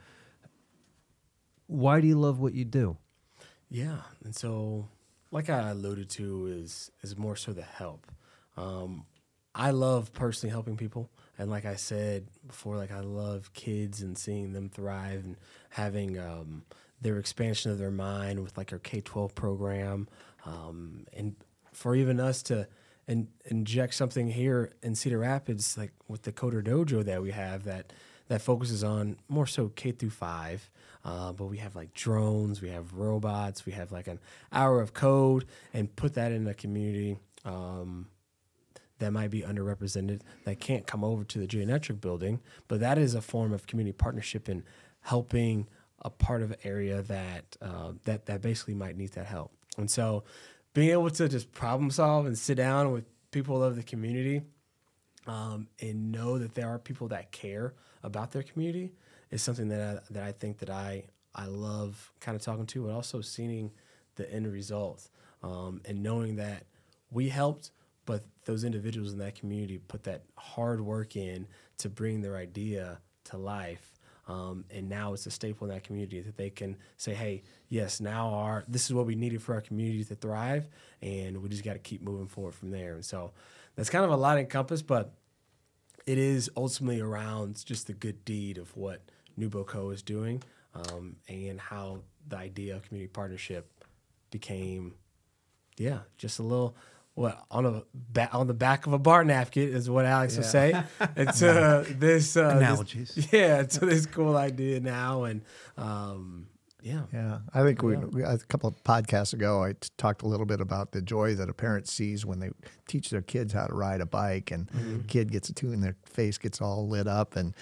why 1.68 2.00
do 2.00 2.08
you 2.08 2.18
love 2.18 2.40
what 2.40 2.54
you 2.54 2.64
do? 2.64 2.98
Yeah, 3.70 3.98
and 4.24 4.34
so 4.34 4.88
like 5.32 5.50
I 5.50 5.70
alluded 5.70 6.10
to 6.12 6.48
is 6.48 6.92
is 7.02 7.18
more 7.18 7.36
so 7.36 7.52
the 7.52 7.62
help. 7.62 8.08
Um, 8.56 9.06
I 9.54 9.72
love 9.72 10.14
personally 10.14 10.52
helping 10.52 10.78
people, 10.78 11.10
and 11.38 11.52
like 11.52 11.66
I 11.66 11.76
said 11.76 12.28
before, 12.48 12.78
like 12.78 12.92
I 12.92 13.02
love 13.02 13.52
kids 13.54 14.02
and 14.02 14.18
seeing 14.18 14.54
them 14.54 14.70
thrive 14.70 15.26
and 15.26 15.36
having 15.72 16.18
um, 16.18 16.64
their 17.02 17.18
expansion 17.18 17.72
of 17.72 17.78
their 17.78 17.92
mind 17.92 18.42
with 18.42 18.58
like 18.58 18.72
our 18.72 18.80
K 18.80 19.02
twelve 19.02 19.34
program, 19.36 20.08
um, 20.46 21.06
and 21.14 21.36
for 21.74 21.96
even 21.96 22.20
us 22.20 22.44
to 22.44 22.68
in, 23.08 23.28
inject 23.46 23.94
something 23.96 24.30
here 24.30 24.72
in 24.84 24.96
Cedar 24.96 25.20
Rapids, 25.20 25.78
like 25.78 25.92
with 26.08 26.22
the 26.24 26.32
Coder 26.32 26.64
Dojo 26.64 27.04
that 27.04 27.22
we 27.22 27.32
have 27.32 27.64
that 27.64 27.92
that 28.28 28.42
focuses 28.42 28.84
on 28.84 29.18
more 29.28 29.48
so 29.48 29.70
K 29.70 29.92
through 29.92 30.12
five. 30.12 30.70
Uh, 31.04 31.34
but 31.34 31.46
we 31.46 31.58
have 31.58 31.76
like 31.76 31.94
drones, 31.96 32.62
we 32.62 32.70
have 32.70 32.94
robots, 32.94 33.66
we 33.66 33.72
have 33.72 33.92
like 33.92 34.08
an 34.08 34.20
hour 34.52 34.80
of 34.80 34.94
code, 34.94 35.46
and 35.74 35.96
put 35.96 36.14
that 36.14 36.32
in 36.32 36.46
a 36.48 36.54
community 36.54 37.18
um, 37.44 38.08
that 39.00 39.12
might 39.12 39.32
be 39.32 39.42
underrepresented 39.42 40.22
that 40.46 40.60
can't 40.60 40.86
come 40.86 41.04
over 41.04 41.24
to 41.24 41.40
the 41.40 41.48
geometric 41.48 42.00
building. 42.00 42.40
But 42.68 42.82
that 42.82 43.00
is 43.00 43.16
a 43.16 43.22
form 43.22 43.52
of 43.52 43.66
community 43.66 43.94
partnership 43.98 44.48
and 44.48 44.62
helping 45.00 45.68
a 46.02 46.10
part 46.10 46.42
of 46.42 46.52
an 46.52 46.58
area 46.64 47.02
that 47.04 47.58
uh, 47.62 47.94
that 48.06 48.26
that 48.26 48.42
basically 48.42 48.74
might 48.74 48.98
need 48.98 49.12
that 49.14 49.26
help. 49.26 49.52
And 49.78 49.90
so, 49.90 50.24
being 50.74 50.90
able 50.92 51.10
to 51.10 51.30
just 51.30 51.52
problem 51.52 51.92
solve 51.92 52.26
and 52.26 52.38
sit 52.38 52.56
down 52.56 52.92
with 52.92 53.06
people 53.32 53.64
of 53.64 53.76
the 53.76 53.84
community 53.84 54.42
um, 55.28 55.68
and 55.80 56.12
know 56.12 56.38
that 56.38 56.56
there 56.56 56.68
are 56.68 56.80
people 56.80 57.08
that 57.10 57.32
care 57.32 57.74
about 58.04 58.32
their 58.32 58.44
community 58.44 58.92
is 59.30 59.42
something 59.42 59.70
that 59.70 59.82
I, 59.82 60.14
that 60.14 60.24
I 60.24 60.32
think 60.32 60.60
that 60.60 60.70
I 60.70 61.06
I 61.34 61.46
love 61.46 62.12
kind 62.20 62.36
of 62.36 62.42
talking 62.42 62.66
to, 62.66 62.86
but 62.86 62.92
also 62.92 63.22
seeing 63.22 63.72
the 64.16 64.32
end 64.32 64.52
result 64.52 65.10
um, 65.44 65.82
and 65.86 66.04
knowing 66.04 66.36
that 66.36 66.66
we 67.10 67.30
helped, 67.30 67.72
but 68.06 68.26
those 68.46 68.64
individuals 68.64 69.14
in 69.14 69.20
that 69.20 69.36
community 69.36 69.78
put 69.78 70.04
that 70.04 70.24
hard 70.38 70.82
work 70.82 71.16
in 71.16 71.48
to 71.78 71.90
bring 71.90 72.22
their 72.22 72.36
idea 72.36 73.00
to 73.26 73.38
life. 73.38 73.94
Um, 74.32 74.64
and 74.70 74.88
now 74.88 75.14
it's 75.14 75.26
a 75.26 75.32
staple 75.32 75.68
in 75.68 75.74
that 75.74 75.84
community 75.84 76.22
that 76.22 76.38
they 76.38 76.50
can 76.50 76.78
say, 76.96 77.14
"Hey, 77.14 77.44
yes, 77.68 78.00
now 78.00 78.30
our 78.30 78.64
this 78.68 78.86
is 78.86 78.94
what 78.94 79.06
we 79.06 79.16
needed 79.16 79.42
for 79.42 79.56
our 79.56 79.62
community 79.62 80.06
to 80.06 80.16
thrive, 80.16 80.70
and 81.02 81.42
we 81.42 81.50
just 81.50 81.66
got 81.66 81.74
to 81.74 81.80
keep 81.80 82.02
moving 82.02 82.28
forward 82.28 82.56
from 82.56 82.72
there." 82.72 82.94
And 82.94 83.04
so 83.04 83.34
that's 83.76 83.90
kind 83.90 84.06
of 84.06 84.12
a 84.12 84.16
lot 84.16 84.38
encompassed, 84.38 84.88
but 84.88 85.14
it 86.06 86.18
is 86.18 86.50
ultimately 86.56 87.02
around 87.02 87.64
just 87.66 87.88
the 87.88 87.94
good 87.94 88.24
deed 88.24 88.58
of 88.58 88.76
what 88.78 89.02
NewBoCo 89.38 89.94
is 89.94 90.02
doing 90.02 90.42
um, 90.74 91.18
and 91.28 91.60
how 91.60 92.00
the 92.28 92.38
idea 92.38 92.76
of 92.76 92.88
community 92.88 93.12
partnership 93.12 93.70
became, 94.30 94.96
yeah, 95.78 96.00
just 96.18 96.40
a 96.40 96.44
little. 96.44 96.76
What 97.14 97.44
on 97.52 97.66
a 97.66 97.84
ba- 97.94 98.30
on 98.32 98.48
the 98.48 98.54
back 98.54 98.88
of 98.88 98.94
a 98.94 99.00
bar 99.00 99.24
napkin 99.26 99.70
is 99.70 99.90
what 99.90 100.06
Alex 100.06 100.38
would 100.38 100.46
say. 100.46 100.82
It's 101.18 101.42
uh, 101.44 101.86
this 101.98 102.38
uh, 102.38 102.58
this- 102.60 103.28
yeah, 103.34 103.64
to 103.64 103.86
this 103.86 104.06
cool 104.06 104.38
idea 104.38 104.80
now, 104.80 105.24
and 105.26 105.42
um, 105.78 106.48
yeah, 106.82 107.02
Yeah, 107.14 107.40
I 107.54 107.64
think 107.64 107.84
we, 107.84 107.96
we 107.98 108.24
a 108.24 108.38
couple 108.38 108.70
of 108.70 108.82
podcasts 108.84 109.34
ago 109.34 109.62
I 109.64 109.74
t- 109.74 109.90
talked 109.98 110.24
a 110.24 110.28
little 110.28 110.46
bit 110.46 110.62
about 110.62 110.94
the 110.94 111.02
joy 111.02 111.36
that 111.36 111.50
a 111.50 111.54
parent 111.54 111.88
sees 111.88 112.26
when 112.26 112.40
they 112.40 112.50
teach 112.88 113.10
their 113.10 113.22
kids 113.22 113.54
how 113.54 113.68
to 113.68 113.74
ride 113.76 114.02
a 114.02 114.06
bike, 114.06 114.50
and 114.50 114.70
kid 115.08 115.32
gets 115.32 115.50
a 115.50 115.54
tune, 115.54 115.74
and 115.74 115.84
their 115.84 115.98
face 116.06 116.38
gets 116.38 116.62
all 116.62 116.88
lit 116.88 117.08
up, 117.08 117.36
and 117.36 117.54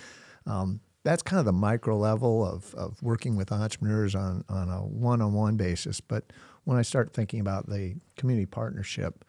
um, 0.45 0.79
that's 1.03 1.23
kind 1.23 1.39
of 1.39 1.45
the 1.45 1.53
micro 1.53 1.97
level 1.97 2.45
of, 2.45 2.73
of 2.75 3.01
working 3.01 3.35
with 3.35 3.51
entrepreneurs 3.51 4.13
on 4.15 4.45
on 4.47 4.69
a 4.69 4.77
one 4.85 5.21
on 5.21 5.33
one 5.33 5.57
basis. 5.57 5.99
But 6.01 6.31
when 6.65 6.77
I 6.77 6.83
start 6.83 7.13
thinking 7.13 7.39
about 7.39 7.67
the 7.67 7.95
community 8.15 8.45
partnership, 8.45 9.25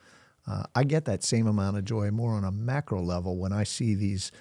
uh, 0.46 0.64
I 0.74 0.84
get 0.84 1.04
that 1.04 1.22
same 1.22 1.46
amount 1.46 1.76
of 1.76 1.84
joy 1.84 2.10
more 2.10 2.32
on 2.32 2.44
a 2.44 2.52
macro 2.52 3.00
level 3.00 3.36
when 3.36 3.52
I 3.52 3.64
see 3.64 3.94
these 3.94 4.32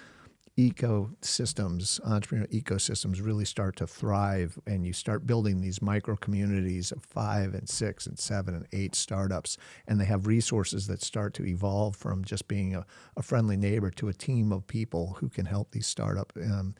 ecosystems, 0.58 2.00
entrepreneurial 2.02 2.62
ecosystems 2.62 3.24
really 3.24 3.44
start 3.44 3.76
to 3.76 3.86
thrive 3.86 4.58
and 4.66 4.84
you 4.84 4.92
start 4.92 5.26
building 5.26 5.60
these 5.60 5.80
micro 5.80 6.16
communities 6.16 6.92
of 6.92 7.02
five 7.04 7.54
and 7.54 7.68
six 7.68 8.06
and 8.06 8.18
seven 8.18 8.54
and 8.54 8.66
eight 8.72 8.94
startups 8.94 9.56
and 9.86 9.98
they 10.00 10.04
have 10.04 10.26
resources 10.26 10.86
that 10.86 11.02
start 11.02 11.32
to 11.34 11.46
evolve 11.46 11.96
from 11.96 12.24
just 12.24 12.46
being 12.46 12.74
a, 12.74 12.84
a 13.16 13.22
friendly 13.22 13.56
neighbor 13.56 13.90
to 13.90 14.08
a 14.08 14.12
team 14.12 14.52
of 14.52 14.66
people 14.66 15.16
who 15.20 15.28
can 15.28 15.46
help 15.46 15.70
these 15.70 15.86
startup 15.86 16.32
um, 16.44 16.74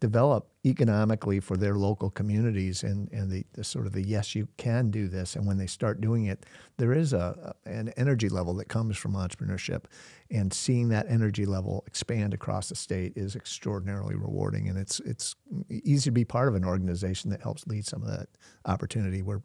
develop 0.00 0.48
economically 0.64 1.40
for 1.40 1.56
their 1.56 1.74
local 1.74 2.10
communities 2.10 2.84
and, 2.84 3.10
and 3.12 3.30
the, 3.30 3.44
the 3.54 3.64
sort 3.64 3.86
of 3.86 3.92
the 3.92 4.02
yes 4.02 4.34
you 4.34 4.46
can 4.56 4.90
do 4.90 5.08
this. 5.08 5.34
And 5.34 5.46
when 5.46 5.58
they 5.58 5.66
start 5.66 6.00
doing 6.00 6.26
it 6.26 6.46
there 6.76 6.92
is 6.92 7.12
a, 7.12 7.54
an 7.66 7.92
energy 7.96 8.28
level 8.28 8.54
that 8.54 8.68
comes 8.68 8.96
from 8.96 9.14
entrepreneurship. 9.14 9.84
And 10.30 10.52
seeing 10.52 10.88
that 10.90 11.06
energy 11.08 11.46
level 11.46 11.82
expand 11.86 12.34
across 12.34 12.68
the 12.68 12.76
state 12.76 13.12
is 13.16 13.34
extraordinarily 13.34 14.14
rewarding. 14.14 14.68
And 14.68 14.78
it's 14.78 15.00
it's 15.00 15.34
easy 15.68 16.04
to 16.04 16.12
be 16.12 16.24
part 16.24 16.48
of 16.48 16.54
an 16.54 16.64
organization 16.64 17.30
that 17.30 17.42
helps 17.42 17.66
lead 17.66 17.86
some 17.86 18.02
of 18.02 18.08
that 18.08 18.28
opportunity 18.64 19.22
we're 19.22 19.42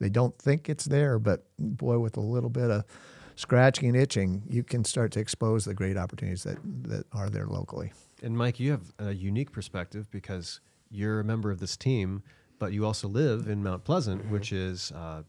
They 0.00 0.10
don't 0.10 0.38
think 0.38 0.68
it's 0.68 0.84
there, 0.84 1.18
but 1.18 1.44
boy, 1.58 1.98
with 1.98 2.16
a 2.16 2.20
little 2.20 2.50
bit 2.50 2.70
of 2.70 2.84
scratching 3.34 3.88
and 3.88 3.96
itching, 3.96 4.42
you 4.48 4.62
can 4.62 4.84
start 4.84 5.12
to 5.12 5.20
expose 5.20 5.64
the 5.64 5.74
great 5.74 5.96
opportunities 5.96 6.44
that, 6.44 6.58
that 6.88 7.04
are 7.12 7.30
there 7.30 7.46
locally. 7.46 7.92
And 8.22 8.36
Mike, 8.36 8.58
you 8.60 8.70
have 8.72 8.92
a 8.98 9.12
unique 9.12 9.52
perspective 9.52 10.10
because 10.10 10.60
you're 10.90 11.20
a 11.20 11.24
member 11.24 11.50
of 11.50 11.60
this 11.60 11.76
team, 11.76 12.22
but 12.58 12.72
you 12.72 12.84
also 12.84 13.06
live 13.08 13.46
in 13.48 13.62
Mount 13.62 13.84
Pleasant, 13.84 14.22
Mm-hmm. 14.22 14.32
which 14.32 14.52
is 14.52 14.90
uh, 14.92 15.22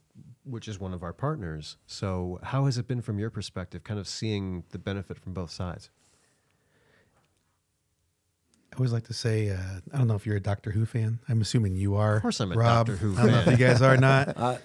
which 0.44 0.68
is 0.68 0.80
one 0.80 0.94
of 0.94 1.04
our 1.04 1.14
partners. 1.14 1.78
So, 1.86 2.40
how 2.42 2.66
has 2.66 2.78
it 2.80 2.88
been 2.88 3.02
from 3.02 3.20
your 3.20 3.30
perspective, 3.30 3.84
kind 3.84 4.00
of 4.00 4.08
seeing 4.08 4.64
the 4.72 4.80
benefit 4.80 5.20
from 5.20 5.34
both 5.34 5.52
sides? 5.52 5.92
I 8.72 8.76
always 8.78 8.94
like 8.94 9.06
to 9.08 9.14
say, 9.14 9.50
uh, 9.50 9.58
I 9.94 9.98
don't 9.98 10.08
know 10.08 10.16
if 10.16 10.26
you're 10.26 10.38
a 10.38 10.42
Doctor 10.42 10.72
Who 10.72 10.86
fan. 10.86 11.20
I'm 11.28 11.42
assuming 11.42 11.76
you 11.76 11.96
are. 11.96 12.18
Of 12.18 12.22
course 12.22 12.40
I'm 12.40 12.52
a 12.52 12.56
Rob. 12.56 12.88
Doctor 12.88 12.98
Who 12.98 13.16
Fan. 13.16 13.24
I 13.24 13.28
don't 13.32 13.46
know 13.46 13.52
if 13.52 13.60
you 13.60 13.66
guys 13.68 13.82
are 13.82 13.94
or 13.96 13.98
not. 13.98 14.30
Uh, 14.38 14.58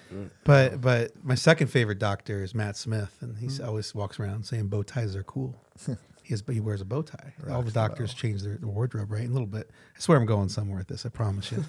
but 0.43 0.79
but 0.81 1.11
my 1.23 1.35
second 1.35 1.67
favorite 1.67 1.99
Doctor 1.99 2.41
is 2.43 2.55
Matt 2.55 2.77
Smith, 2.77 3.17
and 3.21 3.37
he 3.37 3.49
always 3.61 3.93
walks 3.93 4.19
around 4.19 4.45
saying 4.45 4.67
bow 4.67 4.83
ties 4.83 5.15
are 5.15 5.23
cool. 5.23 5.55
he 6.25 6.33
has, 6.33 6.43
he 6.49 6.59
wears 6.59 6.81
a 6.81 6.85
bow 6.85 7.03
tie. 7.03 7.33
All 7.51 7.61
the 7.61 7.71
doctors 7.71 8.13
change 8.13 8.41
their, 8.41 8.57
their 8.57 8.67
wardrobe, 8.67 9.11
right? 9.11 9.27
A 9.29 9.31
little 9.31 9.47
bit. 9.47 9.69
I 9.95 9.99
swear 9.99 10.17
I'm 10.17 10.25
going 10.25 10.49
somewhere 10.49 10.79
with 10.79 10.87
this. 10.87 11.05
I 11.05 11.09
promise 11.09 11.51
you. 11.51 11.63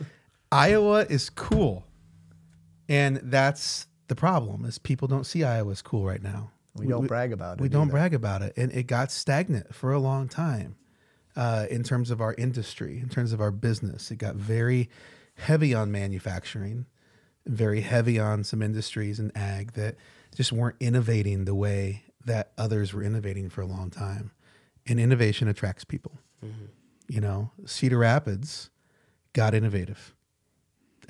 Iowa 0.52 1.06
is 1.08 1.30
cool, 1.30 1.86
and 2.88 3.16
that's 3.22 3.86
the 4.08 4.14
problem. 4.14 4.66
Is 4.66 4.78
people 4.78 5.08
don't 5.08 5.24
see 5.24 5.44
Iowa 5.44 5.70
as 5.72 5.80
cool 5.80 6.04
right 6.04 6.22
now. 6.22 6.50
We 6.74 6.86
don't 6.86 7.06
brag 7.06 7.32
about 7.32 7.58
it 7.58 7.62
We 7.62 7.68
don't 7.68 7.84
either. 7.84 7.92
brag 7.92 8.14
about 8.14 8.42
it, 8.42 8.52
and 8.56 8.70
it 8.72 8.86
got 8.86 9.10
stagnant 9.10 9.74
for 9.74 9.92
a 9.92 9.98
long 9.98 10.28
time 10.28 10.76
uh, 11.36 11.66
in 11.70 11.82
terms 11.82 12.10
of 12.10 12.20
our 12.20 12.34
industry, 12.34 12.98
in 12.98 13.08
terms 13.08 13.32
of 13.32 13.40
our 13.40 13.50
business. 13.50 14.10
It 14.10 14.16
got 14.16 14.36
very 14.36 14.90
heavy 15.36 15.74
on 15.74 15.90
manufacturing, 15.90 16.84
very 17.46 17.80
heavy 17.80 18.18
on 18.18 18.44
some 18.44 18.62
industries 18.62 19.18
and 19.18 19.32
ag 19.36 19.72
that 19.72 19.96
just 20.34 20.52
weren't 20.52 20.76
innovating 20.80 21.44
the 21.44 21.54
way 21.54 22.04
that 22.26 22.52
others 22.58 22.92
were 22.92 23.02
innovating 23.02 23.48
for 23.48 23.60
a 23.60 23.66
long 23.66 23.90
time. 23.90 24.30
And 24.86 24.98
innovation 24.98 25.48
attracts 25.48 25.84
people. 25.84 26.18
You 27.08 27.20
know, 27.20 27.50
Cedar 27.66 27.98
Rapids 27.98 28.70
got 29.32 29.54
innovative 29.54 30.14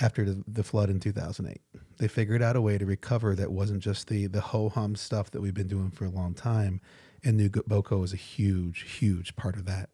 after 0.00 0.24
the, 0.24 0.44
the 0.46 0.62
flood 0.62 0.90
in 0.90 1.00
2008. 1.00 1.60
They 1.98 2.08
figured 2.08 2.42
out 2.42 2.56
a 2.56 2.60
way 2.60 2.76
to 2.78 2.84
recover 2.84 3.34
that 3.36 3.52
wasn't 3.52 3.82
just 3.82 4.08
the 4.08 4.26
the 4.26 4.40
ho 4.40 4.68
hum 4.68 4.96
stuff 4.96 5.30
that 5.30 5.40
we've 5.40 5.54
been 5.54 5.68
doing 5.68 5.90
for 5.90 6.04
a 6.04 6.10
long 6.10 6.34
time. 6.34 6.80
And 7.24 7.38
NewBoCo 7.38 8.02
is 8.04 8.12
a 8.12 8.16
huge, 8.16 8.82
huge 8.98 9.36
part 9.36 9.56
of 9.56 9.64
that. 9.66 9.90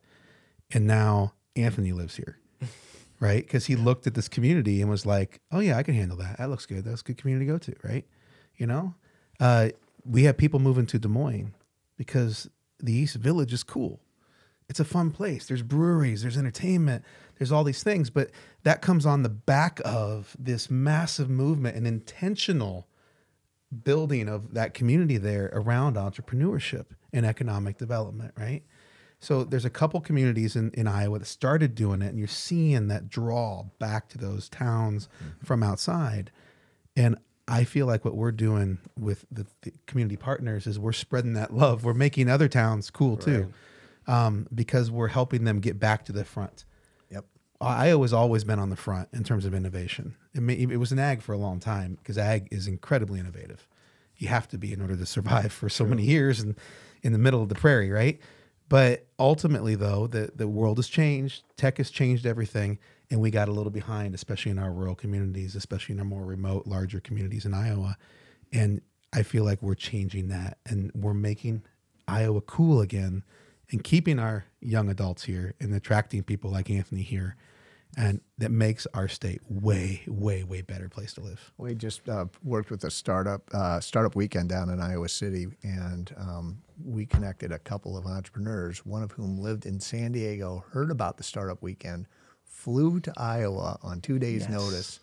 And 0.73 0.87
now 0.87 1.35
Anthony 1.55 1.93
lives 1.93 2.17
here, 2.17 2.39
right? 3.21 3.43
Because 3.45 3.67
he 3.67 3.77
looked 3.77 4.07
at 4.07 4.15
this 4.15 4.29
community 4.29 4.81
and 4.81 4.91
was 4.91 5.05
like, 5.05 5.41
"Oh 5.53 5.61
yeah, 5.61 5.77
I 5.77 5.83
can 5.83 5.95
handle 5.95 6.17
that. 6.19 6.39
That 6.39 6.49
looks 6.49 6.67
good. 6.67 6.85
That's 6.85 7.03
a 7.03 7.05
good 7.05 7.19
community 7.19 7.47
to 7.47 7.53
go 7.53 7.59
to, 7.59 7.75
right?" 7.85 8.07
You 8.57 8.67
know, 8.67 8.95
uh, 9.41 9.69
we 10.05 10.25
have 10.25 10.37
people 10.37 10.61
moving 10.61 10.87
to 10.87 10.99
Des 10.99 11.09
Moines 11.09 11.55
because 11.97 12.49
the 12.81 12.93
East 12.93 13.17
Village 13.17 13.53
is 13.53 13.63
cool 13.63 14.01
it's 14.69 14.81
a 14.81 14.85
fun 14.85 15.11
place. 15.11 15.47
There's 15.47 15.63
breweries, 15.63 16.23
there's 16.23 16.37
entertainment, 16.37 17.05
there's 17.39 17.51
all 17.51 17.65
these 17.65 17.83
things, 17.83 18.11
but 18.11 18.31
that 18.65 18.83
comes 18.83 19.07
on 19.07 19.23
the 19.23 19.29
back 19.29 19.81
of 19.85 20.37
this 20.39 20.71
massive 20.71 21.31
movement 21.31 21.77
and 21.77 21.87
intentional 21.87 22.87
building 23.85 24.29
of 24.29 24.55
that 24.55 24.75
community 24.75 25.17
there 25.17 25.51
around 25.53 25.97
entrepreneurship 25.97 26.87
and 27.13 27.25
economic 27.25 27.79
development, 27.79 28.33
right? 28.37 28.63
So 29.21 29.43
there's 29.43 29.65
a 29.65 29.71
couple 29.71 30.01
communities 30.01 30.55
in, 30.55 30.71
in 30.73 30.87
Iowa 30.87 31.19
that 31.19 31.27
started 31.27 31.75
doing 31.75 32.03
it, 32.03 32.09
and 32.09 32.19
you're 32.19 32.29
seeing 32.29 32.89
that 32.89 33.09
draw 33.09 33.65
back 33.79 34.09
to 34.11 34.19
those 34.19 34.49
towns 34.49 35.09
mm-hmm. 35.23 35.45
from 35.45 35.63
outside. 35.63 36.31
And 36.95 37.17
I 37.49 37.65
feel 37.65 37.87
like 37.87 38.05
what 38.05 38.15
we're 38.15 38.31
doing 38.31 38.79
with 38.99 39.25
the, 39.31 39.47
the 39.63 39.73
community 39.87 40.17
partners 40.17 40.67
is 40.67 40.79
we're 40.79 40.93
spreading 40.93 41.33
that 41.33 41.55
love. 41.55 41.83
We're 41.83 41.95
making 41.95 42.29
other 42.29 42.47
towns 42.47 42.91
cool 42.91 43.17
too, 43.17 43.51
um, 44.07 44.47
because 44.55 44.91
we're 44.91 45.09
helping 45.09 45.45
them 45.45 45.61
get 45.61 45.81
back 45.81 46.05
to 46.05 46.13
the 46.13 46.25
front. 46.25 46.67
Yep. 47.11 47.25
Iowa's 47.61 48.13
always 48.13 48.45
been 48.45 48.59
on 48.59 48.69
the 48.69 48.77
front 48.77 49.09
in 49.15 49.25
terms 49.25 49.47
of 49.47 49.55
innovation. 49.55 50.15
It, 50.35 50.43
may, 50.43 50.55
it 50.55 50.79
was 50.79 50.93
an 50.93 50.99
ag 50.99 51.23
for 51.23 51.33
a 51.33 51.39
long 51.39 51.59
time 51.59 51.97
because 51.97 52.19
ag 52.19 52.49
is 52.51 52.69
incredibly 52.69 53.19
innovative. 53.19 53.67
You 54.19 54.29
have 54.29 54.47
to 54.49 54.59
be 54.59 54.73
in 54.73 54.83
order 54.83 54.97
to 54.97 55.07
survive 55.07 55.53
for 55.53 55.69
so 55.71 55.87
many 55.87 56.05
years 56.05 56.41
and 56.41 56.55
in 57.03 57.13
the 57.13 57.19
middle 57.19 57.43
of 57.43 57.49
the 57.49 57.55
prairie, 57.55 57.91
right? 57.91 58.21
But 58.69 59.07
ultimately, 59.19 59.75
though, 59.75 60.07
the, 60.07 60.31
the 60.35 60.47
world 60.49 60.77
has 60.77 60.89
changed. 60.89 61.45
Tech 61.57 61.79
has 61.79 61.91
changed 61.91 62.27
everything. 62.27 62.79
And 63.11 63.21
we 63.21 63.31
got 63.31 63.49
a 63.49 63.53
little 63.53 63.71
behind, 63.71 64.15
especially 64.15 64.51
in 64.51 64.59
our 64.59 64.73
rural 64.73 64.95
communities, 64.95 65.55
especially 65.55 65.95
in 65.95 65.99
our 66.01 66.05
more 66.05 66.25
remote, 66.25 66.67
larger 66.67 67.01
communities 67.01 67.47
in 67.47 67.55
Iowa. 67.55 67.97
And 68.53 68.83
I 69.13 69.23
feel 69.23 69.45
like 69.45 69.63
we're 69.63 69.75
changing 69.75 70.29
that 70.29 70.59
and 70.67 70.91
we're 70.95 71.15
making 71.15 71.63
Iowa 72.07 72.41
cool 72.43 72.81
again 72.81 73.23
and 73.71 73.83
keeping 73.83 74.19
our 74.19 74.45
young 74.61 74.89
adults 74.89 75.25
here 75.25 75.55
and 75.61 75.75
attracting 75.75 76.23
people 76.23 76.51
like 76.51 76.71
Anthony 76.71 77.03
here. 77.03 77.37
And 77.97 78.21
that 78.37 78.51
makes 78.51 78.87
our 78.93 79.09
state 79.09 79.41
way, 79.49 80.03
way, 80.07 80.45
way 80.45 80.61
better 80.61 80.89
place 80.89 81.15
to 81.15 81.23
live. 81.23 81.53
We 81.57 81.75
just 81.75 82.07
uh, 82.09 82.27
worked 82.45 82.71
with 82.71 82.85
a 82.85 82.91
startup 82.91 83.43
uh, 83.53 83.81
startup 83.81 84.15
weekend 84.15 84.51
down 84.51 84.69
in 84.69 84.79
Iowa 84.79 85.09
City, 85.09 85.49
and 85.63 86.15
um, 86.19 86.59
we 86.85 87.07
connected 87.07 87.51
a 87.51 87.59
couple 87.59 87.97
of 87.97 88.07
entrepreneurs. 88.07 88.85
One 88.85 89.03
of 89.03 89.13
whom 89.13 89.39
lived 89.39 89.65
in 89.65 89.81
San 89.81 90.13
Diego, 90.13 90.65
heard 90.71 90.91
about 90.91 91.17
the 91.17 91.25
startup 91.25 91.63
weekend, 91.63 92.07
flew 92.59 92.99
to 92.99 93.13
Iowa 93.17 93.79
on 93.83 94.01
two 94.01 94.19
days' 94.19 94.49
notice, 94.49 94.99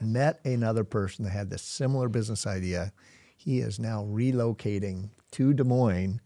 met 0.00 0.40
another 0.44 0.82
person 0.82 1.24
that 1.24 1.30
had 1.30 1.50
this 1.50 1.62
similar 1.62 2.08
business 2.08 2.46
idea. 2.46 2.92
He 3.36 3.60
is 3.60 3.78
now 3.78 4.04
relocating 4.04 5.10
to 5.32 5.54
Des 5.54 5.64
Moines 5.64 6.20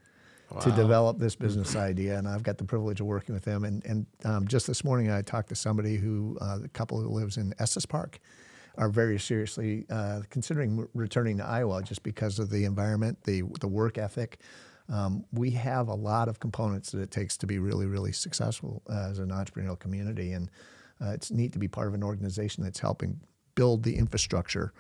to 0.63 0.73
develop 0.73 1.19
this 1.19 1.37
business 1.37 1.77
idea, 1.77 2.19
and 2.19 2.27
I've 2.27 2.43
got 2.43 2.59
the 2.59 2.65
privilege 2.65 3.01
of 3.01 3.07
working 3.07 3.35
with 3.35 3.45
them. 3.45 3.65
And, 3.65 3.85
and 3.85 4.07
um, 4.25 4.49
just 4.49 4.67
this 4.67 4.83
morning, 4.83 5.11
I 5.11 5.23
talked 5.23 5.51
to 5.51 5.55
somebody 5.55 5.97
who, 5.97 6.37
uh, 6.41 6.59
the 6.59 6.69
couple 6.69 7.01
who 7.01 7.09
lives 7.09 7.37
in 7.37 7.55
Estes 7.61 7.87
Park, 7.87 8.19
are 8.79 8.89
very 8.89 9.19
seriously 9.19 9.85
uh, 9.91 10.23
considering 10.31 10.89
returning 10.95 11.37
to 11.37 11.45
Iowa 11.45 11.83
just 11.83 12.03
because 12.03 12.39
of 12.39 12.51
the 12.51 12.65
environment, 12.65 13.19
the 13.25 13.43
the 13.61 13.69
work 13.69 13.99
ethic. 13.99 14.39
Um, 14.91 15.25
we 15.33 15.51
have 15.53 15.89
a 15.89 15.95
lot 15.95 16.29
of 16.29 16.41
components 16.41 16.91
that 16.91 17.01
it 17.01 17.11
takes 17.11 17.37
to 17.39 17.47
be 17.47 17.59
really, 17.59 17.87
really 17.87 18.13
successful 18.13 18.83
as 18.91 19.19
an 19.19 19.31
entrepreneurial 19.31 19.79
community, 19.79 20.33
and 20.33 20.51
uh, 21.01 21.11
it's 21.11 21.31
neat 21.31 21.53
to 21.53 21.59
be 21.59 21.69
part 21.69 21.89
of 21.89 21.95
an 21.95 22.03
organization 22.03 22.65
that's 22.65 22.81
helping 22.81 23.21
build 23.55 23.83
the 23.83 23.97
infrastructure 23.97 24.73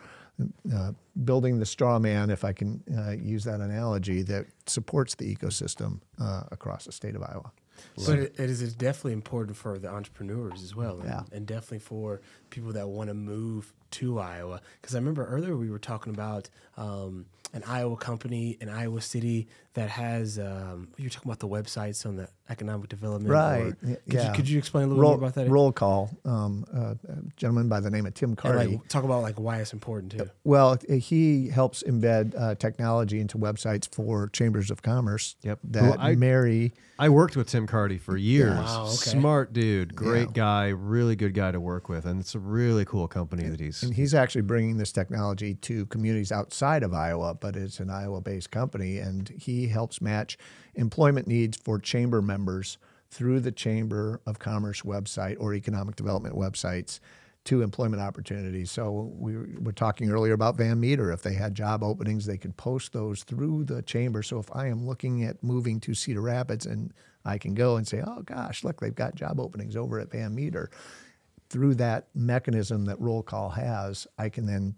uh, 0.75 0.93
building 1.25 1.59
the 1.59 1.67
straw 1.67 1.99
man, 1.99 2.31
if 2.31 2.45
I 2.45 2.53
can 2.53 2.83
uh, 2.97 3.11
use 3.11 3.45
that 3.45 3.61
analogy, 3.61 4.23
that 4.23 4.47
supports 4.67 5.15
the 5.15 5.35
ecosystem 5.35 6.01
uh, 6.21 6.45
across 6.51 6.85
the 6.85 6.93
state 6.93 7.15
of 7.15 7.23
Iowa. 7.23 7.53
But 8.07 8.19
it, 8.19 8.35
it 8.39 8.51
is 8.51 8.75
definitely 8.75 9.15
important 9.15 9.57
for 9.57 9.79
the 9.79 9.89
entrepreneurs 9.89 10.63
as 10.63 10.75
well, 10.77 11.01
and, 11.01 11.09
Yeah. 11.09 11.23
and 11.33 11.47
definitely 11.47 11.79
for 11.79 12.21
people 12.51 12.73
that 12.73 12.89
want 12.89 13.09
to 13.09 13.15
move 13.15 13.73
to 13.93 14.19
Iowa. 14.19 14.61
Because 14.81 14.95
I 14.95 14.99
remember 14.99 15.27
earlier 15.27 15.57
we 15.57 15.71
were 15.71 15.79
talking 15.79 16.13
about 16.13 16.49
um, 16.77 17.27
an 17.53 17.63
Iowa 17.67 17.97
company 17.97 18.57
in 18.61 18.69
Iowa 18.69 19.01
City 19.01 19.49
that 19.75 19.89
has. 19.91 20.39
Um, 20.39 20.89
you 20.97 21.05
were 21.05 21.11
talking 21.11 21.31
about 21.31 21.39
the 21.41 21.49
websites 21.49 22.05
on 22.07 22.17
the 22.17 22.29
economic 22.49 22.89
development. 22.89 23.31
Right. 23.33 23.61
or- 23.61 23.73
Could, 23.73 23.99
yeah. 24.07 24.29
you, 24.29 24.35
could 24.35 24.49
you 24.49 24.59
explain 24.59 24.85
a 24.85 24.87
little 24.89 25.03
roll, 25.03 25.13
more 25.13 25.19
about 25.19 25.35
that? 25.35 25.49
Roll 25.49 25.71
call. 25.73 26.11
Um, 26.25 26.65
uh, 26.75 26.95
a 27.09 27.17
gentleman 27.37 27.69
by 27.69 27.79
the 27.81 27.91
name 27.91 28.07
of 28.07 28.15
Tim 28.15 28.31
and 28.31 28.39
Carty. 28.39 28.73
like, 28.73 28.89
talk 28.89 29.05
about 29.05 29.23
like 29.23 29.39
why 29.39 29.59
it's 29.59 29.73
important 29.73 30.13
too. 30.13 30.29
Well, 30.45 30.79
he 30.89 31.49
helps 31.49 31.83
embed 31.85 32.35
uh, 32.37 32.55
technology 32.57 33.21
into 33.21 33.39
websites 33.39 33.93
for 33.93 34.29
chambers 34.29 34.71
of 34.73 34.83
commerce 34.83 35.37
Yep. 35.43 35.59
that 35.65 35.83
Well, 35.83 35.97
I- 35.99 36.15
marry. 36.17 36.73
I 36.99 37.09
worked 37.09 37.35
with 37.35 37.47
Tim 37.49 37.67
Carty 37.67 37.97
for 37.97 38.17
years. 38.19 38.51
Wow, 38.59 38.83
okay. 38.85 38.93
Smart 39.19 39.55
dude, 39.55 39.95
great 39.97 40.29
Yeah. 40.29 40.35
guy, 40.35 40.69
really 40.69 41.17
good 41.17 41.33
guy 41.33 41.51
to 41.51 41.59
work 41.61 41.89
with, 41.89 42.05
and 42.05 42.21
it's 42.21 42.35
a 42.35 42.39
really 42.39 42.85
cool 42.85 43.09
company 43.09 43.49
that 43.49 43.59
he's. 43.59 43.80
And 43.83 43.95
he's 43.95 44.15
actually 44.15 44.43
bringing 44.43 44.77
this 44.77 44.93
technology 44.93 45.55
to 45.55 45.87
communities 45.87 46.33
outside 46.33 46.83
of 46.83 46.93
Iowa, 46.95 47.35
but 47.35 47.57
it's 47.57 47.81
an 47.81 47.91
Iowa 47.91 48.21
based 48.21 48.51
company. 48.51 48.99
And 48.99 49.29
he 49.29 49.69
helps 49.69 50.01
match 50.01 50.39
employment 50.75 51.27
needs 51.27 51.57
for 51.57 51.79
chamber 51.79 52.23
members 52.23 52.79
through 53.11 53.41
the 53.41 53.53
Chamber 53.53 54.21
of 54.27 54.39
Commerce 54.39 54.83
website 54.83 55.37
or 55.41 55.55
economic 55.55 55.97
development 55.97 56.37
websites 56.37 57.01
to 57.45 57.63
employment 57.63 58.03
opportunities. 58.03 58.71
So 58.71 59.13
we 59.17 59.37
were 59.37 59.73
talking 59.73 60.11
earlier 60.11 60.35
about 60.35 60.57
Van 60.57 60.79
Meter. 60.79 61.11
If 61.11 61.23
they 61.23 61.33
had 61.33 61.55
job 61.55 61.83
openings, 61.83 62.27
they 62.27 62.37
could 62.37 62.57
post 62.57 62.93
those 62.93 63.25
through 63.25 63.65
the 63.65 63.83
chamber. 63.83 64.23
So 64.23 64.39
if 64.39 64.55
I 64.55 64.67
am 64.69 64.87
looking 64.87 65.25
at 65.25 65.43
moving 65.43 65.81
to 65.81 65.95
Cedar 65.95 66.21
Rapids 66.21 66.67
and 66.67 66.93
I 67.25 67.39
can 67.39 67.55
go 67.55 67.77
and 67.77 67.89
say, 67.89 68.03
oh 68.07 68.23
gosh, 68.23 68.63
look, 68.63 68.81
they've 68.81 68.95
got 68.95 69.15
job 69.15 69.41
openings 69.41 69.75
over 69.75 69.99
at 69.99 70.11
Van 70.11 70.35
Meter 70.35 70.71
through 71.51 71.75
that 71.77 72.09
mechanism 72.15 72.85
that 72.87 72.99
roll 73.01 73.23
call 73.23 73.51
has, 73.51 74.07
I 74.19 74.29
can 74.29 74.47
then 74.47 74.77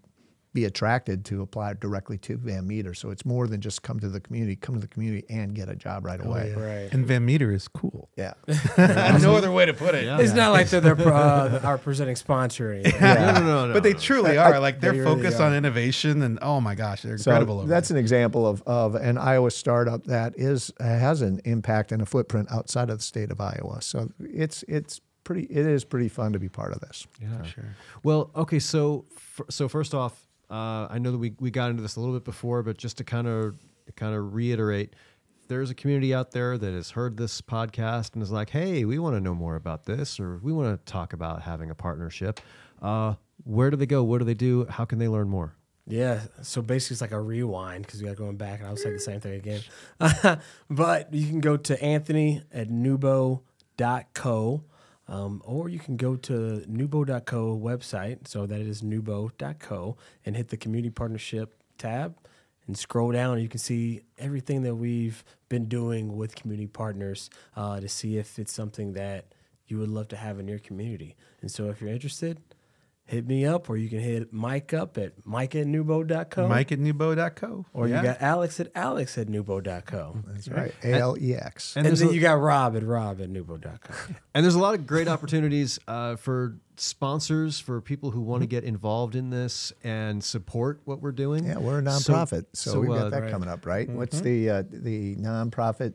be 0.55 0.67
attracted 0.67 1.25
to 1.25 1.41
apply 1.41 1.73
directly 1.73 2.19
to 2.19 2.37
Van 2.37 2.67
Meter. 2.67 2.93
So 2.93 3.11
it's 3.11 3.25
more 3.25 3.47
than 3.47 3.63
just 3.63 3.83
come 3.83 3.99
to 4.01 4.09
the 4.11 4.21
community, 4.21 4.55
come 4.55 4.75
to 4.75 4.81
the 4.83 4.87
community 4.87 5.25
and 5.31 5.55
get 5.55 5.71
a 5.71 5.75
job 5.75 6.05
right 6.05 6.23
away. 6.23 6.53
Right. 6.55 6.93
And 6.93 7.07
Van 7.07 7.25
Meter 7.25 7.53
is 7.53 7.69
cool. 7.69 8.11
Yeah. 8.19 8.35
no 9.23 9.35
other 9.35 9.51
way 9.51 9.65
to 9.65 9.73
put 9.73 9.95
it. 9.95 10.05
Yeah. 10.05 10.19
It's 10.21 10.35
not 10.35 10.53
like 10.53 10.69
they're, 10.69 10.83
they're 10.83 10.95
pro- 10.95 11.11
uh, 11.17 11.61
our 11.65 11.79
presenting 11.79 12.17
sponsor. 12.17 12.71
Or 12.71 12.75
anything. 12.75 13.01
No, 13.01 13.15
no, 13.15 13.41
no, 13.41 13.67
no. 13.69 13.73
but 13.73 13.83
they 13.83 13.95
no. 13.95 13.99
truly 13.99 14.37
I- 14.37 14.53
are. 14.53 14.61
Like 14.61 14.81
they're 14.81 14.93
They 14.93 15.03
focused 15.05 15.41
are. 15.41 15.47
on 15.47 15.55
innovation, 15.55 16.21
and 16.21 16.39
oh 16.43 16.61
my 16.61 16.75
gosh, 16.75 17.01
they're 17.01 17.17
So 17.17 17.31
incredible. 17.31 17.61
over 17.61 17.69
that's 17.69 17.89
there. 17.89 17.97
an 17.97 18.01
example 18.05 18.47
of, 18.47 18.63
of 18.67 18.95
an 18.95 19.17
Iowa 19.17 19.51
startup 19.51 20.05
that 20.05 20.35
is 20.37 20.71
has 20.81 21.23
an 21.23 21.41
impact 21.47 21.93
and 21.93 22.03
a 22.03 22.07
footprint 22.07 22.49
outside 22.53 22.91
of 22.91 22.99
the 22.99 23.05
state 23.05 23.31
of 23.31 23.41
Iowa. 23.41 23.81
So 23.81 24.11
it's 24.21 24.65
it's 24.69 25.01
pretty 25.33 25.53
it 25.53 25.67
is 25.67 25.85
pretty 25.85 26.09
fun 26.09 26.33
to 26.33 26.39
be 26.39 26.49
part 26.49 26.73
of 26.73 26.81
this. 26.81 27.07
Yeah. 27.21 27.43
sure. 27.43 27.77
Well, 28.03 28.31
okay, 28.37 28.59
so 28.59 29.05
f- 29.15 29.41
so 29.51 29.69
first 29.69 29.95
off, 29.95 30.27
uh, 30.51 30.87
I 30.91 30.99
know 30.99 31.13
that 31.13 31.19
we, 31.19 31.35
we 31.41 31.51
got 31.51 31.71
into 31.71 31.83
this 31.83 31.97
a 31.97 32.01
little 32.01 32.15
bit 32.15 32.25
before, 32.25 32.63
but 32.63 32.77
just 32.79 32.99
to 32.99 33.05
kind 33.05 33.27
of 33.27 33.57
kind 33.97 34.15
of 34.15 34.35
reiterate, 34.35 34.95
there's 35.49 35.71
a 35.71 35.75
community 35.75 36.15
out 36.15 36.33
there 36.33 36.57
that 36.57 36.73
has 36.73 36.91
heard 36.91 37.17
this 37.17 37.41
podcast 37.41 38.15
and 38.15 38.23
is 38.23 38.31
like, 38.31 38.51
"Hey, 38.51 38.85
we 38.85 38.99
want 38.99 39.17
to 39.17 39.21
know 39.21 39.35
more 39.35 39.57
about 39.57 39.85
this, 39.85 40.21
or 40.21 40.39
we 40.39 40.53
want 40.53 40.85
to 40.85 40.93
talk 40.93 41.13
about 41.13 41.43
having 41.43 41.71
a 41.71 41.75
partnership." 41.75 42.41
Uh, 42.81 43.15
where 43.45 43.71
do 43.71 43.77
they 43.77 43.87
go? 43.87 44.03
What 44.05 44.19
do 44.19 44.25
they 44.25 44.35
do? 44.35 44.67
How 44.69 44.85
can 44.85 44.99
they 44.99 45.09
learn 45.09 45.29
more? 45.29 45.55
Yeah, 45.87 46.21
so 46.43 46.63
basically 46.63 46.95
it's 46.95 47.01
like 47.01 47.11
a 47.11 47.21
rewind 47.21 47.85
because 47.85 48.01
we 48.01 48.09
got 48.09 48.17
going 48.17 48.37
back, 48.37 48.61
and 48.61 48.69
I'll 48.69 48.77
say 48.77 48.93
the 48.93 49.01
same 49.01 49.21
thing 49.21 49.35
again. 49.35 49.63
but 50.71 51.13
you 51.13 51.27
can 51.27 51.41
go 51.41 51.57
to 51.57 51.83
Anthony 51.83 52.43
at 52.53 52.69
nubo.co, 52.69 53.43
um, 55.09 55.43
or 55.45 55.69
you 55.69 55.79
can 55.79 55.97
go 55.97 56.17
to 56.17 56.65
nubo.co 56.69 57.59
website, 57.59 58.29
so 58.29 58.47
that 58.47 58.61
is 58.61 58.83
nubo.co, 58.83 59.97
and 60.25 60.37
hit 60.37 60.49
the 60.49 60.57
community 60.57 60.91
partnership 60.91 61.55
tab 61.79 62.17
and 62.67 62.79
scroll 62.79 63.13
down. 63.13 63.41
You 63.41 63.49
can 63.49 63.59
see 63.59 64.03
everything 64.19 64.63
that 64.63 64.77
we've 64.77 65.25
been 65.49 65.67
doing 65.67 66.17
with 66.17 66.35
community 66.35 66.69
partners 66.69 67.29
uh, 67.57 67.81
to 67.81 67.89
see 67.89 68.19
if 68.19 68.39
it's 68.39 68.53
something 68.53 68.93
that 68.93 69.27
you 69.67 69.79
would 69.79 69.91
love 69.91 70.09
to 70.09 70.17
have 70.17 70.39
in 70.39 70.49
your 70.49 70.59
community. 70.59 71.17
And 71.41 71.51
so 71.51 71.69
if 71.69 71.81
you're 71.81 71.91
interested, 71.91 72.39
hit 73.13 73.27
me 73.27 73.45
up, 73.45 73.69
or 73.69 73.77
you 73.77 73.89
can 73.89 74.01
hit 74.01 74.33
Mike 74.33 74.73
up 74.73 74.97
at 74.97 75.13
mike 75.25 75.55
at 75.55 75.67
nubo.co. 75.67 76.49
Mike 76.49 76.73
at 76.73 76.79
nubo.co. 76.79 77.67
Or 77.75 77.87
Yeah. 77.87 77.99
you 77.99 78.03
got 78.09 78.23
Alex 78.23 78.59
at 78.59 78.73
alex 78.75 79.19
at 79.19 79.29
nubo.co. 79.29 80.17
That's 80.27 80.49
right. 80.49 80.75
A 80.83 80.95
L 80.95 81.17
E 81.21 81.35
X. 81.35 81.77
And, 81.77 81.85
there's 81.87 82.01
then 82.01 82.09
a- 82.09 82.13
you 82.13 82.21
got 82.21 82.41
Rob 82.41 82.75
at 82.77 82.83
rob 82.83 83.21
at 83.21 83.29
nubo.co. 83.29 83.95
And 84.35 84.45
there's 84.45 84.55
a 84.55 84.59
lot 84.59 84.75
of 84.75 84.87
great 84.87 85.09
opportunities 85.09 85.79
uh, 85.87 86.17
for 86.17 86.57
sponsors, 86.77 87.61
for 87.61 87.83
people 87.83 88.13
who 88.13 88.23
want 88.23 88.41
to 88.43 88.47
get 88.47 88.65
involved 88.65 89.15
in 89.15 89.29
this 89.29 89.75
and 89.85 90.25
support 90.25 90.81
what 90.85 91.03
we're 91.03 91.13
doing. 91.13 91.45
Yeah, 91.45 91.59
we're 91.59 91.81
a 91.81 91.83
nonprofit, 91.83 92.47
so, 92.55 92.73
so, 92.73 92.81
we've 92.81 92.89
got 92.89 93.07
uh, 93.07 93.11
that 93.11 93.23
right. 93.25 93.31
coming 93.31 93.51
up, 93.51 93.67
right? 93.67 93.89
What's 93.91 94.21
the 94.23 94.49
uh, 94.49 94.63
the 94.71 95.17
nonprofit 95.17 95.93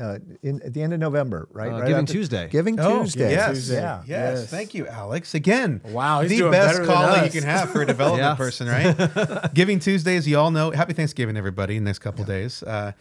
uh, 0.00 0.18
in 0.42 0.60
at 0.62 0.74
the 0.74 0.82
end 0.82 0.92
of 0.92 1.00
November, 1.00 1.48
right? 1.52 1.68
Uh, 1.70 1.74
right 1.78 1.86
Giving 1.88 2.02
after- 2.02 2.12
Tuesday. 2.12 2.48
Giving 2.48 2.78
Oh, 2.80 3.02
Tuesday. 3.02 3.30
yes, 3.30 3.50
Tuesday. 3.50 3.74
Yeah. 3.76 4.02
Yes. 4.06 4.38
Yes. 4.40 4.50
Thank 4.50 4.74
you, 4.74 4.86
Alex. 4.86 5.34
Again, 5.34 5.80
Wow, 5.90 6.22
the 6.22 6.40
best 6.50 6.78
better 6.80 6.84
calling 6.86 7.24
you 7.24 7.30
can 7.30 7.44
have 7.44 7.70
for 7.70 7.82
a 7.82 7.86
development 7.86 8.22
Yeah. 8.30 8.34
person, 8.34 8.66
right? 8.68 9.52
Giving 9.54 9.78
Tuesday, 9.78 10.16
as 10.16 10.26
you 10.28 10.38
all 10.38 10.50
know, 10.50 10.70
happy 10.72 10.92
Thanksgiving, 10.92 11.36
everybody, 11.36 11.76
in 11.76 11.84
the 11.84 11.88
next 11.88 12.00
couple 12.00 12.24
days. 12.24 12.62
Uh, 12.62 12.92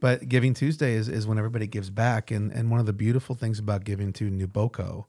but 0.00 0.28
Giving 0.28 0.52
Tuesday 0.54 0.94
is, 0.94 1.08
is 1.08 1.26
when 1.26 1.38
everybody 1.38 1.66
gives 1.66 1.88
back, 1.90 2.30
and 2.30 2.52
and 2.52 2.70
one 2.70 2.80
of 2.80 2.86
the 2.86 2.92
beautiful 2.92 3.34
things 3.34 3.58
about 3.58 3.84
giving 3.84 4.12
to 4.14 4.30
NewBoCo 4.30 5.04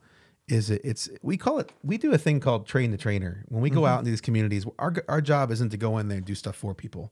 is 0.48 0.70
it, 0.70 0.82
it's 0.84 1.10
we 1.22 1.38
call 1.38 1.58
it 1.60 1.72
we 1.84 1.98
do 1.98 2.14
a 2.14 2.18
thing 2.18 2.40
called 2.40 2.68
train 2.68 2.92
the 2.92 2.98
trainer. 2.98 3.44
When 3.50 3.62
we 3.62 3.70
go 3.70 3.86
out 3.86 4.00
into 4.00 4.12
these 4.12 4.22
communities, 4.22 4.66
our 4.80 4.94
our 5.08 5.22
job 5.22 5.52
isn't 5.52 5.70
to 5.70 5.78
go 5.78 5.98
in 5.98 6.08
there 6.10 6.18
and 6.18 6.26
do 6.26 6.36
stuff 6.36 6.56
for 6.56 6.74
people. 6.74 7.12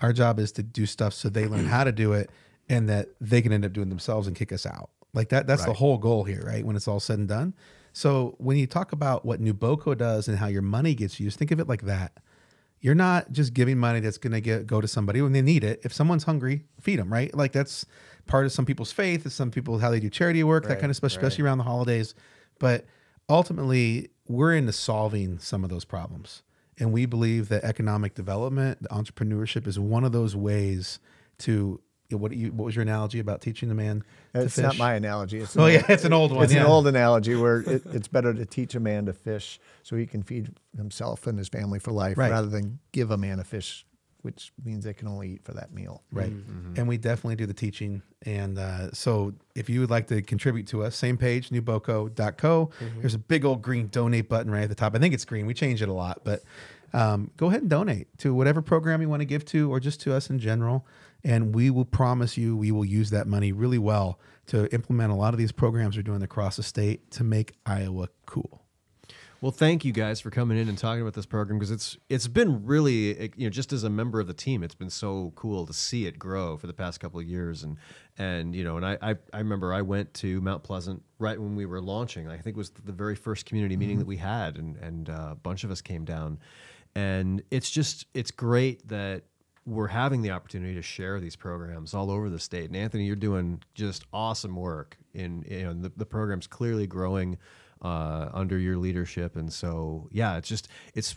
Our 0.00 0.12
job 0.12 0.38
is 0.38 0.52
to 0.52 0.62
do 0.62 0.84
stuff 0.84 1.14
so 1.14 1.28
they 1.28 1.46
learn 1.46 1.66
how 1.76 1.84
to 1.84 1.92
do 1.92 2.12
it 2.12 2.28
and 2.68 2.88
that 2.88 3.08
they 3.20 3.42
can 3.42 3.52
end 3.52 3.64
up 3.64 3.72
doing 3.72 3.88
themselves 3.88 4.26
and 4.26 4.36
kick 4.36 4.52
us 4.52 4.66
out. 4.66 4.90
Like 5.14 5.30
that 5.30 5.46
that's 5.46 5.64
the 5.64 5.72
whole 5.72 5.98
goal 5.98 6.24
here, 6.24 6.42
right? 6.46 6.64
When 6.64 6.76
it's 6.76 6.86
all 6.86 7.00
said 7.00 7.18
and 7.18 7.28
done. 7.28 7.54
So 7.92 8.34
when 8.38 8.58
you 8.58 8.66
talk 8.66 8.92
about 8.92 9.24
what 9.24 9.40
NewBoCo 9.40 9.96
does 9.96 10.28
and 10.28 10.36
how 10.36 10.48
your 10.48 10.62
money 10.62 10.94
gets 10.94 11.18
used, 11.18 11.38
think 11.38 11.50
of 11.50 11.58
it 11.58 11.68
like 11.68 11.82
that. 11.82 12.12
You're 12.80 12.94
not 12.94 13.32
just 13.32 13.54
giving 13.54 13.78
money 13.78 14.00
that's 14.00 14.18
going 14.18 14.34
to 14.34 14.40
get 14.42 14.66
go 14.66 14.82
to 14.82 14.86
somebody 14.86 15.22
when 15.22 15.32
they 15.32 15.40
need 15.40 15.64
it. 15.64 15.80
If 15.82 15.94
someone's 15.94 16.24
hungry, 16.24 16.64
feed 16.80 16.98
them, 16.98 17.10
right? 17.10 17.34
Like 17.34 17.52
that's 17.52 17.86
part 18.26 18.44
of 18.44 18.52
some 18.52 18.66
people's 18.66 18.92
faith. 18.92 19.24
It's 19.24 19.34
some 19.34 19.50
people 19.50 19.78
how 19.78 19.90
they 19.90 20.00
do 20.00 20.10
charity 20.10 20.44
work, 20.44 20.68
that 20.68 20.78
kind 20.78 20.90
of 20.90 20.96
stuff, 20.96 21.10
especially 21.10 21.44
around 21.44 21.58
the 21.58 21.64
holidays. 21.64 22.14
But 22.58 22.84
ultimately, 23.30 24.10
we're 24.28 24.54
into 24.54 24.72
solving 24.72 25.38
some 25.38 25.64
of 25.64 25.70
those 25.70 25.86
problems. 25.86 26.42
And 26.78 26.92
we 26.92 27.06
believe 27.06 27.48
that 27.48 27.64
economic 27.64 28.14
development, 28.14 28.82
entrepreneurship 28.90 29.66
is 29.66 29.78
one 29.78 30.04
of 30.04 30.12
those 30.12 30.36
ways 30.36 30.98
to 31.38 31.80
what 32.10 32.32
you 32.32 32.52
what 32.52 32.64
was 32.66 32.76
your 32.76 32.82
analogy 32.82 33.18
about 33.18 33.40
teaching 33.40 33.68
the 33.68 33.74
man 33.74 34.04
to 34.34 34.42
It's 34.42 34.58
not 34.58 34.78
my 34.78 34.94
analogy. 34.94 35.38
It's 35.38 35.54
an 35.56 35.60
Oh 35.60 35.64
old- 35.64 35.72
yeah, 35.72 35.84
it's 35.88 36.04
an 36.04 36.12
old 36.12 36.32
one. 36.32 36.44
It's 36.44 36.52
yeah. 36.52 36.60
an 36.60 36.66
old 36.66 36.86
analogy 36.86 37.34
where 37.34 37.60
it, 37.60 37.82
it's 37.86 38.08
better 38.08 38.32
to 38.34 38.44
teach 38.46 38.74
a 38.74 38.80
man 38.80 39.06
to 39.06 39.12
fish 39.12 39.58
so 39.82 39.96
he 39.96 40.06
can 40.06 40.22
feed 40.22 40.52
himself 40.76 41.26
and 41.26 41.38
his 41.38 41.48
family 41.48 41.78
for 41.78 41.90
life 41.92 42.16
Right. 42.18 42.30
rather 42.30 42.48
than 42.48 42.78
give 42.92 43.10
a 43.10 43.16
man 43.16 43.40
a 43.40 43.44
fish, 43.44 43.84
which 44.22 44.52
means 44.64 44.84
they 44.84 44.94
can 44.94 45.08
only 45.08 45.30
eat 45.32 45.44
for 45.44 45.52
that 45.54 45.72
meal. 45.72 46.02
Right. 46.12 46.30
Mm-hmm. 46.32 46.74
And 46.76 46.86
we 46.88 46.96
definitely 46.96 47.36
do 47.36 47.46
the 47.46 47.54
teaching. 47.54 48.02
And 48.24 48.58
uh, 48.58 48.92
so 48.92 49.34
if 49.54 49.68
you 49.68 49.80
would 49.80 49.90
like 49.90 50.06
to 50.08 50.22
contribute 50.22 50.66
to 50.68 50.82
us, 50.84 50.96
same 50.96 51.16
page, 51.16 51.50
newboco.co. 51.50 52.70
Mm-hmm. 52.80 53.00
There's 53.00 53.14
a 53.14 53.18
big 53.18 53.44
old 53.44 53.62
green 53.62 53.88
donate 53.88 54.28
button 54.28 54.50
right 54.50 54.62
at 54.64 54.68
the 54.68 54.74
top. 54.74 54.94
I 54.94 54.98
think 54.98 55.14
it's 55.14 55.24
green. 55.24 55.46
We 55.46 55.54
change 55.54 55.82
it 55.82 55.88
a 55.88 55.92
lot, 55.92 56.20
but 56.24 56.42
um, 56.92 57.30
go 57.36 57.48
ahead 57.48 57.60
and 57.62 57.70
donate 57.70 58.16
to 58.18 58.32
whatever 58.34 58.62
program 58.62 59.02
you 59.02 59.08
want 59.08 59.20
to 59.20 59.26
give 59.26 59.44
to 59.46 59.70
or 59.72 59.80
just 59.80 60.00
to 60.02 60.14
us 60.14 60.30
in 60.30 60.38
general. 60.38 60.86
And 61.26 61.52
we 61.52 61.70
will 61.70 61.84
promise 61.84 62.36
you 62.36 62.56
we 62.56 62.70
will 62.70 62.84
use 62.84 63.10
that 63.10 63.26
money 63.26 63.50
really 63.50 63.78
well 63.78 64.20
to 64.46 64.72
implement 64.72 65.10
a 65.10 65.16
lot 65.16 65.34
of 65.34 65.38
these 65.38 65.50
programs 65.50 65.96
we're 65.96 66.02
doing 66.02 66.22
across 66.22 66.54
the 66.54 66.62
state 66.62 67.10
to 67.10 67.24
make 67.24 67.54
Iowa 67.66 68.10
cool. 68.26 68.62
Well, 69.40 69.50
thank 69.50 69.84
you 69.84 69.92
guys 69.92 70.20
for 70.20 70.30
coming 70.30 70.56
in 70.56 70.68
and 70.68 70.78
talking 70.78 71.02
about 71.02 71.14
this 71.14 71.26
program 71.26 71.58
because 71.58 71.72
it's 71.72 71.96
it's 72.08 72.28
been 72.28 72.64
really 72.64 73.32
you 73.36 73.46
know 73.46 73.50
just 73.50 73.72
as 73.72 73.82
a 73.82 73.90
member 73.90 74.20
of 74.20 74.28
the 74.28 74.34
team, 74.34 74.62
it's 74.62 74.76
been 74.76 74.88
so 74.88 75.32
cool 75.34 75.66
to 75.66 75.72
see 75.72 76.06
it 76.06 76.16
grow 76.16 76.56
for 76.56 76.68
the 76.68 76.72
past 76.72 77.00
couple 77.00 77.18
of 77.18 77.26
years 77.26 77.64
and 77.64 77.76
and 78.16 78.54
you 78.54 78.62
know 78.62 78.76
and 78.76 78.86
I 78.86 78.96
I, 79.02 79.14
I 79.34 79.38
remember 79.38 79.74
I 79.74 79.82
went 79.82 80.14
to 80.14 80.40
Mount 80.40 80.62
Pleasant 80.62 81.02
right 81.18 81.40
when 81.40 81.56
we 81.56 81.66
were 81.66 81.80
launching. 81.80 82.28
I 82.28 82.38
think 82.38 82.56
it 82.56 82.56
was 82.56 82.70
the 82.70 82.92
very 82.92 83.16
first 83.16 83.46
community 83.46 83.76
meeting 83.76 83.98
that 83.98 84.06
we 84.06 84.16
had 84.16 84.58
and 84.58 84.76
and 84.76 85.10
uh, 85.10 85.30
a 85.32 85.34
bunch 85.34 85.64
of 85.64 85.72
us 85.72 85.80
came 85.80 86.04
down, 86.04 86.38
and 86.94 87.42
it's 87.50 87.68
just 87.68 88.06
it's 88.14 88.30
great 88.30 88.86
that 88.88 89.24
we're 89.66 89.88
having 89.88 90.22
the 90.22 90.30
opportunity 90.30 90.74
to 90.74 90.82
share 90.82 91.18
these 91.18 91.34
programs 91.34 91.92
all 91.92 92.10
over 92.10 92.30
the 92.30 92.38
state. 92.38 92.66
And 92.66 92.76
Anthony, 92.76 93.04
you're 93.04 93.16
doing 93.16 93.60
just 93.74 94.04
awesome 94.12 94.54
work 94.54 94.96
in 95.12 95.42
the, 95.82 95.92
the 95.96 96.06
program's 96.06 96.46
clearly 96.46 96.86
growing 96.86 97.36
uh, 97.82 98.28
under 98.32 98.58
your 98.58 98.78
leadership, 98.78 99.36
and 99.36 99.52
so 99.52 100.08
yeah, 100.10 100.36
it's 100.38 100.48
just 100.48 100.68
it's 100.94 101.16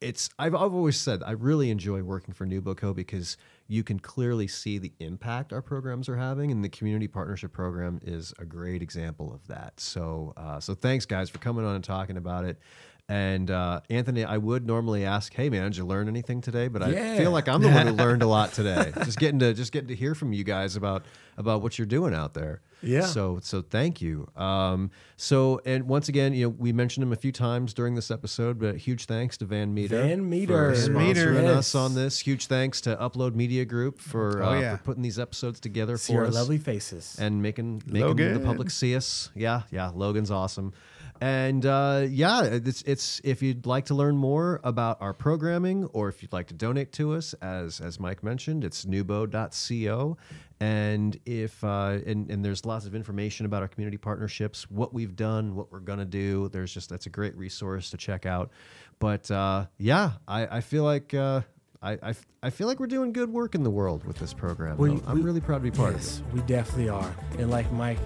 it's 0.00 0.30
I've, 0.38 0.54
I've 0.54 0.72
always 0.72 0.96
said 0.96 1.22
I 1.24 1.32
really 1.32 1.70
enjoy 1.70 2.02
working 2.02 2.32
for 2.32 2.46
NewBoCo 2.46 2.94
because 2.94 3.36
you 3.66 3.82
can 3.82 3.98
clearly 3.98 4.48
see 4.48 4.78
the 4.78 4.92
impact 5.00 5.52
our 5.52 5.62
programs 5.62 6.08
are 6.08 6.16
having, 6.16 6.50
and 6.50 6.62
the 6.64 6.68
community 6.68 7.08
partnership 7.08 7.52
program 7.52 8.00
is 8.02 8.32
a 8.38 8.44
great 8.44 8.82
example 8.82 9.32
of 9.32 9.46
that. 9.48 9.78
So 9.80 10.32
uh, 10.36 10.60
so 10.60 10.74
thanks 10.74 11.06
guys 11.06 11.28
for 11.30 11.38
coming 11.38 11.64
on 11.64 11.74
and 11.74 11.84
talking 11.84 12.16
about 12.16 12.44
it. 12.44 12.58
And 13.10 13.50
uh, 13.50 13.80
Anthony, 13.90 14.24
I 14.24 14.36
would 14.38 14.64
normally 14.64 15.04
ask, 15.04 15.34
"Hey 15.34 15.50
man, 15.50 15.64
did 15.64 15.76
you 15.78 15.84
learn 15.84 16.06
anything 16.06 16.40
today?" 16.40 16.68
But 16.68 16.82
I 16.84 16.90
Yeah. 16.90 17.16
feel 17.16 17.32
like 17.32 17.48
I'm 17.48 17.60
the 17.60 17.68
one 17.68 17.88
who 17.88 17.92
learned 17.92 18.22
a 18.22 18.26
lot 18.36 18.52
today. 18.52 18.92
just 19.04 19.18
getting 19.18 19.40
to 19.40 19.52
just 19.52 19.72
getting 19.72 19.88
to 19.88 19.96
hear 19.96 20.14
from 20.14 20.32
you 20.32 20.44
guys 20.44 20.76
about 20.76 21.02
about 21.36 21.60
what 21.60 21.76
you're 21.76 21.86
doing 21.86 22.14
out 22.14 22.34
there. 22.34 22.60
Yeah. 22.82 23.06
So 23.06 23.40
so 23.42 23.62
thank 23.62 24.00
you. 24.00 24.28
Um, 24.36 24.92
so 25.16 25.60
and 25.66 25.88
once 25.88 26.08
again, 26.08 26.34
you 26.34 26.46
know, 26.46 26.54
we 26.56 26.72
mentioned 26.72 27.02
him 27.02 27.12
a 27.12 27.16
few 27.16 27.32
times 27.32 27.74
during 27.74 27.96
this 27.96 28.12
episode, 28.12 28.60
but 28.60 28.76
huge 28.76 29.06
thanks 29.06 29.36
to 29.38 29.44
Van 29.44 29.74
Meter. 29.74 30.00
Van 30.02 30.30
Meter. 30.30 30.72
for 30.72 30.80
Van 30.92 30.92
Meter. 31.08 31.26
sponsoring 31.32 31.42
Yes. 31.42 31.56
us 31.56 31.74
on 31.74 31.94
this. 31.96 32.20
Huge 32.20 32.46
thanks 32.46 32.80
to 32.82 32.94
Upload 32.94 33.34
Media 33.34 33.64
Group 33.64 34.00
for 34.00 34.40
Oh, 34.40 34.50
uh, 34.50 34.60
yeah. 34.60 34.76
for 34.76 34.84
putting 34.84 35.02
these 35.02 35.18
episodes 35.18 35.58
together 35.58 35.96
See 35.96 36.12
for 36.12 36.20
our 36.20 36.26
us 36.28 36.34
lovely 36.34 36.58
faces. 36.58 37.16
and 37.18 37.42
making 37.42 37.82
making 37.86 38.34
the 38.34 38.38
public 38.40 38.70
see 38.70 38.94
us. 38.94 39.30
Yeah, 39.34 39.62
yeah, 39.72 39.90
Logan's 39.92 40.30
awesome. 40.30 40.72
And 41.22 41.66
uh, 41.66 42.06
yeah, 42.08 42.44
it's 42.44 42.80
it's 42.82 43.20
if 43.24 43.42
you'd 43.42 43.66
like 43.66 43.84
to 43.86 43.94
learn 43.94 44.16
more 44.16 44.58
about 44.64 45.02
our 45.02 45.12
programming 45.12 45.84
or 45.92 46.08
if 46.08 46.22
you'd 46.22 46.32
like 46.32 46.46
to 46.46 46.54
donate 46.54 46.92
to 46.92 47.12
us, 47.12 47.34
as 47.42 47.80
as 47.80 48.00
Mike 48.00 48.22
mentioned, 48.22 48.64
it's 48.64 48.86
nubo.co. 48.86 50.16
And 50.62 51.18
if 51.26 51.62
uh, 51.64 51.98
and, 52.06 52.30
and 52.30 52.44
there's 52.44 52.64
lots 52.64 52.86
of 52.86 52.94
information 52.94 53.44
about 53.46 53.60
our 53.62 53.68
community 53.68 53.96
partnerships, 53.98 54.70
what 54.70 54.92
we've 54.94 55.14
done, 55.16 55.54
what 55.56 55.70
we're 55.70 55.80
gonna 55.80 56.04
do. 56.06 56.48
There's 56.48 56.72
just 56.72 56.88
that's 56.88 57.06
a 57.06 57.10
great 57.10 57.36
resource 57.36 57.90
to 57.90 57.96
check 57.98 58.24
out. 58.26 58.50
But 58.98 59.30
uh, 59.30 59.66
yeah, 59.78 60.12
I, 60.28 60.58
I 60.58 60.60
feel 60.62 60.84
like 60.84 61.12
uh, 61.14 61.42
I, 61.82 61.92
I 62.02 62.14
I 62.42 62.50
feel 62.50 62.66
like 62.66 62.78
we're 62.80 62.86
doing 62.86 63.12
good 63.12 63.30
work 63.30 63.54
in 63.54 63.62
the 63.62 63.70
world 63.70 64.04
with 64.04 64.16
this 64.18 64.32
program. 64.34 64.76
We- 64.78 65.00
I'm, 65.06 65.16
we- 65.16 65.20
really 65.22 65.40
proud 65.40 65.58
to 65.58 65.62
be 65.64 65.70
part 65.70 65.94
of 65.94 66.00
it. 66.02 66.22
we 66.32 66.40
definitely 66.42 66.88
are. 66.90 67.14
And 67.38 67.50
like 67.50 67.70
Mike, 67.72 67.98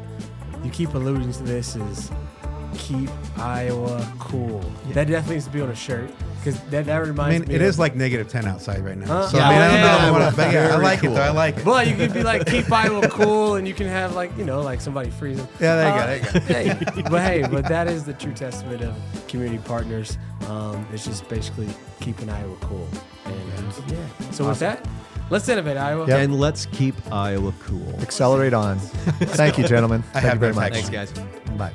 you 0.65 0.71
keep 0.71 0.95
alluding 0.95 1.33
to 1.33 1.43
this 1.45 1.75
is 1.77 2.11
keep 2.75 3.11
Iowa 3.39 4.07
cool. 4.19 4.61
That 4.91 5.09
definitely 5.09 5.37
needs 5.37 5.47
to 5.47 5.51
be 5.53 5.61
on 5.61 5.71
a 5.71 5.75
shirt. 5.75 6.11
because 6.39 6.61
that, 6.65 6.85
that 6.87 6.97
I 6.97 6.99
reminds 6.99 7.41
mean, 7.41 7.49
me. 7.49 7.55
it 7.55 7.63
of, 7.63 7.67
is 7.69 7.79
like 7.79 7.95
negative 7.97 8.29
10 8.29 8.47
outside 8.47 8.85
right 8.85 8.97
now. 8.99 9.07
Huh? 9.07 9.29
So, 9.29 9.39
Yeah, 9.39 9.49
I 9.49 9.53
mean, 9.53 9.61
I 9.63 9.69
don't 9.69 9.81
yeah. 9.81 10.07
know. 10.07 10.13
What, 10.13 10.37
but 10.37 10.53
yeah, 10.53 10.65
I 10.65 10.69
Very 10.69 10.83
like 10.85 11.05
it, 11.05 11.09
though. 11.15 11.23
I 11.23 11.31
like 11.31 11.57
it. 11.59 11.65
Well, 11.65 11.87
you 11.89 11.97
could 11.97 12.13
be 12.13 12.23
like 12.23 12.47
keep 12.55 12.71
Iowa 12.71 13.09
cool, 13.09 13.55
and 13.57 13.67
you 13.67 13.75
can 13.75 13.87
have 13.87 14.15
like 14.15 14.37
you 14.37 14.45
know 14.45 14.61
like 14.63 14.81
somebody 14.81 15.11
freezing. 15.11 15.49
Yeah, 15.61 15.77
there 15.77 15.89
you 15.89 15.95
Uh, 16.29 16.33
go. 16.33 16.39
There 16.41 16.63
you 16.63 16.75
go. 16.75 16.93
hey, 16.93 17.03
but 17.11 17.21
hey, 17.23 17.47
but 17.51 17.67
that 17.69 17.89
is 17.89 18.05
the 18.05 18.13
true 18.15 18.33
testament 18.35 18.83
of 18.83 18.95
community 19.29 19.59
partners. 19.65 20.19
Um, 20.49 20.87
it's 20.93 21.05
just 21.07 21.29
basically 21.29 21.69
keeping 22.01 22.29
Iowa 22.29 22.57
cool. 22.61 22.87
And 23.25 23.73
yeah. 23.91 24.31
So 24.31 24.47
with 24.47 24.59
that, 24.59 24.87
let's 25.31 25.49
innovate 25.49 25.79
Iowa. 25.79 26.07
Yep. 26.07 26.19
And 26.25 26.39
let's 26.39 26.67
keep 26.67 26.95
Iowa 27.11 27.55
cool. 27.61 27.99
Accelerate 28.03 28.53
on. 28.53 28.79
Thank 28.79 29.57
you, 29.57 29.67
gentlemen. 29.67 30.03
I 30.13 30.21
Thank 30.21 30.25
you 30.25 30.29
have 30.31 30.39
very 30.41 30.53
much. 30.53 30.73
Thanks, 30.75 30.91
guys. 30.91 31.13
Bye. 31.57 31.73